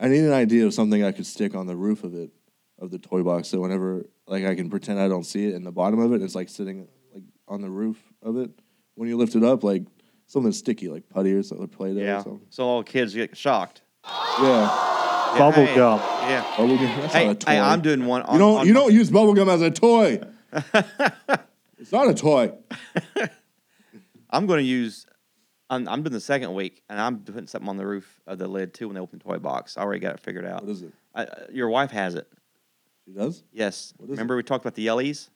I 0.00 0.08
need 0.08 0.24
an 0.24 0.32
idea 0.32 0.66
of 0.66 0.74
something 0.74 1.04
I 1.04 1.12
could 1.12 1.26
stick 1.26 1.54
on 1.54 1.66
the 1.66 1.76
roof 1.76 2.02
of 2.04 2.14
it, 2.14 2.30
of 2.78 2.90
the 2.90 2.98
toy 2.98 3.22
box, 3.22 3.48
so 3.48 3.60
whenever 3.60 4.04
like 4.26 4.44
I 4.44 4.54
can 4.54 4.68
pretend 4.68 4.98
I 4.98 5.08
don't 5.08 5.24
see 5.24 5.46
it 5.46 5.54
in 5.54 5.62
the 5.64 5.70
bottom 5.72 6.00
of 6.00 6.12
it, 6.12 6.22
it's 6.22 6.34
like 6.34 6.48
sitting 6.48 6.88
like 7.14 7.22
on 7.48 7.60
the 7.62 7.70
roof 7.70 7.98
of 8.22 8.36
it. 8.36 8.50
When 8.96 9.08
you 9.08 9.16
lift 9.16 9.34
it 9.36 9.44
up, 9.44 9.62
like 9.64 9.84
something 10.26 10.52
sticky, 10.52 10.88
like 10.88 11.08
putty 11.08 11.32
or 11.32 11.42
something, 11.42 11.68
Play-Doh 11.68 12.00
or 12.00 12.04
Yeah. 12.04 12.22
something. 12.22 12.40
So 12.50 12.64
all 12.64 12.82
kids 12.82 13.14
get 13.14 13.36
shocked. 13.36 13.82
Yeah. 14.04 14.42
Yeah, 14.42 15.38
Bubble 15.38 15.64
hey, 15.66 15.74
gum. 15.74 15.98
Yeah. 16.00 16.54
Bubble 16.58 16.76
gum. 16.76 16.86
That's 17.00 17.14
Hey, 17.14 17.26
not 17.26 17.30
a 17.30 17.34
toy. 17.36 17.52
hey, 17.52 17.60
I'm 17.60 17.80
doing 17.80 18.04
one. 18.06 18.22
On, 18.22 18.34
you 18.34 18.38
don't 18.38 18.58
on 18.60 18.66
you 18.66 18.74
my- 18.74 18.80
don't 18.80 18.92
use 18.92 19.10
bubble 19.10 19.32
gum 19.34 19.48
as 19.48 19.62
a 19.62 19.70
toy. 19.70 20.20
it's 21.82 21.92
not 21.92 22.08
a 22.08 22.14
toy. 22.14 22.52
I'm 24.30 24.46
going 24.46 24.58
to 24.58 24.64
use. 24.64 25.06
I'm, 25.68 25.88
I'm 25.88 26.02
doing 26.02 26.12
the 26.12 26.20
second 26.20 26.54
week, 26.54 26.82
and 26.88 27.00
I'm 27.00 27.18
putting 27.20 27.46
something 27.46 27.68
on 27.68 27.76
the 27.76 27.86
roof 27.86 28.20
of 28.26 28.38
the 28.38 28.46
lid 28.48 28.74
too 28.74 28.88
when 28.88 28.94
they 28.94 29.00
open 29.00 29.18
the 29.18 29.24
toy 29.24 29.38
box. 29.38 29.76
I 29.76 29.82
already 29.82 30.00
got 30.00 30.14
it 30.14 30.20
figured 30.20 30.44
out. 30.46 30.62
What 30.62 30.70
is 30.70 30.82
it? 30.82 30.92
I, 31.14 31.24
uh, 31.24 31.46
your 31.52 31.68
wife 31.68 31.90
has 31.90 32.14
it. 32.14 32.26
She 33.04 33.12
does. 33.12 33.42
Yes. 33.52 33.92
What 33.96 34.06
is 34.06 34.10
Remember 34.12 34.36
we 34.36 34.42
talked 34.42 34.64
about 34.64 34.74
the 34.74 34.86
yellies? 34.86 35.28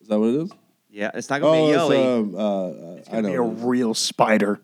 Is 0.00 0.08
that 0.08 0.18
what 0.18 0.28
it 0.28 0.34
is? 0.42 0.52
Yeah, 0.90 1.10
it's 1.14 1.28
not 1.28 1.40
going 1.40 1.72
to 1.74 1.80
Oh, 1.80 1.88
be 1.88 1.94
it's, 1.94 2.02
yelly. 2.02 2.18
um, 2.18 2.34
uh, 2.34 2.38
uh, 2.38 3.18
I 3.18 3.20
Be 3.22 3.34
a 3.34 3.42
what 3.42 3.52
it 3.52 3.58
is. 3.58 3.64
real 3.64 3.94
spider. 3.94 4.60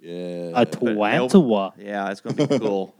Yeah. 0.00 0.50
A 0.54 0.64
But 0.66 0.82
nope. 0.82 1.30
Twantua. 1.30 1.72
Yeah, 1.78 2.10
it's 2.10 2.20
going 2.20 2.36
to 2.36 2.46
be 2.48 2.58
cool. 2.64 2.94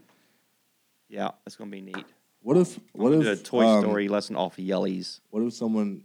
yeah, 1.09 1.31
it's 1.47 1.57
going 1.57 1.71
to 1.71 1.77
be 1.77 1.81
neat. 1.83 2.05
What 2.41 2.57
if 2.57 2.79
what 2.93 3.13
I'm 3.13 3.21
if 3.21 3.25
gonna 3.25 3.35
do 3.37 3.41
a 3.41 3.45
Toy 3.45 3.67
um, 3.67 3.83
Story 3.83 4.09
lesson 4.09 4.37
off 4.37 4.57
yellies? 4.59 5.21
What 5.31 5.43
if 5.43 5.53
someone 5.55 6.05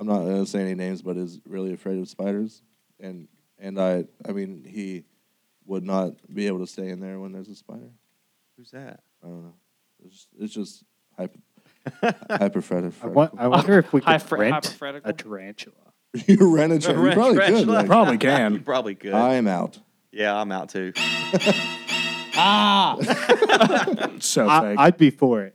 I'm 0.00 0.06
not 0.06 0.20
gonna 0.20 0.46
say 0.46 0.62
any 0.62 0.74
names, 0.74 1.02
but 1.02 1.16
is 1.18 1.40
really 1.46 1.74
afraid 1.74 1.98
of 2.00 2.08
spiders, 2.08 2.62
and 2.98 3.28
and 3.58 3.78
I 3.78 4.06
I 4.26 4.32
mean 4.32 4.64
he 4.66 5.04
would 5.66 5.84
not 5.84 6.14
be 6.34 6.46
able 6.46 6.60
to 6.60 6.66
stay 6.66 6.88
in 6.88 7.00
there 7.00 7.20
when 7.20 7.32
there's 7.32 7.48
a 7.48 7.54
spider. 7.54 7.90
Who's 8.56 8.70
that? 8.70 9.00
I 9.22 9.26
don't 9.26 9.42
know. 9.42 9.54
It's, 10.06 10.26
it's 10.38 10.54
just 10.54 10.84
hyper 11.18 11.38
hyperfretted. 11.92 12.94
I, 13.02 13.06
wa- 13.08 13.28
I 13.36 13.46
wonder 13.48 13.78
if 13.78 13.92
we 13.92 14.00
could 14.00 14.08
Hyper- 14.08 14.36
rent 14.38 14.54
hypothetical? 14.54 15.10
a 15.10 15.12
tarantula. 15.12 15.76
you 16.26 16.56
rent 16.56 16.72
a 16.72 16.78
tra- 16.78 16.94
you 16.94 17.12
probably 17.12 17.34
could. 17.36 17.46
Tarantula. 17.46 17.72
like, 17.74 17.86
Probably 17.86 18.12
you 18.14 18.18
can. 18.18 18.60
probably 18.64 18.94
could. 18.94 19.12
I 19.12 19.34
am 19.34 19.46
out. 19.46 19.78
yeah, 20.12 20.34
I'm 20.34 20.50
out 20.50 20.70
too. 20.70 20.92
Ah, 22.42 22.96
So 24.20 24.48
I, 24.48 24.60
fake. 24.60 24.78
I'd 24.78 24.96
be 24.96 25.10
for 25.10 25.42
it. 25.42 25.54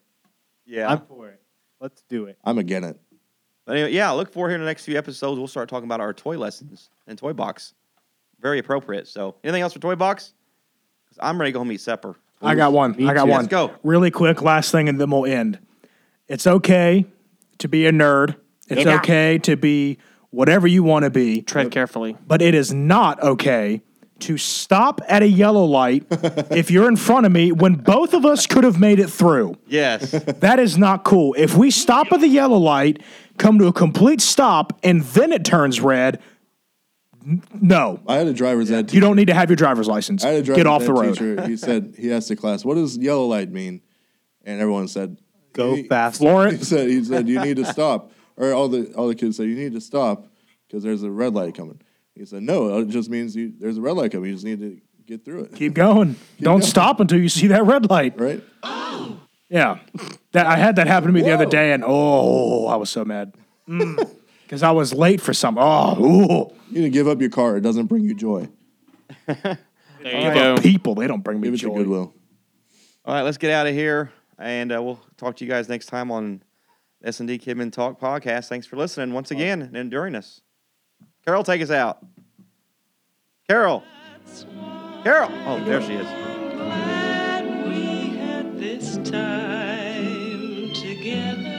Yeah. 0.66 0.88
I'm 0.91 1.02
for 1.08 1.30
it. 1.30 1.41
Let's 1.82 2.04
do 2.10 2.26
it. 2.26 2.38
I'm 2.43 2.58
again 2.58 2.84
it. 2.84 3.00
But 3.66 3.78
anyway, 3.78 3.91
yeah, 3.93 4.11
look 4.11 4.32
forward 4.32 4.49
here 4.49 4.55
in 4.55 4.61
the 4.61 4.68
next 4.68 4.86
few 4.86 4.97
episodes. 4.97 5.38
We'll 5.39 5.47
start 5.47 5.70
talking 5.70 5.86
about 5.88 5.99
our 5.99 6.13
toy 6.13 6.38
lessons 6.38 6.89
and 7.07 7.18
toy 7.18 7.34
box. 7.34 7.74
Very 8.39 8.59
appropriate. 8.59 9.07
So, 9.07 9.36
anything 9.43 9.61
else 9.63 9.74
for 9.74 9.80
toy 9.80 9.95
box? 9.95 10.34
'Cause 11.09 11.18
I'm 11.22 11.39
ready 11.39 11.51
to 11.51 11.53
go 11.53 11.59
home 11.59 11.70
and 11.70 11.76
eat 11.76 11.82
supper. 11.82 12.16
I 12.41 12.53
got 12.53 12.74
one. 12.74 12.91
Me 12.95 13.07
I 13.07 13.13
got 13.13 13.26
too. 13.26 13.32
one. 13.32 13.39
Let's 13.41 13.49
go. 13.49 13.72
Really 13.84 14.11
quick, 14.11 14.41
last 14.41 14.72
thing, 14.72 14.88
and 14.88 14.99
then 14.99 15.09
we'll 15.09 15.26
end. 15.26 15.57
It's 16.28 16.45
okay 16.45 17.05
to 17.59 17.68
be 17.68 17.86
a 17.88 17.91
nerd. 17.91 18.36
It's 18.68 18.84
Yeah. 18.86 18.97
okay 18.97 19.38
to 19.39 19.55
be 19.55 19.97
whatever 20.32 20.68
you 20.68 20.84
want 20.84 21.03
to 21.05 21.09
be, 21.09 21.41
Tread 21.41 21.72
carefully. 21.72 22.18
but 22.28 22.41
it 22.41 22.53
is 22.53 22.74
not 22.74 23.22
okay 23.24 23.82
to 24.20 24.38
stop 24.38 25.01
at 25.07 25.22
a 25.24 25.28
yellow 25.28 25.66
light 25.66 26.05
if 26.51 26.72
you're 26.72 26.88
in 26.88 26.95
front 26.95 27.26
of 27.26 27.32
me 27.32 27.51
when 27.51 27.76
both 27.76 28.13
of 28.13 28.26
us 28.26 28.47
could 28.47 28.63
have 28.63 28.80
made 28.80 28.99
it 28.99 29.09
through. 29.09 29.57
Yes. 29.68 30.11
That 30.11 30.57
is 30.59 30.78
not 30.78 31.03
cool. 31.03 31.36
If 31.38 31.55
we 31.55 31.70
stop 31.70 32.11
at 32.11 32.22
the 32.22 32.28
yellow 32.28 32.57
light, 32.57 33.01
come 33.38 33.59
to 33.59 33.68
a 33.68 33.74
complete 33.74 34.22
stop, 34.22 34.80
and 34.84 35.01
then 35.01 35.32
it 35.34 35.43
turns 35.43 35.82
red, 35.82 36.22
n- 37.28 37.43
no. 37.59 37.99
I 38.07 38.16
had 38.16 38.28
a 38.28 38.34
driver's 38.34 38.72
ed. 38.72 38.93
You 38.93 39.01
don't 39.01 39.16
need 39.18 39.28
to 39.28 39.34
have 39.34 39.49
your 39.49 39.57
driver's 39.57 39.88
license. 39.88 40.24
I 40.24 40.30
had 40.30 40.38
a 40.38 40.43
driver's 40.43 40.63
Get 40.63 40.68
off 40.68 40.82
ed 40.84 40.88
the 40.88 40.93
road. 40.93 41.13
teacher. 41.13 41.47
He 41.47 41.57
said 41.57 41.95
he 41.97 42.11
asked 42.13 42.30
the 42.30 42.36
class, 42.38 42.63
"What 42.63 42.76
does 42.76 42.97
yellow 42.97 43.26
light 43.26 43.51
mean?" 43.51 43.82
And 44.45 44.61
everyone 44.61 44.88
said, 44.88 45.18
Go 45.53 45.76
he- 45.76 45.84
fast. 45.84 46.22
He 46.22 46.57
said, 46.63 46.89
"He 46.89 47.03
said 47.03 47.28
you 47.28 47.41
need 47.41 47.57
to 47.57 47.66
stop," 47.66 48.11
or 48.38 48.53
all 48.53 48.70
the 48.70 48.93
all 48.93 49.07
the 49.07 49.16
kids 49.16 49.38
said, 49.38 49.47
"You 49.47 49.55
need 49.55 49.74
to 49.74 49.82
stop 49.82 50.28
because 50.68 50.84
there's 50.84 51.03
a 51.03 51.11
red 51.11 51.34
light 51.34 51.53
coming." 51.55 51.82
He 52.16 52.26
said, 52.26 52.43
"No, 52.43 52.80
it 52.80 52.88
just 52.89 53.09
means 53.09 53.36
you, 53.36 53.53
there's 53.59 53.78
a 53.78 53.82
red 53.82 53.95
light 53.95 54.11
coming. 54.11 54.30
You 54.30 54.36
just 54.36 54.45
need 54.45 54.59
to 54.59 54.80
get 55.05 55.26
through 55.26 55.43
it." 55.45 55.55
keep 55.55 55.74
going. 55.74 56.16
Don't 56.39 56.59
going. 56.59 56.61
stop 56.61 56.99
until 56.99 57.20
you 57.20 57.30
see 57.30 57.47
that 57.47 57.66
red 57.66 57.89
light. 57.89 58.20
right? 58.20 58.41
Yeah, 59.47 59.78
that 60.32 60.47
I 60.47 60.55
had 60.55 60.78
that 60.78 60.88
happen 60.88 61.07
to 61.07 61.13
me 61.13 61.22
the 61.22 61.32
other 61.32 61.45
day, 61.45 61.72
and 61.74 61.84
oh, 61.86 62.66
I 62.68 62.78
was 62.78 62.89
so 62.89 63.05
mad 63.05 63.36
because 64.43 64.63
I 64.63 64.72
was 64.72 64.91
late 64.93 65.22
for 65.22 65.34
some. 65.34 65.57
Oh, 65.59 65.95
ooh. 66.03 66.53
You 66.72 66.80
need 66.82 66.86
to 66.86 66.89
give 66.89 67.07
up 67.07 67.22
your 67.22 67.30
car. 67.30 67.55
It 67.57 67.61
doesn't 67.61 67.86
bring 67.86 68.03
you 68.03 68.16
joy. 68.16 68.49
There 70.01 70.13
you 70.13 70.24
Give 70.26 70.34
go. 70.36 70.53
up 70.53 70.61
people, 70.61 70.93
they 70.93 71.07
don't 71.07 71.24
bring 71.24 71.39
me 71.41 71.47
Give 71.47 71.55
it 71.55 71.57
to 71.61 71.66
joy. 71.68 71.78
Goodwill. 71.78 72.13
All 73.05 73.16
right, 73.16 73.24
let's 73.24 73.38
get 73.39 73.49
out 73.49 73.66
of 73.66 73.74
here, 73.74 74.11
and 74.38 74.72
uh, 74.72 74.80
we'll 74.84 74.99
talk 75.18 75.36
to 75.38 75.45
you 75.45 75.49
guys 75.49 75.68
next 75.68 75.88
time 75.88 76.11
on 76.11 76.43
S 77.03 77.20
and 77.20 77.28
D 77.28 77.39
Kidmin 77.39 77.72
Talk 77.72 77.99
podcast. 77.99 78.47
Thanks 78.47 78.68
for 78.68 78.76
listening 78.76 79.13
once 79.16 79.32
again 79.32 79.63
and 79.63 79.76
enduring 79.76 80.13
us. 80.13 80.41
Carol, 81.26 81.43
take 81.43 81.61
us 81.63 81.71
out. 81.71 82.05
Carol. 83.49 83.84
Carol. 85.03 85.32
Oh, 85.47 85.59
there 85.65 85.82
she 85.82 85.95
is. 85.95 86.05
glad 86.53 87.67
we 87.67 88.15
had 88.15 88.59
this 88.59 88.97
time 88.97 90.71
together. 90.73 91.51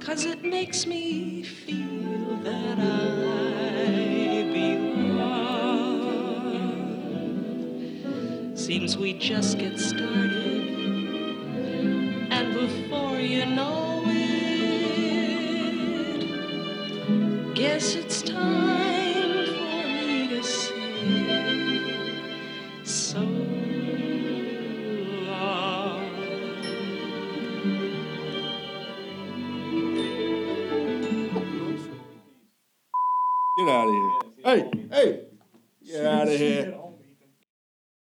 Cause 0.00 0.26
it 0.26 0.44
makes 0.44 0.84
me 0.86 1.42
feel 1.44 2.36
that 2.42 2.78
I 2.78 4.50
belong. 4.52 5.32
Seems 8.54 8.98
we 8.98 9.14
just 9.18 9.56
get 9.58 9.78
started. 9.80 10.68
And 12.30 12.52
before 12.52 13.18
you 13.18 13.46
know 13.46 13.93
guess 17.64 17.94
it's 17.94 18.20
time 18.20 19.46
for 19.46 19.86
me 19.96 20.28
to 20.28 20.42
say 20.44 21.80
so 22.84 23.20
long. 25.26 26.10
Get 33.56 33.68
out 33.70 33.88
of 33.88 33.94
here. 33.94 34.12
Hey, 34.44 34.70
hey. 34.90 35.20
Get 35.86 36.04
out 36.04 36.28
of 36.28 36.36
here. 36.36 36.83